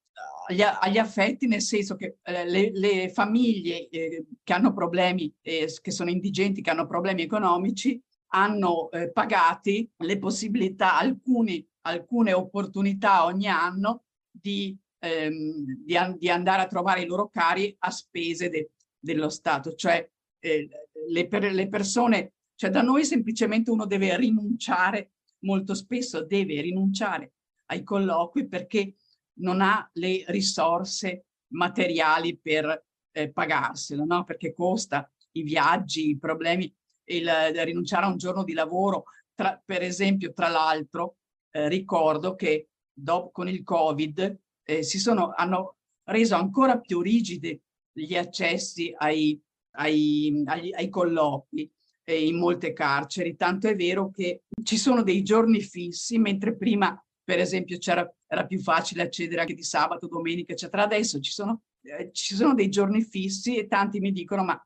agli, 0.46 0.62
agli, 0.62 0.98
affetti, 0.98 1.46
nel 1.46 1.62
senso 1.62 1.94
che 1.96 2.18
eh, 2.22 2.48
le, 2.48 2.70
le, 2.72 3.10
famiglie 3.10 3.88
eh, 3.88 4.26
che 4.42 4.52
hanno 4.52 4.72
problemi, 4.72 5.32
eh, 5.40 5.72
che 5.80 5.90
sono 5.90 6.10
indigenti, 6.10 6.62
che 6.62 6.70
hanno 6.70 6.86
problemi 6.86 7.22
economici, 7.22 8.00
hanno 8.34 8.90
eh, 8.90 9.10
pagati 9.10 9.90
le 9.98 10.18
possibilità, 10.18 10.98
alcuni, 10.98 11.66
alcune 11.82 12.32
opportunità 12.32 13.24
ogni 13.24 13.48
anno 13.48 14.04
di, 14.30 14.76
ehm, 14.98 15.84
di, 15.84 15.96
an 15.96 16.16
di, 16.18 16.28
andare 16.28 16.62
a 16.62 16.66
trovare 16.66 17.02
i 17.02 17.06
loro 17.06 17.28
cari 17.28 17.74
a 17.80 17.90
spese 17.90 18.48
de 18.48 18.70
dello 18.98 19.28
Stato. 19.28 19.74
Cioè 19.74 20.08
eh, 20.38 20.68
le, 21.08 21.28
per 21.28 21.52
le 21.52 21.68
persone 21.68 22.34
cioè 22.62 22.70
da 22.70 22.80
noi 22.80 23.04
semplicemente 23.04 23.72
uno 23.72 23.86
deve 23.86 24.16
rinunciare, 24.16 25.14
molto 25.40 25.74
spesso 25.74 26.24
deve 26.24 26.60
rinunciare 26.60 27.32
ai 27.66 27.82
colloqui 27.82 28.46
perché 28.46 28.94
non 29.40 29.60
ha 29.60 29.90
le 29.94 30.22
risorse 30.28 31.24
materiali 31.54 32.38
per 32.38 32.86
eh, 33.10 33.32
pagarselo, 33.32 34.04
no? 34.04 34.22
perché 34.22 34.54
costa 34.54 35.10
i 35.32 35.42
viaggi, 35.42 36.10
i 36.10 36.18
problemi, 36.18 36.72
il, 37.06 37.28
il 37.52 37.64
rinunciare 37.64 38.04
a 38.04 38.10
un 38.10 38.16
giorno 38.16 38.44
di 38.44 38.52
lavoro. 38.52 39.06
Tra, 39.34 39.60
per 39.64 39.82
esempio, 39.82 40.32
tra 40.32 40.46
l'altro, 40.46 41.16
eh, 41.50 41.68
ricordo 41.68 42.36
che 42.36 42.68
dopo, 42.92 43.32
con 43.32 43.48
il 43.48 43.64
Covid 43.64 44.38
eh, 44.62 44.84
si 44.84 45.00
sono, 45.00 45.32
hanno 45.34 45.78
reso 46.04 46.36
ancora 46.36 46.78
più 46.78 47.00
rigidi 47.00 47.60
gli 47.90 48.14
accessi 48.14 48.94
ai, 48.96 49.42
ai, 49.78 50.44
agli, 50.46 50.72
ai 50.72 50.88
colloqui 50.88 51.68
eh, 52.04 52.26
in 52.26 52.36
molte 52.38 52.72
carceri, 52.72 53.36
tanto 53.36 53.68
è 53.68 53.76
vero 53.76 54.10
che 54.10 54.42
ci 54.62 54.76
sono 54.76 55.02
dei 55.02 55.22
giorni 55.22 55.60
fissi, 55.60 56.18
mentre 56.18 56.56
prima 56.56 57.00
per 57.24 57.38
esempio 57.38 57.78
era 57.80 58.46
più 58.46 58.58
facile 58.60 59.02
accedere 59.02 59.42
anche 59.42 59.54
di 59.54 59.62
sabato, 59.62 60.06
domenica, 60.06 60.52
eccetera. 60.52 60.82
Adesso 60.82 61.20
ci 61.20 61.30
sono, 61.30 61.62
eh, 61.82 62.10
ci 62.12 62.34
sono 62.34 62.54
dei 62.54 62.68
giorni 62.68 63.02
fissi 63.02 63.56
e 63.56 63.68
tanti 63.68 64.00
mi 64.00 64.12
dicono 64.12 64.44
ma 64.44 64.60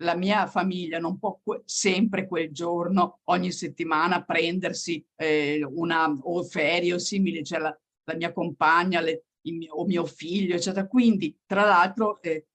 la 0.00 0.16
mia 0.16 0.46
famiglia 0.46 0.98
non 0.98 1.18
può 1.18 1.38
que 1.42 1.62
sempre 1.64 2.26
quel 2.26 2.50
giorno, 2.52 3.20
ogni 3.24 3.52
settimana, 3.52 4.24
prendersi 4.24 5.04
eh, 5.16 5.62
una 5.62 6.08
o 6.08 6.42
ferie 6.42 6.94
o 6.94 6.98
simili, 6.98 7.44
cioè 7.44 7.58
la, 7.58 7.78
la 8.04 8.14
mia 8.14 8.32
compagna 8.32 9.00
le, 9.00 9.24
mio, 9.42 9.74
o 9.74 9.84
mio 9.84 10.06
figlio, 10.06 10.54
eccetera. 10.54 10.86
Quindi, 10.86 11.36
tra 11.44 11.64
l'altro, 11.64 12.20
eh, 12.22 12.46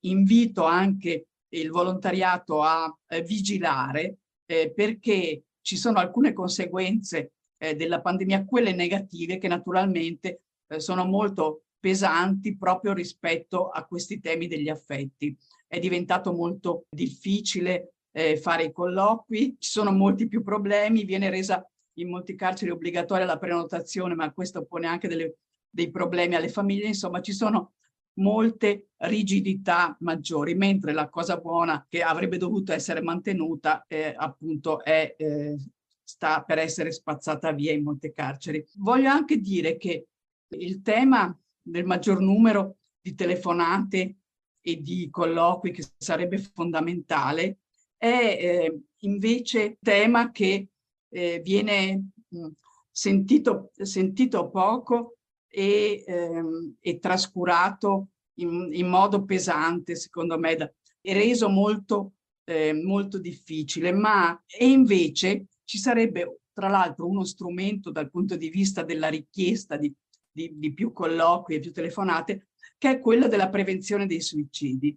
invito 0.00 0.64
anche 0.64 1.28
il 1.50 1.70
volontariato 1.70 2.62
a 2.62 2.94
eh, 3.08 3.22
vigilare 3.22 4.18
eh, 4.46 4.72
perché 4.72 5.44
ci 5.60 5.76
sono 5.76 5.98
alcune 5.98 6.32
conseguenze 6.32 7.32
eh, 7.58 7.74
della 7.74 8.00
pandemia, 8.00 8.44
quelle 8.44 8.72
negative 8.72 9.38
che 9.38 9.48
naturalmente 9.48 10.42
eh, 10.66 10.80
sono 10.80 11.04
molto 11.04 11.64
pesanti 11.78 12.56
proprio 12.56 12.92
rispetto 12.92 13.68
a 13.68 13.84
questi 13.84 14.20
temi 14.20 14.46
degli 14.46 14.68
affetti. 14.68 15.36
È 15.66 15.78
diventato 15.78 16.32
molto 16.32 16.86
difficile 16.88 17.92
eh, 18.10 18.36
fare 18.36 18.64
i 18.64 18.72
colloqui, 18.72 19.56
ci 19.58 19.70
sono 19.70 19.92
molti 19.92 20.26
più 20.26 20.42
problemi, 20.42 21.04
viene 21.04 21.30
resa 21.30 21.64
in 21.98 22.08
molti 22.08 22.34
carceri 22.34 22.70
obbligatoria 22.70 23.26
la 23.26 23.38
prenotazione, 23.38 24.14
ma 24.14 24.32
questo 24.32 24.64
pone 24.64 24.86
anche 24.86 25.08
delle, 25.08 25.36
dei 25.68 25.90
problemi 25.90 26.34
alle 26.34 26.48
famiglie, 26.48 26.86
insomma 26.86 27.20
ci 27.20 27.32
sono 27.32 27.74
molte 28.18 28.90
rigidità 28.98 29.96
maggiori, 30.00 30.54
mentre 30.54 30.92
la 30.92 31.08
cosa 31.08 31.36
buona 31.38 31.86
che 31.88 32.02
avrebbe 32.02 32.36
dovuto 32.36 32.72
essere 32.72 33.00
mantenuta 33.00 33.84
eh, 33.88 34.14
appunto 34.16 34.82
è, 34.84 35.14
eh, 35.16 35.56
sta 36.02 36.42
per 36.42 36.58
essere 36.58 36.92
spazzata 36.92 37.52
via 37.52 37.72
in 37.72 37.82
molte 37.82 38.12
carceri. 38.12 38.64
Voglio 38.76 39.10
anche 39.10 39.38
dire 39.38 39.76
che 39.76 40.06
il 40.48 40.82
tema 40.82 41.36
del 41.60 41.84
maggior 41.84 42.20
numero 42.20 42.76
di 43.00 43.14
telefonate 43.14 44.16
e 44.60 44.80
di 44.80 45.08
colloqui 45.10 45.70
che 45.70 45.84
sarebbe 45.96 46.38
fondamentale 46.38 47.58
è 47.96 48.06
eh, 48.06 48.80
invece 49.00 49.78
tema 49.80 50.30
che 50.30 50.68
eh, 51.10 51.40
viene 51.44 52.10
mh, 52.28 52.48
sentito, 52.90 53.70
sentito 53.76 54.50
poco 54.50 55.17
e, 55.48 56.04
ehm, 56.06 56.76
e 56.80 56.98
trascurato 56.98 58.08
in, 58.34 58.68
in, 58.72 58.88
modo 58.88 59.24
pesante, 59.24 59.96
secondo 59.96 60.38
me, 60.38 60.54
da, 60.54 60.72
e 61.00 61.12
reso 61.12 61.48
molto, 61.48 62.12
eh, 62.44 62.72
molto 62.72 63.18
difficile, 63.18 63.92
ma 63.92 64.40
e 64.46 64.68
invece 64.68 65.46
ci 65.64 65.78
sarebbe 65.78 66.40
tra 66.52 66.68
l'altro 66.68 67.06
uno 67.06 67.24
strumento 67.24 67.90
dal 67.90 68.10
punto 68.10 68.36
di 68.36 68.48
vista 68.48 68.82
della 68.82 69.08
richiesta 69.08 69.76
di, 69.76 69.94
di, 70.30 70.52
di 70.56 70.74
più 70.74 70.92
colloqui 70.92 71.54
e 71.54 71.60
più 71.60 71.72
telefonate, 71.72 72.48
che 72.76 72.90
è 72.90 73.00
quello 73.00 73.28
della 73.28 73.48
prevenzione 73.48 74.06
dei 74.06 74.20
suicidi. 74.20 74.96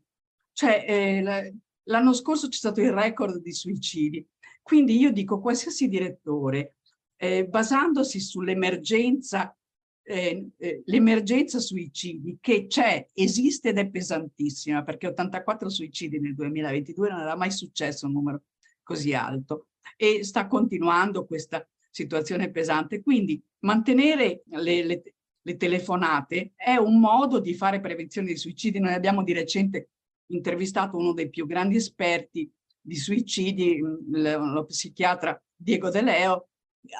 Cioè, 0.53 0.85
eh, 0.87 1.53
l'anno 1.83 2.13
scorso 2.13 2.47
c'è 2.47 2.57
stato 2.57 2.81
il 2.81 2.91
record 2.91 3.41
di 3.41 3.53
suicidi, 3.53 4.27
quindi 4.61 4.97
io 4.97 5.11
dico 5.11 5.39
qualsiasi 5.39 5.87
direttore, 5.87 6.75
eh, 7.15 7.45
basandosi 7.45 8.19
sull'emergenza 8.19 9.55
eh, 10.03 10.49
eh, 10.57 10.81
l'emergenza 10.85 11.59
suicidi 11.59 12.37
che 12.41 12.67
c'è, 12.67 13.07
esiste 13.13 13.69
ed 13.69 13.77
è 13.77 13.89
pesantissima, 13.89 14.83
perché 14.83 15.07
84 15.07 15.69
suicidi 15.69 16.19
nel 16.19 16.35
2022 16.35 17.09
non 17.09 17.19
era 17.19 17.35
mai 17.35 17.51
successo 17.51 18.07
un 18.07 18.13
numero 18.13 18.43
così 18.83 19.13
alto 19.13 19.67
e 19.95 20.23
sta 20.23 20.47
continuando 20.47 21.25
questa 21.25 21.67
situazione 21.89 22.51
pesante. 22.51 23.01
Quindi 23.01 23.41
mantenere 23.59 24.43
le, 24.47 24.83
le, 24.83 25.03
le 25.41 25.57
telefonate 25.57 26.53
è 26.55 26.75
un 26.75 26.99
modo 26.99 27.39
di 27.39 27.53
fare 27.53 27.79
prevenzione 27.79 28.27
dei 28.27 28.37
suicidi. 28.37 28.79
Noi 28.79 28.93
abbiamo 28.93 29.23
di 29.23 29.33
recente 29.33 29.89
intervistato 30.27 30.97
uno 30.97 31.13
dei 31.13 31.29
più 31.29 31.45
grandi 31.45 31.75
esperti 31.75 32.51
di 32.79 32.95
suicidi, 32.95 33.79
lo 34.09 34.65
psichiatra 34.65 35.39
Diego 35.55 35.89
De 35.89 36.01
Leo, 36.01 36.49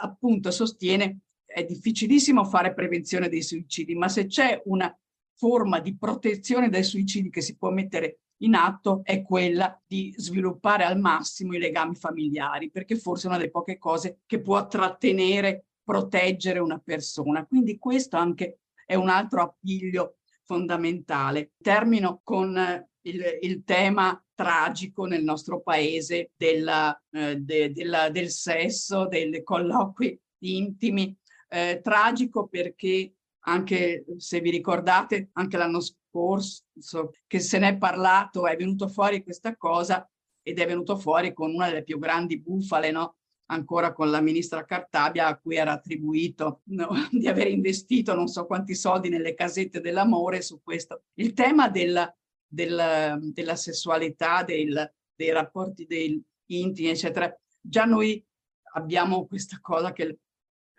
appunto 0.01 0.51
sostiene 0.51 1.21
è 1.53 1.63
difficilissimo 1.65 2.45
fare 2.45 2.73
prevenzione 2.73 3.29
dei 3.29 3.41
suicidi, 3.41 3.95
ma 3.95 4.09
se 4.09 4.25
c'è 4.25 4.61
una 4.65 4.95
forma 5.35 5.79
di 5.79 5.97
protezione 5.97 6.69
dai 6.69 6.83
suicidi 6.83 7.29
che 7.29 7.41
si 7.41 7.57
può 7.57 7.69
mettere 7.71 8.19
in 8.41 8.55
atto 8.55 9.01
è 9.03 9.21
quella 9.21 9.79
di 9.85 10.13
sviluppare 10.17 10.83
al 10.83 10.99
massimo 10.99 11.53
i 11.53 11.59
legami 11.59 11.95
familiari, 11.95 12.71
perché 12.71 12.95
forse 12.95 13.25
è 13.25 13.29
una 13.29 13.37
delle 13.37 13.51
poche 13.51 13.77
cose 13.77 14.19
che 14.25 14.41
può 14.41 14.65
trattenere, 14.67 15.65
proteggere 15.83 16.59
una 16.59 16.79
persona. 16.83 17.45
Quindi 17.45 17.77
questo 17.77 18.17
anche 18.17 18.59
è 18.85 18.95
un 18.95 19.09
altro 19.09 19.41
appiglio 19.41 20.17
fondamentale. 20.43 21.51
Termino 21.61 22.21
con 22.23 22.57
il, 23.01 23.23
il 23.41 23.63
tema 23.63 24.21
tragico 24.33 25.05
nel 25.05 25.23
nostro 25.23 25.61
paese 25.61 26.31
della, 26.35 26.99
eh, 27.11 27.35
de, 27.37 27.71
della, 27.71 28.09
del 28.09 28.29
sesso, 28.29 29.07
dei 29.07 29.43
colloqui 29.43 30.19
intimi. 30.39 31.15
Eh, 31.53 31.81
tragico 31.83 32.47
perché 32.47 33.13
anche 33.45 34.05
se 34.17 34.39
vi 34.39 34.51
ricordate, 34.51 35.31
anche 35.33 35.57
l'anno 35.57 35.81
scorso 35.81 37.11
che 37.27 37.39
se 37.39 37.59
n'è 37.59 37.77
parlato, 37.77 38.47
è 38.47 38.55
venuto 38.55 38.87
fuori 38.87 39.21
questa 39.21 39.57
cosa 39.57 40.09
ed 40.41 40.59
è 40.59 40.65
venuto 40.65 40.97
fuori 40.97 41.33
con 41.33 41.53
una 41.53 41.67
delle 41.67 41.83
più 41.83 41.99
grandi 41.99 42.39
bufale, 42.39 42.91
no? 42.91 43.17
ancora 43.51 43.91
con 43.91 44.09
la 44.09 44.21
ministra 44.21 44.63
Cartabia 44.63 45.27
a 45.27 45.37
cui 45.37 45.57
era 45.57 45.73
attribuito 45.73 46.61
no, 46.67 46.87
di 47.11 47.27
aver 47.27 47.47
investito 47.47 48.15
non 48.15 48.27
so 48.27 48.45
quanti 48.45 48.73
soldi 48.73 49.09
nelle 49.09 49.33
casette 49.33 49.81
dell'amore 49.81 50.41
su 50.41 50.61
questo. 50.63 51.03
Il 51.15 51.33
tema 51.33 51.69
della, 51.69 52.13
della, 52.47 53.19
della 53.21 53.55
sessualità, 53.55 54.43
del, 54.43 54.91
dei 55.13 55.31
rapporti 55.31 55.85
dei 55.85 56.21
intimi, 56.51 56.89
eccetera, 56.89 57.33
già 57.59 57.85
noi 57.85 58.25
abbiamo 58.73 59.27
questa 59.27 59.59
cosa 59.61 59.91
che 59.91 60.17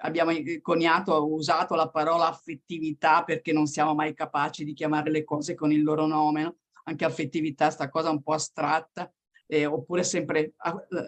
abbiamo 0.03 0.33
coniato, 0.61 1.33
usato 1.33 1.75
la 1.75 1.89
parola 1.89 2.29
affettività 2.29 3.25
perché 3.25 3.53
non 3.53 3.67
siamo 3.67 3.95
mai 3.95 4.15
capaci 4.15 4.65
di 4.65 4.75
chiamare 4.75 5.11
le 5.11 5.25
cose 5.25 5.55
con 5.55 5.73
il 5.73 5.83
loro 5.83 6.07
nome, 6.07 6.43
no? 6.43 6.57
anche 6.85 7.05
affettività, 7.05 7.71
sta 7.71 7.89
cosa 7.89 8.11
un 8.11 8.23
po' 8.23 8.33
astratta, 8.33 9.13
eh, 9.47 9.67
oppure 9.67 10.03
sempre 10.03 10.55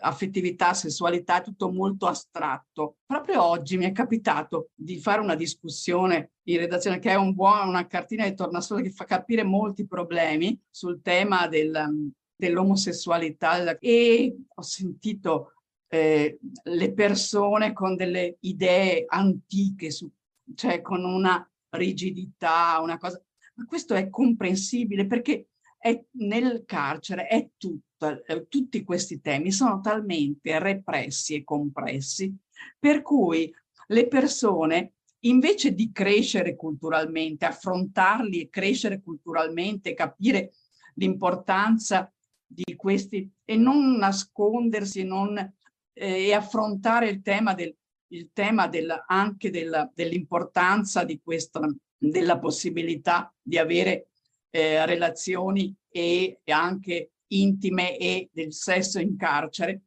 affettività, 0.00 0.74
sessualità, 0.74 1.40
tutto 1.40 1.72
molto 1.72 2.06
astratto. 2.06 2.98
Proprio 3.06 3.42
oggi 3.42 3.76
mi 3.76 3.86
è 3.86 3.92
capitato 3.92 4.70
di 4.74 4.98
fare 4.98 5.20
una 5.20 5.34
discussione 5.34 6.32
in 6.44 6.58
redazione 6.58 6.98
che 6.98 7.10
è 7.10 7.14
un 7.14 7.34
buon, 7.34 7.68
una 7.68 7.86
cartina 7.86 8.28
di 8.28 8.34
tornasole 8.34 8.82
che 8.82 8.90
fa 8.90 9.04
capire 9.04 9.42
molti 9.42 9.86
problemi 9.86 10.60
sul 10.70 11.00
tema 11.00 11.48
del, 11.48 12.12
dell'omosessualità 12.36 13.78
e 13.78 14.36
ho 14.54 14.62
sentito 14.62 15.53
eh, 15.94 16.40
le 16.64 16.92
persone 16.92 17.72
con 17.72 17.94
delle 17.94 18.38
idee 18.40 19.04
antiche, 19.06 19.92
su, 19.92 20.10
cioè 20.56 20.80
con 20.80 21.04
una 21.04 21.48
rigidità, 21.70 22.80
una 22.80 22.98
cosa. 22.98 23.22
Ma 23.54 23.64
questo 23.64 23.94
è 23.94 24.10
comprensibile 24.10 25.06
perché 25.06 25.50
è, 25.78 26.04
nel 26.18 26.64
carcere 26.66 27.28
è 27.28 27.50
tutto, 27.56 28.24
eh, 28.26 28.48
tutti 28.48 28.82
questi 28.82 29.20
temi 29.20 29.52
sono 29.52 29.80
talmente 29.80 30.58
repressi 30.58 31.34
e 31.34 31.44
compressi 31.44 32.34
per 32.76 33.02
cui 33.02 33.54
le 33.88 34.08
persone 34.08 34.94
invece 35.20 35.74
di 35.74 35.92
crescere 35.92 36.56
culturalmente, 36.56 37.44
affrontarli 37.44 38.40
e 38.40 38.50
crescere 38.50 39.00
culturalmente, 39.00 39.94
capire 39.94 40.54
l'importanza 40.94 42.12
di 42.44 42.74
questi 42.74 43.30
e 43.44 43.56
non 43.56 43.96
nascondersi, 43.96 45.04
non 45.04 45.52
eh, 45.94 46.26
e 46.26 46.32
affrontare 46.32 47.08
il 47.08 47.22
tema, 47.22 47.54
del, 47.54 47.74
il 48.08 48.30
tema 48.32 48.66
del, 48.68 49.04
anche 49.06 49.50
dell'importanza 49.50 51.04
di 51.04 51.20
questa, 51.22 51.60
della 51.96 52.38
possibilità 52.38 53.32
di 53.40 53.58
avere 53.58 54.08
eh, 54.50 54.84
relazioni 54.84 55.74
e, 55.88 56.40
e, 56.42 56.52
anche 56.52 57.12
intime 57.28 57.96
e 57.96 58.28
del 58.32 58.52
sesso 58.52 59.00
in 59.00 59.16
carcere, 59.16 59.84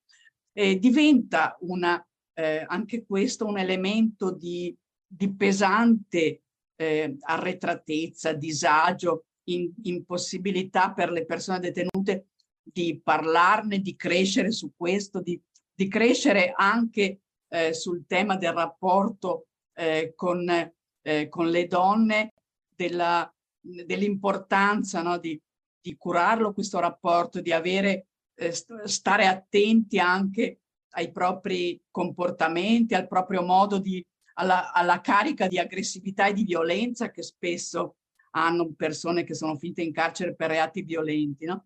eh, 0.53 0.79
diventa 0.79 1.55
una, 1.61 2.05
eh, 2.33 2.65
anche 2.67 3.05
questo 3.05 3.45
un 3.45 3.59
elemento 3.59 4.31
di, 4.31 4.75
di 5.05 5.33
pesante 5.33 6.41
eh, 6.75 7.17
arretratezza, 7.19 8.33
disagio, 8.33 9.25
in, 9.49 9.71
impossibilità 9.83 10.91
per 10.93 11.11
le 11.11 11.25
persone 11.25 11.59
detenute 11.59 12.27
di 12.61 12.99
parlarne, 13.01 13.79
di 13.79 13.95
crescere 13.95 14.51
su 14.51 14.71
questo, 14.75 15.21
di 15.21 15.41
di 15.77 15.87
crescere 15.87 16.51
anche 16.55 17.19
eh, 17.49 17.71
sul 17.71 18.07
tema 18.07 18.35
del 18.35 18.51
rapporto 18.51 19.49
eh, 19.75 20.13
con, 20.15 20.49
eh, 20.49 21.29
con, 21.29 21.51
le 21.51 21.67
donne, 21.67 22.33
dell'importanza 22.75 25.03
no, 25.03 25.19
di, 25.19 25.39
di, 25.79 25.95
curarlo 25.95 26.51
questo 26.51 26.79
rapporto, 26.79 27.41
di 27.41 27.51
avere, 27.51 28.07
eh, 28.33 28.51
stare 28.85 29.27
attenti 29.27 29.99
anche 29.99 30.61
ai 30.95 31.11
propri 31.11 31.79
comportamenti, 31.91 32.95
al 32.95 33.07
proprio 33.07 33.43
modo 33.43 33.77
di, 33.77 34.03
alla, 34.33 34.73
alla 34.73 34.99
carica 34.99 35.47
di 35.47 35.59
aggressività 35.59 36.25
e 36.25 36.33
di 36.33 36.43
violenza 36.43 37.11
che 37.11 37.21
spesso 37.21 37.97
hanno 38.31 38.73
persone 38.75 39.23
che 39.23 39.35
sono 39.35 39.55
finite 39.57 39.83
in 39.83 39.93
carcere 39.93 40.33
per 40.33 40.49
reati 40.49 40.81
violenti. 40.81 41.45
No? 41.45 41.65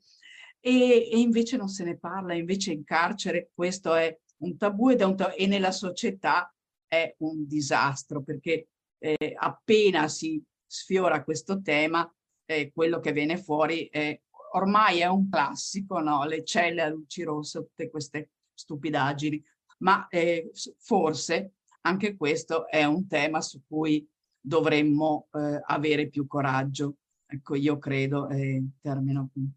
E, 0.61 1.09
e, 1.11 1.19
invece 1.19 1.57
non 1.57 1.67
se 1.67 1.83
ne 1.83 1.97
parla, 1.97 2.33
invece 2.33 2.71
in 2.71 2.83
carcere 2.83 3.49
questo 3.53 3.95
è 3.95 4.17
un 4.37 4.57
tabù 4.57 4.89
ed 4.89 5.01
è 5.01 5.03
un 5.03 5.15
tabù, 5.15 5.33
e 5.35 5.47
nella 5.47 5.71
società 5.71 6.53
è 6.87 7.15
un 7.19 7.47
disastro 7.47 8.21
perché 8.21 8.67
eh, 8.99 9.33
appena 9.35 10.07
si 10.07 10.41
sfiora 10.65 11.23
questo 11.23 11.61
tema, 11.61 12.09
eh, 12.45 12.71
quello 12.71 12.99
che 12.99 13.11
viene 13.11 13.37
fuori 13.37 13.87
è, 13.89 14.19
ormai 14.53 14.99
è 14.99 15.07
un 15.07 15.29
classico, 15.29 15.99
no? 15.99 16.25
le 16.25 16.43
celle 16.43 16.81
a 16.81 16.89
luci 16.89 17.23
rosse, 17.23 17.59
tutte 17.59 17.89
queste 17.89 18.29
stupidaggini, 18.53 19.43
ma 19.79 20.07
eh, 20.07 20.51
forse 20.77 21.53
anche 21.81 22.15
questo 22.15 22.67
è 22.67 22.83
un 22.83 23.07
tema 23.07 23.41
su 23.41 23.61
cui 23.67 24.07
dovremmo 24.39 25.27
eh, 25.33 25.61
avere 25.65 26.09
più 26.09 26.27
coraggio. 26.27 26.97
Ecco, 27.25 27.55
io 27.55 27.77
credo, 27.79 28.27
e 28.29 28.63
termino 28.81 29.29
qui. 29.31 29.49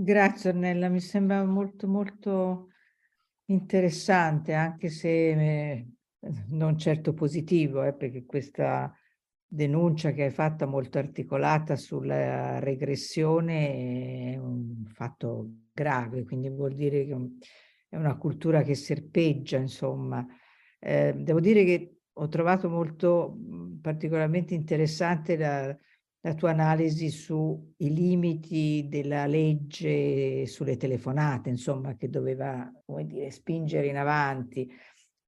Grazie 0.00 0.50
Ornella, 0.50 0.88
mi 0.88 1.00
sembra 1.00 1.44
molto 1.44 1.88
molto 1.88 2.68
interessante, 3.46 4.54
anche 4.54 4.90
se 4.90 5.08
eh, 5.30 5.88
non 6.50 6.78
certo 6.78 7.12
positivo, 7.12 7.82
eh, 7.82 7.92
perché 7.94 8.24
questa 8.24 8.94
denuncia 9.44 10.12
che 10.12 10.22
hai 10.22 10.30
fatto 10.30 10.68
molto 10.68 10.98
articolata 10.98 11.74
sulla 11.74 12.60
regressione 12.60 14.34
è 14.34 14.36
un 14.36 14.84
fatto 14.86 15.48
grave, 15.72 16.22
quindi 16.22 16.48
vuol 16.48 16.76
dire 16.76 17.04
che 17.04 17.16
è 17.88 17.96
una 17.96 18.16
cultura 18.16 18.62
che 18.62 18.76
serpeggia, 18.76 19.56
insomma. 19.56 20.24
Eh, 20.78 21.12
devo 21.12 21.40
dire 21.40 21.64
che 21.64 21.96
ho 22.12 22.28
trovato 22.28 22.68
molto 22.68 23.36
particolarmente 23.82 24.54
interessante 24.54 25.36
la, 25.36 25.76
la 26.20 26.34
tua 26.34 26.50
analisi 26.50 27.10
sui 27.10 27.74
limiti 27.76 28.86
della 28.88 29.26
legge 29.26 30.46
sulle 30.46 30.76
telefonate, 30.76 31.48
insomma, 31.48 31.96
che 31.96 32.08
doveva, 32.08 32.70
dire, 33.04 33.30
spingere 33.30 33.86
in 33.86 33.96
avanti, 33.96 34.68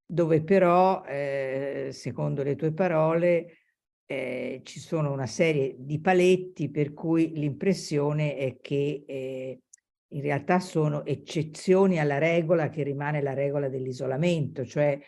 dove 0.04 0.42
però, 0.42 1.04
eh, 1.04 1.90
secondo 1.92 2.42
le 2.42 2.56
tue 2.56 2.72
parole, 2.72 3.58
eh, 4.06 4.60
ci 4.64 4.80
sono 4.80 5.12
una 5.12 5.26
serie 5.26 5.76
di 5.78 6.00
paletti 6.00 6.68
per 6.68 6.92
cui 6.92 7.30
l'impressione 7.32 8.36
è 8.36 8.56
che 8.60 9.04
eh, 9.06 9.60
in 10.08 10.20
realtà 10.20 10.58
sono 10.58 11.04
eccezioni 11.04 12.00
alla 12.00 12.18
regola 12.18 12.70
che 12.70 12.82
rimane 12.82 13.22
la 13.22 13.34
regola 13.34 13.68
dell'isolamento, 13.68 14.64
cioè 14.64 14.98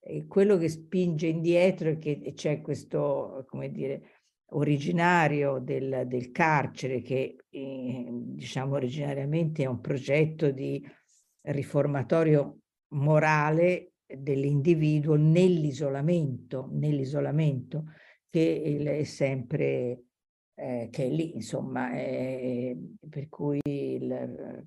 eh, 0.00 0.26
quello 0.26 0.58
che 0.58 0.68
spinge 0.68 1.26
indietro 1.26 1.88
è 1.88 1.98
che 1.98 2.32
c'è 2.34 2.60
questo, 2.60 3.46
come 3.48 3.70
dire, 3.70 4.19
originario 4.50 5.58
del, 5.58 6.04
del 6.06 6.30
carcere, 6.30 7.02
che 7.02 7.36
eh, 7.48 8.06
diciamo 8.10 8.74
originariamente 8.74 9.62
è 9.62 9.66
un 9.66 9.80
progetto 9.80 10.50
di 10.50 10.84
riformatorio 11.42 12.58
morale 12.88 13.92
dell'individuo 14.06 15.16
nell'isolamento, 15.16 16.68
nell'isolamento 16.72 17.84
che 18.28 18.78
è 19.00 19.04
sempre 19.04 20.04
eh, 20.60 20.88
che 20.90 21.04
è 21.06 21.08
lì, 21.08 21.34
insomma, 21.34 21.90
è, 21.92 22.76
per 23.08 23.28
cui 23.28 23.60
il, 23.62 24.66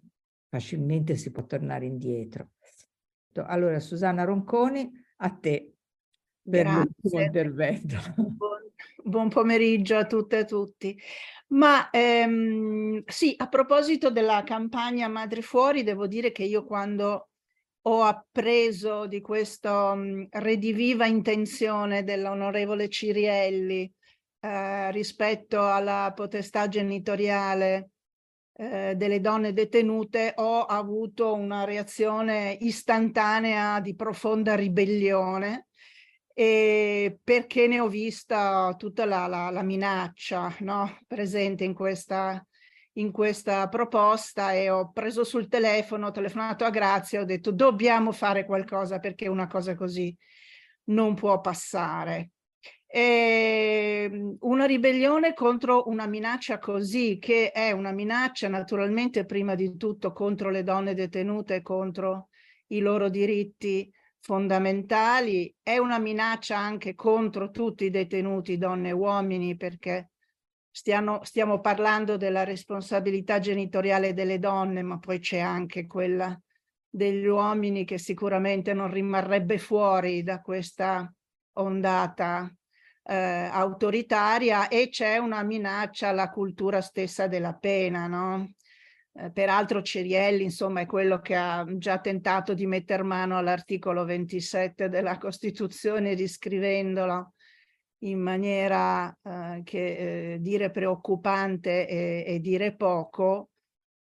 facilmente 0.49 1.15
si 1.15 1.31
può 1.31 1.45
tornare 1.45 1.86
indietro. 1.86 2.49
Allora, 3.36 3.79
Susanna 3.79 4.23
Ronconi, 4.23 4.91
a 5.17 5.29
te. 5.29 5.72
Bellissimo 6.45 7.21
intervento. 7.21 7.95
Buon, 8.17 8.59
buon, 9.01 9.29
pomeriggio 9.29 9.95
a 9.95 10.05
tutte 10.05 10.37
e 10.37 10.39
a 10.39 10.45
tutti. 10.45 11.01
Ma 11.47 11.89
ehm, 11.89 13.03
sì, 13.05 13.33
a 13.37 13.47
proposito 13.47 14.09
della 14.11 14.43
campagna 14.43 15.07
Madre 15.07 15.41
Fuori, 15.41 15.83
devo 15.83 16.05
dire 16.05 16.33
che 16.33 16.43
io 16.43 16.65
quando 16.65 17.29
ho 17.85 18.01
appreso 18.01 19.07
di 19.07 19.21
questa 19.21 19.95
rediviva 20.31 21.05
intenzione 21.05 22.03
dell'onorevole 22.03 22.89
Cirielli 22.89 23.91
eh, 24.39 24.91
rispetto 24.91 25.65
alla 25.65 26.11
potestà 26.13 26.67
genitoriale 26.67 27.91
eh, 28.55 28.95
delle 28.95 29.21
donne 29.21 29.53
detenute, 29.53 30.33
ho 30.37 30.63
avuto 30.63 31.33
una 31.33 31.63
reazione 31.63 32.57
istantanea 32.59 33.79
di 33.79 33.95
profonda 33.95 34.55
ribellione 34.55 35.67
e 36.34 37.19
perché 37.23 37.67
ne 37.67 37.79
ho 37.79 37.88
vista 37.88 38.73
tutta 38.77 39.05
la, 39.05 39.27
la, 39.27 39.51
la 39.51 39.61
minaccia 39.61 40.55
no? 40.61 40.97
presente 41.07 41.63
in 41.63 41.75
questa, 41.75 42.43
in 42.93 43.11
questa 43.11 43.69
proposta 43.69 44.53
e 44.53 44.69
ho 44.69 44.91
preso 44.91 45.23
sul 45.23 45.47
telefono, 45.47 46.07
ho 46.07 46.11
telefonato 46.11 46.65
a 46.65 46.71
Grazia, 46.71 47.21
ho 47.21 47.25
detto 47.25 47.51
dobbiamo 47.51 48.11
fare 48.11 48.45
qualcosa 48.45 48.99
perché 48.99 49.27
una 49.27 49.47
cosa 49.47 49.75
così 49.75 50.15
non 50.86 51.13
può 51.13 51.39
passare. 51.39 52.31
E 52.88 54.09
ehm, 54.11 54.38
una 54.41 54.65
ribellione 54.65 55.34
contro 55.34 55.88
una 55.88 56.07
minaccia 56.07 56.59
così, 56.59 57.17
che 57.19 57.51
è 57.51 57.71
una 57.71 57.91
minaccia 57.91 58.47
naturalmente 58.47 59.25
prima 59.25 59.55
di 59.55 59.77
tutto 59.77 60.11
contro 60.13 60.49
le 60.49 60.63
donne 60.63 60.93
detenute, 60.93 61.61
contro 61.61 62.29
i 62.67 62.79
loro 62.79 63.09
diritti 63.09 63.91
fondamentali, 64.24 65.53
è 65.61 65.78
una 65.78 65.99
minaccia 65.99 66.57
anche 66.57 66.95
contro 66.95 67.51
tutti 67.51 67.84
i 67.84 67.89
detenuti, 67.89 68.57
donne 68.57 68.89
e 68.89 68.93
uomini, 68.93 69.57
perché 69.57 70.11
stiamo, 70.71 71.26
stiamo 71.26 71.59
parlando 71.59 72.15
della 72.15 72.45
responsabilità 72.45 73.39
genitoriale 73.39 74.13
delle 74.13 74.39
donne, 74.39 74.82
ma 74.82 74.97
poi 74.97 75.19
c'è 75.19 75.39
anche 75.39 75.88
quella 75.88 76.39
degli 76.89 77.26
uomini 77.26 77.84
che 77.84 77.97
sicuramente 77.97 78.74
non 78.74 78.89
rimarrebbe 78.89 79.57
fuori 79.57 80.24
da 80.24 80.39
questa 80.39 81.13
ondata 81.57 82.49
eh, 83.03 83.49
autoritaria 83.51 84.69
e 84.69 84.88
c'è 84.88 85.17
una 85.17 85.43
minaccia 85.43 86.07
alla 86.07 86.30
cultura 86.30 86.80
stessa 86.80 87.28
della 87.28 87.55
pena, 87.55 88.07
no? 88.07 88.53
Eh, 89.16 89.32
peraltro 89.32 89.82
Cerielli, 89.82 90.43
insomma, 90.43 90.82
è 90.82 90.86
quello 90.86 91.20
che 91.20 91.36
ha 91.36 91.66
già 91.78 91.99
tentato 91.99 92.53
di 92.53 92.66
mettere 92.66 93.03
mano 93.03 93.38
all'articolo 93.38 94.05
27 94.05 94.89
della 94.89 95.18
Costituzione, 95.20 96.14
riscrivendolo 96.14 97.34
in 97.99 98.20
maniera 98.20 99.16
eh, 99.24 99.61
che 99.64 100.34
eh, 100.34 100.38
dire 100.39 100.72
preoccupante 100.72 101.88
e, 101.88 102.24
e 102.26 102.39
dire 102.39 102.76
poco, 102.76 103.51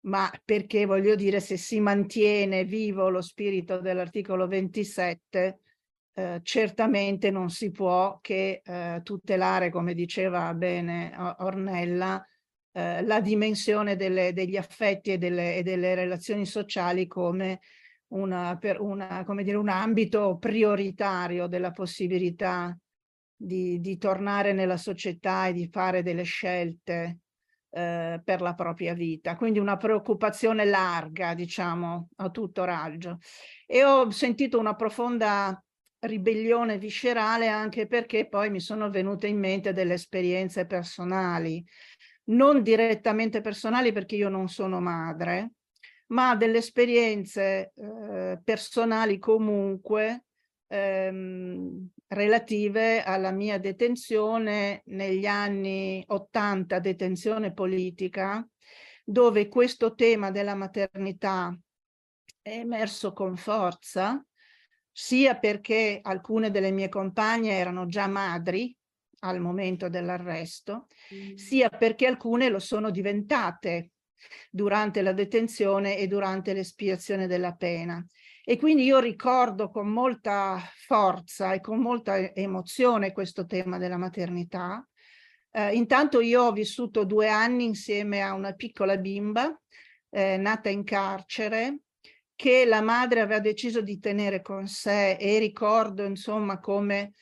ma 0.01 0.31
perché 0.45 0.85
voglio 0.85 1.15
dire 1.15 1.39
se 1.39 1.57
si 1.57 1.79
mantiene 1.79 2.63
vivo 2.63 3.09
lo 3.09 3.21
spirito 3.21 3.79
dell'articolo 3.79 4.47
27 4.47 5.59
eh, 6.13 6.39
certamente 6.43 7.31
non 7.31 7.49
si 7.49 7.71
può 7.71 8.19
che 8.21 8.61
eh, 8.63 9.01
tutelare, 9.03 9.69
come 9.69 9.93
diceva 9.93 10.53
bene 10.53 11.13
Ornella, 11.39 12.23
eh, 12.73 13.03
la 13.03 13.19
dimensione 13.19 13.95
delle, 13.95 14.33
degli 14.33 14.55
affetti 14.55 15.11
e 15.11 15.17
delle, 15.17 15.55
e 15.57 15.63
delle, 15.63 15.93
relazioni 15.93 16.45
sociali 16.45 17.05
come, 17.05 17.59
una, 18.13 18.57
per 18.57 18.79
una, 18.79 19.23
come 19.25 19.43
dire, 19.43 19.57
un 19.57 19.69
ambito 19.69 20.37
prioritario 20.37 21.47
della 21.47 21.71
possibilità 21.71 22.77
di, 23.35 23.79
di, 23.79 23.97
tornare 23.97 24.53
nella 24.53 24.77
società 24.77 25.47
e 25.47 25.53
di 25.53 25.67
fare 25.69 26.03
delle 26.03 26.23
scelte 26.23 27.19
eh, 27.71 28.21
per 28.23 28.41
la 28.41 28.53
propria 28.53 28.93
vita. 28.93 29.35
Quindi 29.35 29.59
una 29.59 29.77
preoccupazione 29.77 30.63
larga, 30.63 31.33
diciamo, 31.33 32.09
a 32.17 32.29
tutto 32.29 32.63
raggio. 32.63 33.17
E 33.65 33.83
ho 33.83 34.09
sentito 34.11 34.59
una 34.59 34.75
profonda 34.75 35.61
ribellione 36.01 36.77
viscerale 36.77 37.47
anche 37.47 37.85
perché 37.85 38.27
poi 38.27 38.49
mi 38.49 38.59
sono 38.59 38.89
venute 38.89 39.27
in 39.27 39.37
mente 39.37 39.71
delle 39.71 39.93
esperienze 39.93 40.65
personali 40.65 41.63
non 42.31 42.61
direttamente 42.63 43.41
personali 43.41 43.91
perché 43.91 44.15
io 44.15 44.29
non 44.29 44.47
sono 44.49 44.79
madre, 44.79 45.53
ma 46.07 46.35
delle 46.35 46.57
esperienze 46.57 47.71
eh, 47.75 48.39
personali 48.43 49.17
comunque 49.17 50.25
ehm, 50.67 51.89
relative 52.07 53.03
alla 53.03 53.31
mia 53.31 53.57
detenzione 53.57 54.81
negli 54.87 55.25
anni 55.25 56.03
80, 56.05 56.79
detenzione 56.79 57.53
politica, 57.53 58.45
dove 59.03 59.47
questo 59.47 59.93
tema 59.95 60.31
della 60.31 60.55
maternità 60.55 61.57
è 62.41 62.57
emerso 62.57 63.13
con 63.13 63.37
forza, 63.37 64.23
sia 64.91 65.37
perché 65.37 65.99
alcune 66.01 66.51
delle 66.51 66.71
mie 66.71 66.89
compagne 66.89 67.51
erano 67.51 67.85
già 67.85 68.07
madri 68.07 68.75
al 69.21 69.39
momento 69.39 69.89
dell'arresto, 69.89 70.87
mm. 71.13 71.35
sia 71.35 71.69
perché 71.69 72.05
alcune 72.05 72.49
lo 72.49 72.59
sono 72.59 72.89
diventate 72.89 73.91
durante 74.49 75.01
la 75.01 75.13
detenzione 75.13 75.97
e 75.97 76.07
durante 76.07 76.53
l'espiazione 76.53 77.27
della 77.27 77.53
pena. 77.53 78.05
E 78.43 78.57
quindi 78.57 78.83
io 78.83 78.99
ricordo 78.99 79.69
con 79.69 79.87
molta 79.87 80.59
forza 80.75 81.53
e 81.53 81.61
con 81.61 81.79
molta 81.79 82.33
emozione 82.33 83.11
questo 83.11 83.45
tema 83.45 83.77
della 83.77 83.97
maternità. 83.97 84.85
Eh, 85.51 85.75
intanto 85.75 86.21
io 86.21 86.43
ho 86.43 86.51
vissuto 86.51 87.03
due 87.03 87.29
anni 87.29 87.65
insieme 87.65 88.21
a 88.21 88.33
una 88.33 88.53
piccola 88.53 88.97
bimba 88.97 89.55
eh, 90.09 90.37
nata 90.37 90.69
in 90.69 90.83
carcere 90.83 91.79
che 92.35 92.65
la 92.65 92.81
madre 92.81 93.19
aveva 93.19 93.39
deciso 93.39 93.81
di 93.81 93.99
tenere 93.99 94.41
con 94.41 94.67
sé 94.67 95.11
e 95.11 95.37
ricordo 95.37 96.03
insomma 96.03 96.59
come 96.59 97.13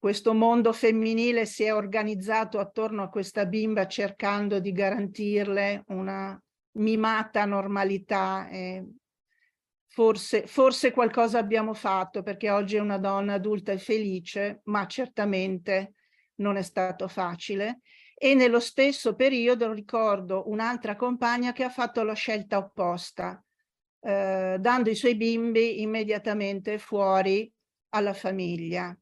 questo 0.00 0.32
mondo 0.32 0.72
femminile 0.72 1.44
si 1.44 1.64
è 1.64 1.74
organizzato 1.74 2.58
attorno 2.58 3.02
a 3.02 3.10
questa 3.10 3.44
bimba 3.44 3.86
cercando 3.86 4.58
di 4.58 4.72
garantirle 4.72 5.84
una 5.88 6.42
mimata 6.78 7.44
normalità. 7.44 8.48
Forse, 9.88 10.46
forse 10.46 10.92
qualcosa 10.92 11.38
abbiamo 11.38 11.74
fatto 11.74 12.22
perché 12.22 12.48
oggi 12.48 12.76
è 12.76 12.80
una 12.80 12.96
donna 12.96 13.34
adulta 13.34 13.72
e 13.72 13.78
felice, 13.78 14.62
ma 14.64 14.86
certamente 14.86 15.92
non 16.36 16.56
è 16.56 16.62
stato 16.62 17.06
facile. 17.06 17.80
E 18.14 18.34
nello 18.34 18.60
stesso 18.60 19.14
periodo 19.14 19.70
ricordo 19.70 20.48
un'altra 20.48 20.96
compagna 20.96 21.52
che 21.52 21.64
ha 21.64 21.70
fatto 21.70 22.02
la 22.04 22.14
scelta 22.14 22.56
opposta, 22.56 23.44
eh, 24.00 24.56
dando 24.58 24.88
i 24.88 24.94
suoi 24.94 25.14
bimbi 25.14 25.82
immediatamente 25.82 26.78
fuori 26.78 27.52
alla 27.90 28.14
famiglia 28.14 28.96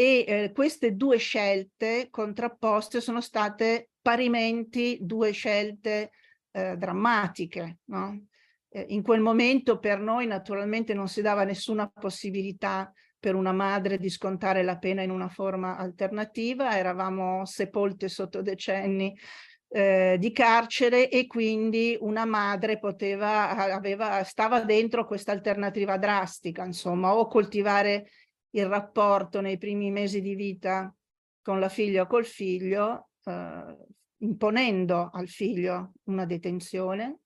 e 0.00 0.24
eh, 0.28 0.52
queste 0.54 0.94
due 0.94 1.16
scelte 1.16 2.06
contrapposte 2.08 3.00
sono 3.00 3.20
state 3.20 3.90
parimenti 4.00 4.96
due 5.00 5.32
scelte 5.32 6.12
eh, 6.52 6.76
drammatiche. 6.76 7.78
No? 7.86 8.26
Eh, 8.68 8.86
in 8.90 9.02
quel 9.02 9.20
momento 9.20 9.80
per 9.80 9.98
noi 9.98 10.28
naturalmente 10.28 10.94
non 10.94 11.08
si 11.08 11.20
dava 11.20 11.42
nessuna 11.42 11.88
possibilità 11.88 12.92
per 13.18 13.34
una 13.34 13.50
madre 13.50 13.98
di 13.98 14.08
scontare 14.08 14.62
la 14.62 14.78
pena 14.78 15.02
in 15.02 15.10
una 15.10 15.28
forma 15.28 15.76
alternativa, 15.76 16.78
eravamo 16.78 17.44
sepolte 17.44 18.08
sotto 18.08 18.40
decenni 18.40 19.18
eh, 19.66 20.14
di 20.16 20.30
carcere 20.30 21.10
e 21.10 21.26
quindi 21.26 21.98
una 22.00 22.24
madre 22.24 22.78
poteva, 22.78 23.50
aveva, 23.74 24.22
stava 24.22 24.60
dentro 24.60 25.04
questa 25.04 25.32
alternativa 25.32 25.98
drastica, 25.98 26.64
insomma, 26.64 27.16
o 27.16 27.26
coltivare 27.26 28.10
il 28.58 28.66
rapporto 28.66 29.40
nei 29.40 29.58
primi 29.58 29.90
mesi 29.90 30.20
di 30.20 30.34
vita 30.34 30.94
con 31.42 31.60
la 31.60 31.68
figlia 31.68 32.02
o 32.02 32.06
col 32.06 32.24
figlio, 32.24 33.10
eh, 33.24 33.76
imponendo 34.18 35.10
al 35.12 35.28
figlio 35.28 35.92
una 36.04 36.26
detenzione, 36.26 37.20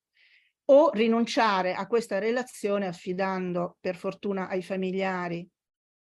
o 0.67 0.91
rinunciare 0.91 1.75
a 1.75 1.87
questa 1.87 2.19
relazione 2.19 2.87
affidando 2.87 3.77
per 3.81 3.97
fortuna 3.97 4.49
ai 4.49 4.63
familiari 4.63 5.47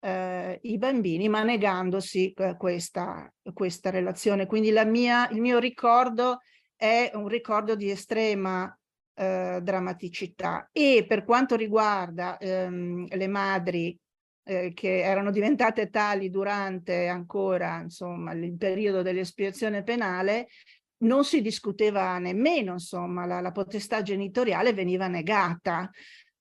eh, 0.00 0.58
i 0.62 0.78
bambini, 0.78 1.28
ma 1.28 1.42
negandosi 1.42 2.32
eh, 2.32 2.56
questa, 2.56 3.32
questa 3.52 3.90
relazione. 3.90 4.46
Quindi 4.46 4.72
mia, 4.86 5.28
il 5.30 5.40
mio 5.40 5.58
ricordo 5.58 6.38
è 6.74 7.10
un 7.14 7.28
ricordo 7.28 7.74
di 7.74 7.90
estrema 7.90 8.74
eh, 9.14 9.60
drammaticità 9.62 10.68
e 10.72 11.04
per 11.06 11.24
quanto 11.24 11.54
riguarda 11.54 12.38
ehm, 12.38 13.06
le 13.08 13.28
madri 13.28 13.98
eh, 14.50 14.72
che 14.74 15.02
erano 15.02 15.30
diventate 15.30 15.90
tali 15.90 16.28
durante 16.28 17.06
ancora 17.06 17.80
insomma, 17.82 18.32
il 18.32 18.56
periodo 18.56 19.00
dell'espiazione 19.00 19.84
penale, 19.84 20.48
non 21.04 21.24
si 21.24 21.40
discuteva 21.40 22.18
nemmeno, 22.18 22.72
insomma, 22.72 23.26
la, 23.26 23.40
la 23.40 23.52
potestà 23.52 24.02
genitoriale 24.02 24.72
veniva 24.72 25.06
negata. 25.06 25.88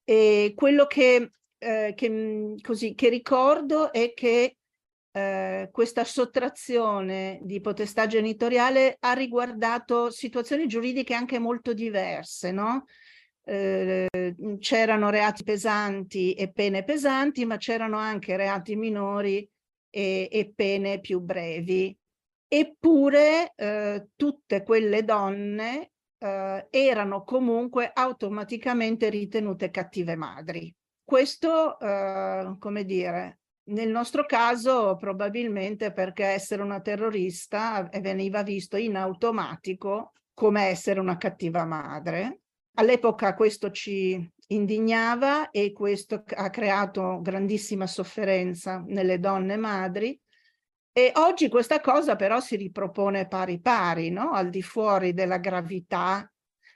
E 0.04 0.54
quello 0.56 0.88
che, 0.88 1.34
eh, 1.60 1.94
che, 1.96 2.56
così, 2.64 2.96
che 2.96 3.10
ricordo 3.10 3.94
è 3.94 4.12
che 4.16 4.58
eh, 5.12 5.70
questa 5.72 6.04
sottrazione 6.04 7.40
di 7.44 7.62
potestà 7.62 8.08
genitoriale 8.08 8.98
ha 9.00 9.14
riguardato 9.14 10.10
situazioni 10.10 10.66
giuridiche 10.68 11.14
anche 11.14 11.38
molto 11.38 11.74
diverse, 11.74 12.52
no? 12.52 12.86
Eh, 13.50 14.36
c'erano 14.60 15.10
reati 15.10 15.44
pesanti 15.44 16.34
e 16.34 16.52
pene 16.52 16.84
pesanti, 16.84 17.46
ma 17.46 17.58
c'erano 17.58 17.98
anche 17.98 18.38
reati 18.38 18.76
minori 18.76 19.50
e, 19.90 20.30
e 20.32 20.54
pene 20.56 21.00
più 21.00 21.20
brevi. 21.20 21.98
Eppure 22.48 23.54
eh, 23.56 24.10
tutte 24.16 24.62
quelle 24.62 25.04
donne 25.04 25.92
eh, 26.20 26.68
erano 26.70 27.24
comunque 27.24 27.90
automaticamente 27.92 29.10
ritenute 29.10 29.72
cattive 29.72 30.16
madri. 30.16 30.72
Questo, 31.04 31.80
eh, 31.80 32.56
come 32.60 32.86
dire, 32.86 33.40
nel 33.70 33.90
nostro 33.90 34.26
caso 34.26 34.96
probabilmente 34.96 35.92
perché 35.92 36.26
essere 36.26 36.62
una 36.62 36.82
terrorista 36.82 37.90
veniva 38.00 38.44
visto 38.44 38.78
in 38.78 38.96
automatico 38.96 40.14
come 40.36 40.66
essere 40.66 41.00
una 41.00 41.18
cattiva 41.18 41.66
madre. 41.66 42.42
All'epoca 42.80 43.34
questo 43.34 43.72
ci 43.72 44.26
indignava 44.48 45.50
e 45.50 45.74
questo 45.74 46.24
ha 46.26 46.50
creato 46.50 47.20
grandissima 47.22 47.86
sofferenza 47.86 48.82
nelle 48.88 49.20
donne 49.20 49.58
madri 49.58 50.18
e 50.94 51.12
oggi 51.16 51.50
questa 51.50 51.82
cosa 51.82 52.16
però 52.16 52.40
si 52.40 52.56
ripropone 52.56 53.28
pari 53.28 53.60
pari, 53.60 54.12
no? 54.12 54.32
al 54.32 54.50
di 54.50 54.62
fuori 54.62 55.14
della 55.14 55.40
gravità 55.40 56.32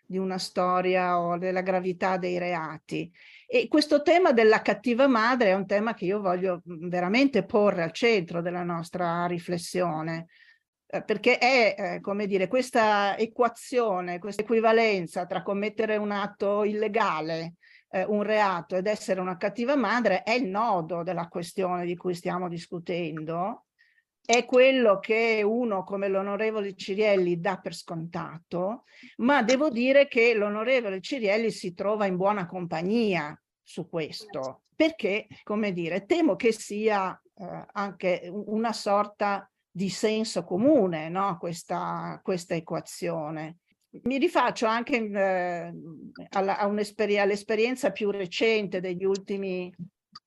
di 0.06 0.18
una 0.18 0.38
storia 0.38 1.22
o 1.22 1.38
della 1.38 1.62
gravità 1.62 2.18
dei 2.18 2.38
reati. 2.38 3.10
E 3.48 3.70
questo 3.70 4.02
tema 4.02 4.34
della 4.34 4.62
cattiva 4.62 5.08
madre 5.08 5.52
è 5.52 5.54
un 5.54 5.66
tema 5.66 5.94
che 5.94 6.04
io 6.04 6.20
voglio 6.20 6.62
veramente 6.66 7.46
porre 7.46 7.82
al 7.82 7.94
centro 7.94 8.42
della 8.42 8.64
nostra 8.64 9.26
riflessione, 9.26 10.28
eh, 10.94 11.04
perché 11.04 11.40
è, 11.40 11.76
eh, 11.76 12.02
come 12.02 12.28
dire, 12.28 12.48
questa 12.48 13.18
equazione, 13.18 14.20
questa 14.20 14.44
equivalenza 14.44 15.26
tra 15.26 15.42
commettere 15.42 15.98
un 15.98 16.12
atto 16.12 16.64
illegale, 16.64 17.56
eh, 17.90 18.04
un 18.04 18.22
reato 18.22 18.76
ed 18.76 18.86
essere 18.86 19.20
una 19.20 19.36
cattiva 19.38 19.76
madre 19.76 20.22
è 20.22 20.34
il 20.34 20.46
nodo 20.46 21.02
della 21.02 21.28
questione 21.30 21.86
di 21.88 21.96
cui 21.96 22.14
stiamo 22.14 22.48
discutendo. 22.48 23.66
È 24.24 24.46
quello 24.46 25.00
che 25.00 25.42
uno 25.44 25.84
come 25.84 26.08
l'onorevole 26.10 26.76
Cirielli 26.76 27.40
dà 27.40 27.58
per 27.58 27.74
scontato, 27.74 28.84
ma 29.18 29.42
devo 29.42 29.70
dire 29.70 30.08
che 30.08 30.36
l'onorevole 30.36 31.02
Cirielli 31.02 31.50
si 31.50 31.74
trova 31.74 32.06
in 32.06 32.18
buona 32.18 32.46
compagnia 32.46 33.36
su 33.64 33.90
questo, 33.90 34.62
perché, 34.76 35.26
come 35.42 35.74
dire, 35.74 36.06
temo 36.06 36.36
che 36.36 36.54
sia 36.54 37.20
eh, 37.36 37.66
anche 37.72 38.30
una 38.32 38.72
sorta 38.72 39.48
di 39.76 39.90
senso 39.90 40.44
comune, 40.44 41.10
no? 41.10 41.38
questa, 41.40 42.20
questa 42.24 42.54
equazione. 42.54 43.58
Mi 44.04 44.20
rifaccio 44.20 44.68
anche 44.68 44.98
eh, 44.98 45.74
all'esperienza 46.30 47.92
più 47.92 48.12
recente 48.12 48.80
degli 48.80 49.04
ultimi 49.04 49.74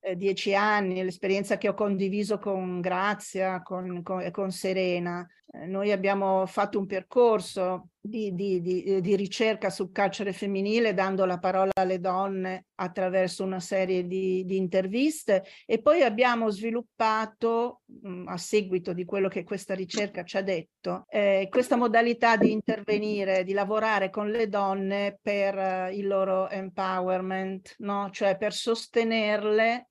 eh, 0.00 0.16
dieci 0.16 0.54
anni, 0.54 1.02
l'esperienza 1.02 1.58
che 1.58 1.68
ho 1.68 1.74
condiviso 1.74 2.38
con 2.38 2.80
Grazia, 2.80 3.62
con, 3.62 4.02
con, 4.02 4.28
con 4.32 4.50
Serena. 4.50 5.26
Eh, 5.52 5.66
noi 5.66 5.92
abbiamo 5.92 6.44
fatto 6.46 6.78
un 6.78 6.86
percorso 6.86 7.90
di, 8.00 8.34
di, 8.34 8.60
di, 8.60 9.00
di, 9.00 9.16
ricerca 9.16 9.70
sul 9.70 9.92
carcere 9.92 10.32
femminile, 10.32 10.94
dando 10.94 11.24
la 11.24 11.38
parola 11.38 11.70
alle 11.74 12.00
donne 12.00 12.66
attraverso 12.76 13.44
una 13.44 13.60
serie 13.60 14.06
di, 14.06 14.44
interviste 14.56 15.44
e 15.64 15.80
poi 15.80 16.02
abbiamo 16.02 16.50
sviluppato, 16.50 17.82
mm, 18.06 18.28
a 18.28 18.36
seguito 18.36 18.92
di 18.92 19.04
quello 19.04 19.28
che 19.28 19.44
questa 19.44 19.74
ricerca 19.74 20.24
ci 20.24 20.36
ha 20.36 20.42
detto, 20.42 21.04
eh, 21.08 21.48
questa 21.50 21.76
modalità 21.76 22.36
di 22.36 22.50
intervenire, 22.50 23.44
di 23.44 23.52
lavorare 23.52 24.10
con 24.10 24.30
le 24.30 24.48
donne 24.48 25.18
per 25.20 25.56
uh, 25.56 25.92
il 25.92 26.06
loro 26.06 26.48
empowerment, 26.48 27.74
no? 27.78 28.10
cioè 28.10 28.36
per 28.36 28.52
sostenerle 28.52 29.74
eh, 29.76 29.86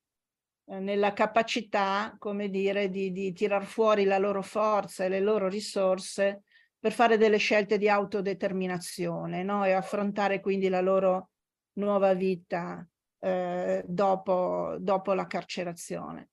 nella 0.68 1.13
capacità, 1.13 2.16
come 2.18 2.49
dire, 2.49 2.89
di, 2.89 3.11
di 3.11 3.34
tirar 3.34 3.66
fuori 3.66 4.03
la 4.03 4.18
loro 4.18 4.41
forza 4.41 5.05
e 5.05 5.09
le 5.09 5.20
loro 5.20 5.47
risorse 5.47 6.43
per 6.80 6.91
fare 6.91 7.18
delle 7.18 7.38
scelte 7.38 7.78
di 7.78 7.89
autodeterminazione 7.89 9.43
no? 9.43 9.66
e 9.66 9.72
affrontare 9.72 10.39
quindi 10.39 10.70
la 10.70 10.82
loro 10.82 11.30
nuova 11.74 12.13
vita 12.13 12.88
eh, 13.20 13.84
dopo, 13.88 14.76
dopo, 14.80 15.13
la 15.13 15.26
carcerazione. 15.26 16.30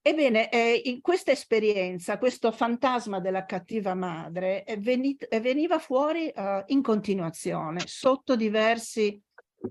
Ebbene, 0.00 0.50
eh, 0.50 0.82
in 0.84 1.00
questa 1.00 1.30
esperienza, 1.30 2.18
questo 2.18 2.50
fantasma 2.50 3.20
della 3.20 3.44
cattiva 3.44 3.94
madre 3.94 4.64
è 4.64 4.76
venit, 4.78 5.28
veniva 5.40 5.78
fuori 5.78 6.28
eh, 6.28 6.64
in 6.66 6.82
continuazione, 6.82 7.82
sotto 7.86 8.34
diversi 8.34 9.20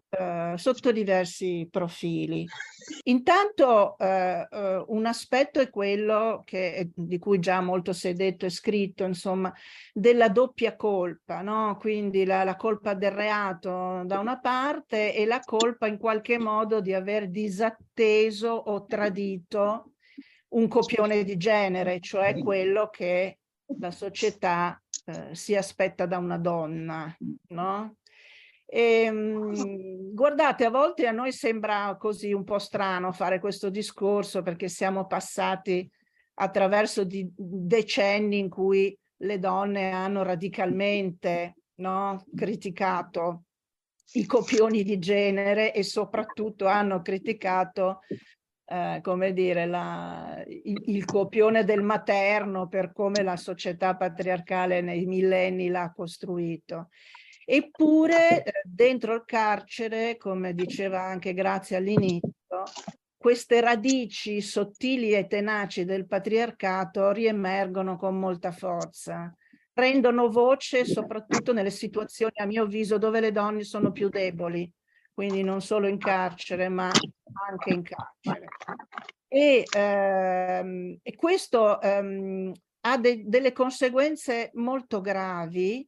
eh, 0.09 0.53
sotto 0.57 0.91
diversi 0.91 1.67
profili. 1.69 2.45
Intanto 3.03 3.97
eh, 3.97 4.47
eh, 4.49 4.83
un 4.87 5.05
aspetto 5.05 5.59
è 5.59 5.69
quello 5.69 6.41
che, 6.45 6.89
di 6.93 7.17
cui 7.19 7.39
già 7.39 7.61
molto 7.61 7.93
si 7.93 8.07
è 8.09 8.13
detto 8.13 8.45
e 8.45 8.49
scritto, 8.49 9.03
insomma, 9.03 9.53
della 9.93 10.29
doppia 10.29 10.75
colpa, 10.75 11.41
no? 11.41 11.77
quindi 11.79 12.25
la, 12.25 12.43
la 12.43 12.55
colpa 12.55 12.93
del 12.93 13.11
reato 13.11 14.03
da 14.05 14.19
una 14.19 14.39
parte 14.39 15.15
e 15.15 15.25
la 15.25 15.39
colpa 15.39 15.87
in 15.87 15.97
qualche 15.97 16.37
modo 16.37 16.81
di 16.81 16.93
aver 16.93 17.29
disatteso 17.29 18.49
o 18.49 18.85
tradito 18.85 19.93
un 20.49 20.67
copione 20.67 21.23
di 21.23 21.37
genere, 21.37 21.99
cioè 21.99 22.37
quello 22.39 22.89
che 22.89 23.39
la 23.79 23.91
società 23.91 24.81
eh, 25.05 25.33
si 25.33 25.55
aspetta 25.55 26.05
da 26.05 26.17
una 26.17 26.37
donna, 26.37 27.15
no? 27.49 27.95
E, 28.73 29.01
ehm, 29.03 30.13
guardate, 30.13 30.63
a 30.63 30.69
volte 30.69 31.05
a 31.05 31.11
noi 31.11 31.33
sembra 31.33 31.97
così 31.99 32.31
un 32.31 32.45
po' 32.45 32.57
strano 32.57 33.11
fare 33.11 33.41
questo 33.41 33.69
discorso 33.69 34.43
perché 34.43 34.69
siamo 34.69 35.07
passati 35.07 35.89
attraverso 36.35 37.05
decenni 37.05 38.39
in 38.39 38.47
cui 38.47 38.97
le 39.17 39.39
donne 39.39 39.91
hanno 39.91 40.23
radicalmente 40.23 41.55
no, 41.81 42.23
criticato 42.33 43.43
i 44.13 44.25
copioni 44.25 44.83
di 44.83 44.99
genere 44.99 45.73
e 45.73 45.83
soprattutto 45.83 46.65
hanno 46.65 47.01
criticato 47.01 47.99
eh, 48.65 48.99
come 49.01 49.33
dire, 49.33 49.65
la, 49.65 50.41
il, 50.47 50.81
il, 50.85 51.03
copione 51.03 51.65
del 51.65 51.81
materno 51.81 52.69
per 52.69 52.93
come 52.93 53.21
la 53.21 53.35
società 53.35 53.97
patriarcale 53.97 54.79
nei 54.79 55.05
millenni 55.05 55.67
l'ha 55.67 55.91
costruito. 55.93 56.87
Eppure 57.53 58.45
eh, 58.45 58.51
dentro 58.63 59.13
il 59.13 59.23
carcere, 59.25 60.15
come 60.15 60.53
diceva 60.53 61.01
anche 61.01 61.33
Grazia 61.33 61.79
all'inizio, 61.79 62.31
queste 63.17 63.59
radici 63.59 64.39
sottili 64.39 65.11
e 65.11 65.27
tenaci 65.27 65.83
del 65.83 66.07
patriarcato 66.07 67.11
riemergono 67.11 67.97
con 67.97 68.17
molta 68.17 68.53
forza, 68.53 69.35
prendono 69.73 70.29
voce 70.29 70.85
soprattutto 70.85 71.51
nelle 71.51 71.71
situazioni, 71.71 72.31
a 72.35 72.45
mio 72.45 72.63
avviso, 72.63 72.97
dove 72.97 73.19
le 73.19 73.33
donne 73.33 73.65
sono 73.65 73.91
più 73.91 74.07
deboli, 74.07 74.71
quindi 75.13 75.43
non 75.43 75.59
solo 75.59 75.87
in 75.89 75.97
carcere, 75.97 76.69
ma 76.69 76.89
anche 77.49 77.73
in 77.73 77.81
carcere. 77.83 78.47
E, 79.27 79.65
ehm, 79.75 80.99
e 81.03 81.15
questo 81.17 81.81
ehm, 81.81 82.53
ha 82.79 82.97
de 82.97 83.23
delle 83.25 83.51
conseguenze 83.51 84.51
molto 84.53 85.01
gravi 85.01 85.85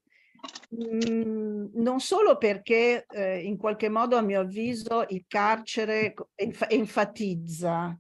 Mhmm, 0.70 1.70
non 1.76 2.00
solo 2.00 2.38
perché 2.38 3.06
eh, 3.10 3.40
in 3.42 3.58
qualche 3.58 3.90
modo 3.90 4.18
a 4.18 4.22
mio 4.22 4.42
avviso 4.42 5.06
il 5.10 5.26
carcere 5.28 6.14
enf 6.36 6.66
enfatizza 6.68 7.98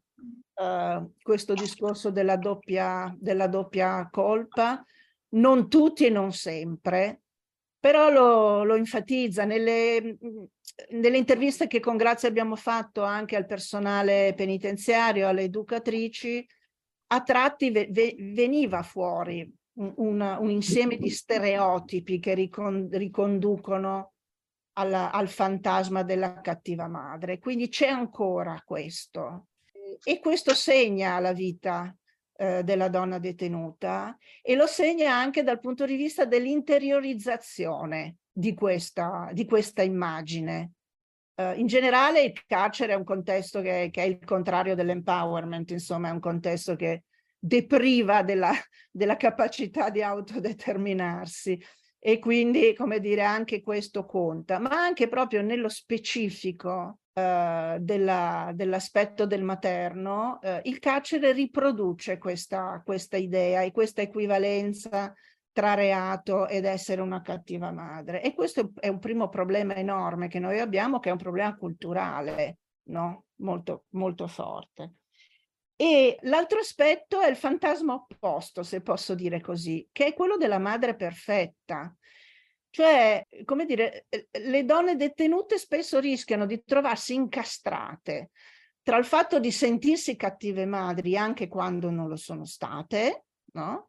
eh, 0.55 1.07
questo 1.21 1.53
discorso 1.53 2.09
della 2.11 2.37
doppia, 2.37 3.15
della 3.17 3.47
doppia 3.47 4.07
colpa, 4.11 4.83
non 5.29 5.69
tutti 5.69 6.05
e 6.05 6.09
non 6.09 6.31
sempre, 6.33 7.21
però 7.79 8.09
lo, 8.09 8.63
lo 8.63 8.75
enfatizza 8.75 9.45
nelle, 9.45 10.17
mhmm, 10.19 10.45
nelle, 10.99 11.17
interviste 11.17 11.67
che 11.67 11.79
con 11.79 11.95
Grazia 11.97 12.27
abbiamo 12.29 12.55
fatto 12.55 13.03
anche 13.03 13.35
al 13.35 13.45
personale 13.45 14.33
penitenziario, 14.35 15.27
alle 15.27 15.43
educatrici, 15.43 16.45
a 17.07 17.21
tratti 17.21 17.71
ve, 17.71 17.87
ve, 17.91 18.15
veniva 18.17 18.81
fuori 18.83 19.49
un, 19.75 20.21
un 20.21 20.49
insieme 20.49 20.97
di 20.97 21.09
stereotipi 21.09 22.19
che 22.19 22.33
ricon, 22.33 22.89
riconducono 22.91 24.13
alla, 24.73 25.11
al 25.11 25.29
fantasma 25.29 26.03
della 26.03 26.41
cattiva 26.41 26.87
madre. 26.87 27.39
Quindi 27.39 27.69
c'è 27.69 27.87
ancora 27.87 28.61
questo. 28.65 29.47
E 30.03 30.19
questo 30.19 30.53
segna 30.53 31.19
la 31.19 31.33
vita 31.33 31.95
eh, 32.35 32.63
della 32.63 32.89
donna 32.89 33.19
detenuta 33.19 34.17
e 34.41 34.55
lo 34.55 34.65
segna 34.65 35.15
anche 35.15 35.43
dal 35.43 35.59
punto 35.59 35.85
di 35.85 35.95
vista 35.95 36.25
dell'interiorizzazione 36.25 38.17
di 38.31 38.53
questa, 38.53 39.29
di 39.33 39.45
questa 39.45 39.81
immagine. 39.83 40.71
Uh, 41.35 41.57
in 41.57 41.65
generale 41.65 42.21
il 42.21 42.45
carcere 42.45 42.93
è 42.93 42.95
un 42.95 43.03
contesto 43.03 43.61
che, 43.61 43.89
che 43.91 44.03
è 44.03 44.05
il 44.05 44.23
contrario 44.23 44.75
dell'empowerment, 44.75 45.71
insomma 45.71 46.09
è 46.09 46.11
un 46.11 46.19
contesto 46.19 46.75
che 46.75 47.05
depriva 47.45 48.23
della, 48.23 48.53
della 48.89 49.17
capacità 49.17 49.89
di 49.89 50.01
autodeterminarsi 50.01 51.61
e 51.99 52.19
quindi, 52.19 52.73
come 52.73 53.01
dire, 53.01 53.23
anche 53.23 53.61
questo 53.61 54.05
conta, 54.05 54.59
ma 54.59 54.69
anche 54.69 55.09
proprio 55.09 55.41
nello 55.41 55.67
specifico 55.67 56.99
eh, 57.13 57.77
dell'aspetto 57.79 59.25
del 59.25 59.43
materno, 59.43 60.41
eh, 60.41 60.61
il 60.63 60.79
carcere 60.79 61.33
riproduce 61.33 62.17
questa, 62.17 62.81
questa 62.83 63.17
idea 63.17 63.61
e 63.61 63.71
questa 63.71 64.01
equivalenza 64.01 65.13
tra 65.51 65.73
reato 65.73 66.47
ed 66.47 66.63
essere 66.63 67.01
una 67.01 67.21
cattiva 67.21 67.71
madre. 67.71 68.21
E 68.21 68.33
questo 68.33 68.71
è 68.79 68.87
un 68.87 68.99
primo 68.99 69.27
problema 69.27 69.75
enorme 69.75 70.29
che 70.29 70.39
noi 70.39 70.59
abbiamo, 70.59 70.99
che 70.99 71.09
è 71.09 71.11
un 71.11 71.17
problema 71.17 71.55
culturale, 71.55 72.59
no? 72.83 73.25
molto, 73.35 73.85
molto 73.91 74.27
forte. 74.27 74.93
E 75.75 76.17
l'altro 76.21 76.59
aspetto 76.59 77.19
è 77.19 77.29
il 77.29 77.35
fantasma 77.35 77.93
opposto, 77.93 78.63
se 78.63 78.81
posso 78.81 79.15
dire 79.15 79.41
così, 79.41 79.87
che 79.91 80.07
è 80.07 80.13
quello 80.13 80.37
della 80.37 80.59
madre 80.59 80.95
perfetta. 80.95 81.95
Cioè, 82.69 83.25
come 83.45 83.65
dire, 83.65 84.05
eh, 84.09 84.27
le 84.31 84.65
donne 84.65 84.95
detenute 84.95 85.57
spesso 85.57 85.99
rischiano 85.99 86.45
di 86.45 86.63
trovarsi 86.63 87.13
incastrate 87.13 88.31
tra 88.83 88.97
il 88.97 89.05
fatto 89.05 89.39
di 89.39 89.51
sentirsi 89.51 90.17
cattive 90.17 90.65
madri 90.65 91.15
anche 91.15 91.47
quando 91.47 91.89
non 91.89 92.09
lo 92.09 92.17
sono 92.17 92.45
state, 92.45 93.25
no? 93.53 93.87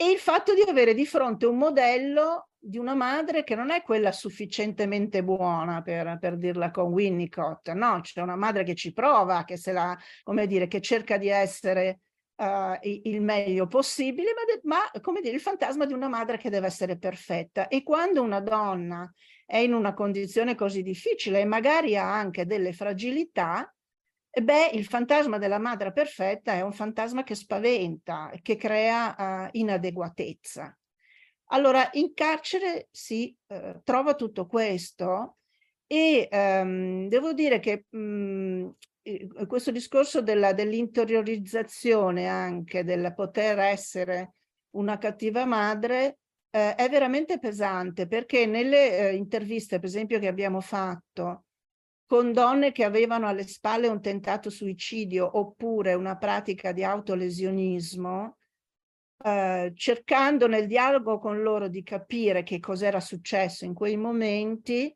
E 0.00 0.10
il 0.12 0.18
fatto 0.18 0.54
di 0.54 0.60
avere 0.60 0.94
di 0.94 1.04
fronte 1.04 1.44
un 1.44 1.58
modello 1.58 2.50
di 2.56 2.78
una 2.78 2.94
madre 2.94 3.42
che 3.42 3.56
non 3.56 3.70
è 3.70 3.82
quella 3.82 4.12
sufficientemente 4.12 5.24
buona 5.24 5.82
per, 5.82 6.18
per 6.20 6.36
dirla 6.36 6.70
con 6.70 6.92
Winnicott, 6.92 7.70
no, 7.72 7.98
c'è 8.00 8.20
una 8.20 8.36
madre 8.36 8.62
che 8.62 8.76
ci 8.76 8.92
prova, 8.92 9.42
che 9.42 9.56
se 9.56 9.72
la, 9.72 9.98
come 10.22 10.46
dire, 10.46 10.68
che 10.68 10.80
cerca 10.80 11.16
di 11.16 11.26
essere 11.26 12.02
uh, 12.36 12.78
il 12.82 13.20
meglio 13.22 13.66
possibile, 13.66 14.30
ma, 14.62 14.76
ma 14.92 15.00
come 15.00 15.20
dire, 15.20 15.34
il 15.34 15.40
fantasma 15.40 15.84
di 15.84 15.94
una 15.94 16.08
madre 16.08 16.36
che 16.36 16.48
deve 16.48 16.68
essere 16.68 16.96
perfetta. 16.96 17.66
E 17.66 17.82
quando 17.82 18.22
una 18.22 18.38
donna 18.40 19.12
è 19.44 19.56
in 19.56 19.72
una 19.72 19.94
condizione 19.94 20.54
così 20.54 20.82
difficile 20.82 21.40
e 21.40 21.44
magari 21.44 21.96
ha 21.96 22.14
anche 22.14 22.46
delle 22.46 22.72
fragilità, 22.72 23.74
beh, 24.30 24.70
il 24.72 24.84
fantasma 24.84 25.38
della 25.38 25.58
madre 25.58 25.92
perfetta 25.92 26.52
è 26.52 26.60
un 26.60 26.72
fantasma 26.72 27.22
che 27.22 27.34
spaventa, 27.34 28.30
che 28.42 28.56
crea 28.56 29.14
uh, 29.16 29.48
inadeguatezza. 29.52 30.76
Allora, 31.50 31.88
in 31.92 32.12
carcere 32.14 32.88
si 32.90 33.34
uh, 33.46 33.80
trova 33.82 34.14
tutto 34.14 34.46
questo 34.46 35.38
e 35.86 36.28
um, 36.30 37.08
devo 37.08 37.32
dire 37.32 37.60
che 37.60 37.86
um, 37.90 38.74
questo 39.46 39.70
discorso 39.70 40.20
dell'interiorizzazione 40.20 42.22
dell 42.22 42.30
anche, 42.30 42.84
del 42.84 43.14
poter 43.14 43.58
essere 43.58 44.34
una 44.70 44.98
cattiva 44.98 45.46
madre, 45.46 46.18
eh, 46.50 46.74
è 46.74 46.88
veramente 46.88 47.38
pesante 47.38 48.06
perché 48.06 48.46
nelle 48.46 49.10
eh, 49.10 49.14
interviste, 49.14 49.78
per 49.78 49.88
esempio, 49.88 50.18
che 50.18 50.28
abbiamo 50.28 50.60
fatto 50.60 51.44
con 52.08 52.32
donne 52.32 52.72
che 52.72 52.84
avevano 52.84 53.28
alle 53.28 53.46
spalle 53.46 53.86
un 53.86 54.00
tentato 54.00 54.48
suicidio 54.48 55.38
oppure 55.38 55.92
una 55.92 56.16
pratica 56.16 56.72
di 56.72 56.82
autolesionismo, 56.82 58.38
eh, 59.24 59.72
cercando 59.74 60.46
nel 60.46 60.66
dialogo 60.66 61.18
con 61.18 61.42
loro 61.42 61.68
di 61.68 61.82
capire 61.82 62.44
che 62.44 62.60
cos'era 62.60 62.98
successo 62.98 63.66
in 63.66 63.74
quei 63.74 63.98
momenti, 63.98 64.90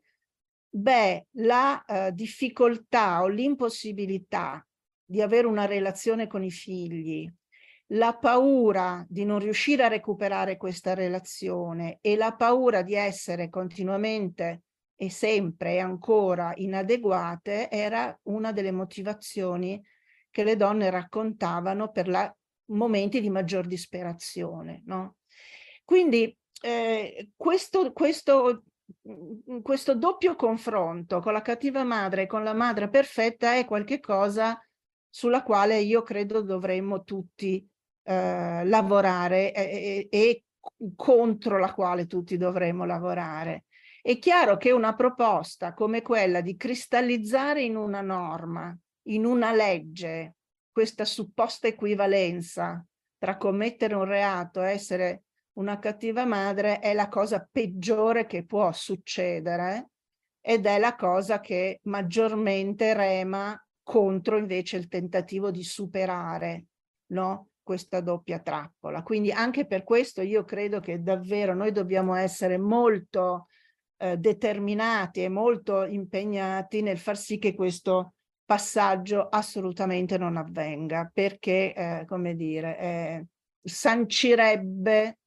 beh, 0.67 1.27
la 1.33 1.85
eh, 1.85 2.13
difficoltà 2.13 3.21
o 3.21 3.27
l'impossibilità 3.27 4.65
di 5.05 5.21
avere 5.21 5.45
una 5.45 5.65
relazione 5.65 6.25
con 6.25 6.43
i 6.43 6.49
figli, 6.49 7.31
la 7.89 8.17
paura 8.17 9.05
di 9.07 9.23
non 9.23 9.37
riuscire 9.37 9.83
a 9.83 9.87
recuperare 9.87 10.57
questa 10.57 10.95
relazione 10.95 11.99
e 12.01 12.15
la 12.15 12.33
paura 12.33 12.81
di 12.81 12.95
essere 12.95 13.49
continuamente 13.49 14.63
e 14.95 15.09
sempre 15.09 15.73
e 15.73 15.79
ancora 15.79 16.53
inadeguate 16.55 17.69
era 17.69 18.17
una 18.23 18.51
delle 18.51 18.71
motivazioni 18.71 19.81
che 20.29 20.43
le 20.43 20.55
donne 20.55 20.89
raccontavano 20.89 21.91
per 21.91 22.07
la, 22.07 22.35
momenti 22.67 23.21
di 23.21 23.29
maggior 23.29 23.65
disperazione. 23.67 24.81
No? 24.85 25.17
Quindi 25.83 26.35
eh, 26.61 27.29
questo, 27.35 27.91
questo, 27.91 28.63
questo 29.61 29.95
doppio 29.95 30.35
confronto 30.35 31.19
con 31.19 31.33
la 31.33 31.41
cattiva 31.41 31.83
madre 31.83 32.23
e 32.23 32.27
con 32.27 32.43
la 32.43 32.53
madre 32.53 32.89
perfetta 32.89 33.55
è 33.55 33.65
qualcosa 33.65 34.59
sulla 35.09 35.43
quale 35.43 35.79
io 35.79 36.01
credo 36.01 36.41
dovremmo 36.41 37.03
tutti 37.03 37.67
eh, 38.03 38.65
lavorare 38.65 39.53
e, 39.53 40.07
e, 40.09 40.19
e 40.19 40.43
contro 40.95 41.59
la 41.59 41.73
quale 41.73 42.07
tutti 42.07 42.37
dovremmo 42.37 42.85
lavorare. 42.85 43.65
È 44.05 44.19
chiaro 44.19 44.57
che 44.57 44.71
una 44.71 44.95
proposta 44.95 45.73
come 45.73 46.01
quella 46.01 46.41
di 46.41 46.57
cristallizzare 46.57 47.63
in 47.63 47.77
una 47.77 48.01
norma, 48.01 48.77
in 49.03 49.23
una 49.23 49.53
legge, 49.53 50.35
questa 50.73 51.05
supposta 51.05 51.67
equivalenza 51.67 52.85
tra 53.17 53.37
commettere 53.37 53.95
un 53.95 54.03
reato 54.03 54.61
e 54.61 54.71
essere 54.71 55.23
una 55.53 55.79
cattiva 55.79 56.25
madre 56.25 56.79
è 56.79 56.93
la 56.93 57.07
cosa 57.07 57.47
peggiore 57.49 58.25
che 58.25 58.43
può 58.43 58.73
succedere 58.73 59.91
ed 60.41 60.65
è 60.65 60.79
la 60.79 60.97
cosa 60.97 61.39
che 61.39 61.79
maggiormente 61.83 62.93
rema 62.93 63.57
contro 63.83 64.37
invece 64.37 64.75
il 64.75 64.89
tentativo 64.89 65.49
di 65.49 65.63
superare 65.63 66.65
no? 67.13 67.51
questa 67.63 68.01
doppia 68.01 68.39
trappola. 68.39 69.01
Quindi 69.01 69.31
anche 69.31 69.65
per 69.65 69.85
questo 69.85 70.21
io 70.21 70.43
credo 70.43 70.81
che 70.81 71.01
davvero 71.01 71.53
noi 71.53 71.71
dobbiamo 71.71 72.15
essere 72.15 72.57
molto 72.57 73.47
eh, 73.97 74.17
determinati 74.17 75.23
e 75.23 75.29
molto 75.29 75.85
impegnati 75.85 76.81
nel 76.81 76.97
far 76.97 77.17
sì 77.17 77.37
che 77.37 77.53
questo 77.53 78.13
passaggio 78.45 79.29
assolutamente 79.29 80.17
non 80.17 80.37
avvenga 80.37 81.09
perché, 81.13 81.73
eh, 81.73 82.05
come 82.07 82.35
dire, 82.35 82.77
eh, 82.79 83.25
sancirebbe 83.63 85.19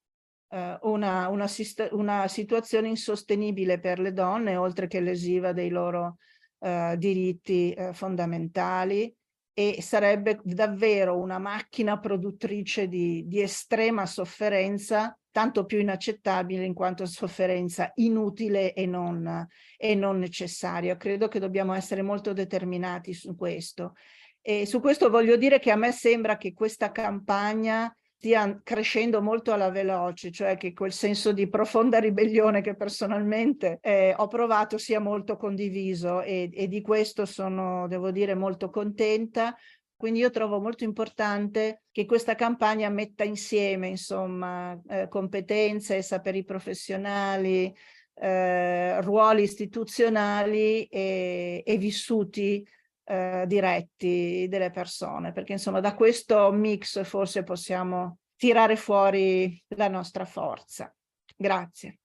eh, 0.49 0.77
una, 0.81 1.27
una, 1.27 1.47
una, 1.91 2.27
situazione 2.27 2.87
insostenibile 2.87 3.79
per 3.79 3.99
le 3.99 4.13
donne 4.13 4.55
oltre 4.55 4.87
che 4.87 4.99
lesiva 4.99 5.51
dei 5.51 5.69
loro 5.69 6.17
eh, 6.59 6.95
diritti 6.97 7.71
eh, 7.73 7.93
fondamentali 7.93 9.13
e 9.53 9.81
sarebbe 9.81 10.39
davvero 10.43 11.17
una 11.17 11.39
macchina 11.39 11.99
produttrice 11.99 12.87
di, 12.87 13.23
di 13.27 13.41
estrema 13.41 14.05
sofferenza 14.05 15.17
tanto 15.37 15.65
più 15.65 15.77
inaccettabile 15.77 16.63
in 16.63 16.73
quanto 16.73 17.05
sofferenza 17.05 17.91
inutile 17.97 18.73
e 18.73 18.87
non, 18.87 19.47
e 19.77 19.93
non 19.93 20.17
necessaria. 20.17 20.97
Credo 20.97 21.27
che 21.27 21.37
dobbiamo 21.37 21.75
essere 21.75 22.01
molto 22.01 22.33
determinati 22.33 23.13
su 23.13 23.35
questo. 23.35 23.93
E 24.41 24.65
su 24.65 24.79
questo 24.79 25.11
voglio 25.11 25.35
dire 25.35 25.59
che 25.59 25.69
a 25.69 25.75
me 25.75 25.91
sembra 25.91 26.37
che 26.37 26.53
questa 26.53 26.91
campagna 26.91 27.95
stia 28.15 28.59
crescendo 28.63 29.21
molto 29.21 29.53
alla 29.53 29.69
veloce, 29.69 30.31
cioè 30.31 30.57
che 30.57 30.73
quel 30.73 30.91
senso 30.91 31.31
di 31.31 31.47
profonda 31.47 31.99
ribellione 31.99 32.61
che 32.61 32.75
personalmente 32.75 33.77
eh, 33.79 34.15
ho 34.17 34.27
provato 34.27 34.79
sia 34.79 34.99
molto 34.99 35.37
condiviso 35.37 36.23
e, 36.23 36.49
e 36.51 36.67
di 36.67 36.81
questo 36.81 37.27
sono, 37.27 37.87
devo 37.87 38.09
dire, 38.09 38.33
molto 38.33 38.71
contenta. 38.71 39.55
Quindi 39.97 40.19
io 40.19 40.29
trovo 40.29 40.61
molto 40.61 40.83
importante 40.83 41.81
che 41.91 42.05
questa 42.05 42.35
campagna 42.35 42.87
metta 42.89 43.23
insieme, 43.23 43.87
insomma, 43.87 44.79
eh, 44.87 45.07
competenze, 45.07 46.03
saperi 46.03 46.43
professionali, 46.43 47.75
eh, 48.13 49.01
ruoli 49.01 49.41
istituzionali 49.41 50.85
e, 50.85 51.63
e 51.65 51.77
vissuti 51.77 52.65
eh, 53.05 53.45
diretti 53.47 54.47
delle 54.47 54.69
persone, 54.69 55.31
perché 55.31 55.53
insomma 55.53 55.79
da 55.79 55.95
questo 55.95 56.51
mix 56.51 57.03
forse 57.03 57.43
possiamo 57.43 58.19
tirare 58.35 58.75
fuori 58.75 59.59
la 59.69 59.87
nostra 59.87 60.25
forza. 60.25 60.93
Grazie. 61.35 61.99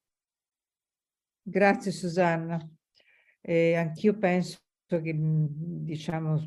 Grazie 1.43 1.91
Susanna. 1.91 2.59
Eh, 3.41 3.75
Anch'io 3.75 4.17
penso 4.17 4.59
che 4.87 5.15
diciamo 5.15 6.39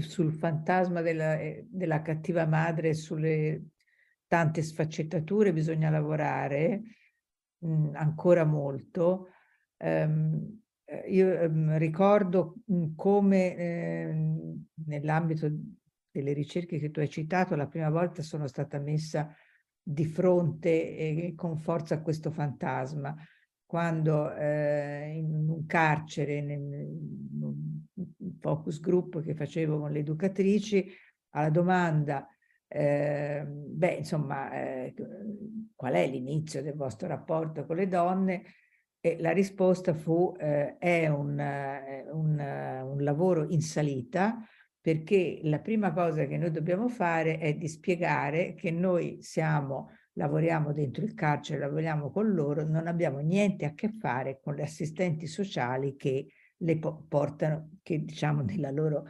sul 0.00 0.32
fantasma 0.32 1.00
della, 1.00 1.38
eh, 1.38 1.66
della 1.68 2.02
cattiva 2.02 2.46
madre 2.46 2.94
sulle 2.94 3.62
tante 4.26 4.62
sfaccettature 4.62 5.52
bisogna 5.52 5.90
lavorare 5.90 6.82
mh, 7.58 7.90
ancora 7.94 8.44
molto. 8.44 9.28
Um, 9.78 10.60
io 11.08 11.40
um, 11.40 11.76
ricordo 11.78 12.56
come 12.94 13.56
eh, 13.56 14.14
nell'ambito 14.86 15.50
delle 16.10 16.32
ricerche 16.32 16.78
che 16.78 16.90
tu 16.90 17.00
hai 17.00 17.08
citato 17.08 17.56
la 17.56 17.66
prima 17.66 17.90
volta 17.90 18.22
sono 18.22 18.46
stata 18.46 18.78
messa 18.78 19.34
di 19.82 20.04
fronte 20.04 20.96
e 20.96 21.34
con 21.36 21.58
forza 21.58 21.96
a 21.96 22.02
questo 22.02 22.30
fantasma 22.30 23.14
quando 23.66 24.32
eh, 24.34 25.12
in 25.16 25.48
un 25.48 25.66
carcere, 25.66 26.36
in 26.36 26.50
un 27.40 28.34
focus 28.40 28.80
group 28.80 29.22
che 29.22 29.34
facevo 29.34 29.80
con 29.80 29.90
le 29.90 29.98
educatrici, 29.98 30.90
alla 31.30 31.50
domanda 31.50 32.26
eh, 32.68 33.44
beh, 33.46 33.94
insomma, 33.94 34.50
eh, 34.52 34.94
qual 35.74 35.94
è 35.94 36.06
l'inizio 36.06 36.62
del 36.62 36.74
vostro 36.74 37.08
rapporto 37.08 37.64
con 37.64 37.76
le 37.76 37.88
donne? 37.88 38.42
E 39.00 39.18
la 39.20 39.30
risposta 39.30 39.94
fu 39.94 40.34
eh, 40.38 40.76
è 40.78 41.06
un, 41.06 41.38
un, 42.12 42.82
un 42.84 43.02
lavoro 43.02 43.46
in 43.48 43.60
salita 43.60 44.44
perché 44.80 45.40
la 45.42 45.60
prima 45.60 45.92
cosa 45.92 46.26
che 46.26 46.36
noi 46.36 46.50
dobbiamo 46.50 46.88
fare 46.88 47.38
è 47.38 47.54
di 47.54 47.68
spiegare 47.68 48.54
che 48.54 48.70
noi 48.70 49.18
siamo, 49.20 49.90
lavoriamo 50.16 50.72
dentro 50.72 51.04
il 51.04 51.14
carcere, 51.14 51.60
lavoriamo 51.60 52.10
con 52.10 52.32
loro, 52.32 52.66
non 52.66 52.86
abbiamo 52.86 53.18
niente 53.18 53.64
a 53.64 53.74
che 53.74 53.88
fare 53.88 54.40
con 54.42 54.54
le 54.54 54.62
assistenti 54.62 55.26
sociali 55.26 55.94
che 55.96 56.26
le 56.58 56.78
portano, 56.78 57.78
che 57.82 58.02
diciamo 58.04 58.42
nella 58.42 58.70
loro 58.70 59.06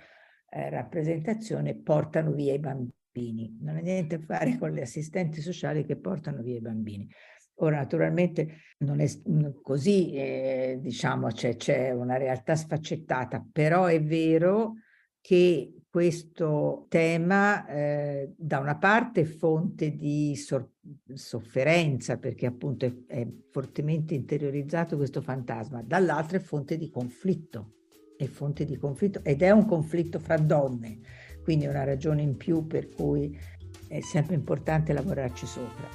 eh, 0.49 0.69
rappresentazione 0.69 1.77
portano 1.77 2.33
via 2.33 2.55
i 2.55 2.59
bambini. 2.59 3.57
Non 3.61 3.77
ha 3.77 3.81
niente 3.81 4.17
a 4.17 4.21
fare 4.21 4.59
con 4.59 4.73
le 4.73 4.83
assistenti 4.83 5.41
sociali 5.41 5.85
che 5.85 5.97
portano 5.97 6.43
via 6.43 6.57
i 6.57 6.61
bambini. 6.61 7.09
Ora, 7.61 7.77
naturalmente 7.77 8.59
non 8.79 9.01
è 9.01 9.07
così, 9.63 10.13
eh, 10.13 10.79
diciamo, 10.81 11.29
c'è 11.29 11.91
una 11.93 12.19
realtà 12.19 12.55
sfaccettata, 12.55 13.47
però 13.51 13.87
è 13.87 14.03
vero 14.03 14.75
che 15.21 15.73
questo 15.97 16.85
tema 16.91 17.67
eh, 17.67 18.35
da 18.37 18.59
una 18.59 18.77
parte 18.77 19.23
è 19.23 19.25
fonte 19.25 19.97
di 19.97 20.37
so 20.37 20.73
sofferenza 21.15 22.19
perché 22.19 22.45
appunto 22.45 22.85
è, 22.85 22.93
è, 23.07 23.27
fortemente 23.51 24.13
interiorizzato 24.13 24.99
questo 24.99 25.23
fantasma, 25.23 25.81
dall'altra 25.83 26.37
è 26.37 26.41
fonte 26.41 26.77
di 26.77 26.91
conflitto, 26.91 27.77
è 28.15 28.27
fonte 28.27 28.67
di 28.67 28.77
conflitto 28.77 29.25
ed 29.25 29.41
è 29.41 29.51
un 29.53 29.65
conflitto 29.65 30.19
fra 30.19 30.37
donne, 30.37 30.99
quindi 31.43 31.65
è 31.65 31.71
una 31.71 31.85
ragione 31.85 32.21
in 32.21 32.37
più 32.37 32.67
per 32.67 32.91
cui 32.91 33.35
è 33.89 34.01
sempre 34.03 34.35
importante 34.35 34.93
lavorarci 34.93 35.47
sopra. 35.47 35.89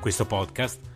Questo 0.00 0.24
podcast 0.24 0.93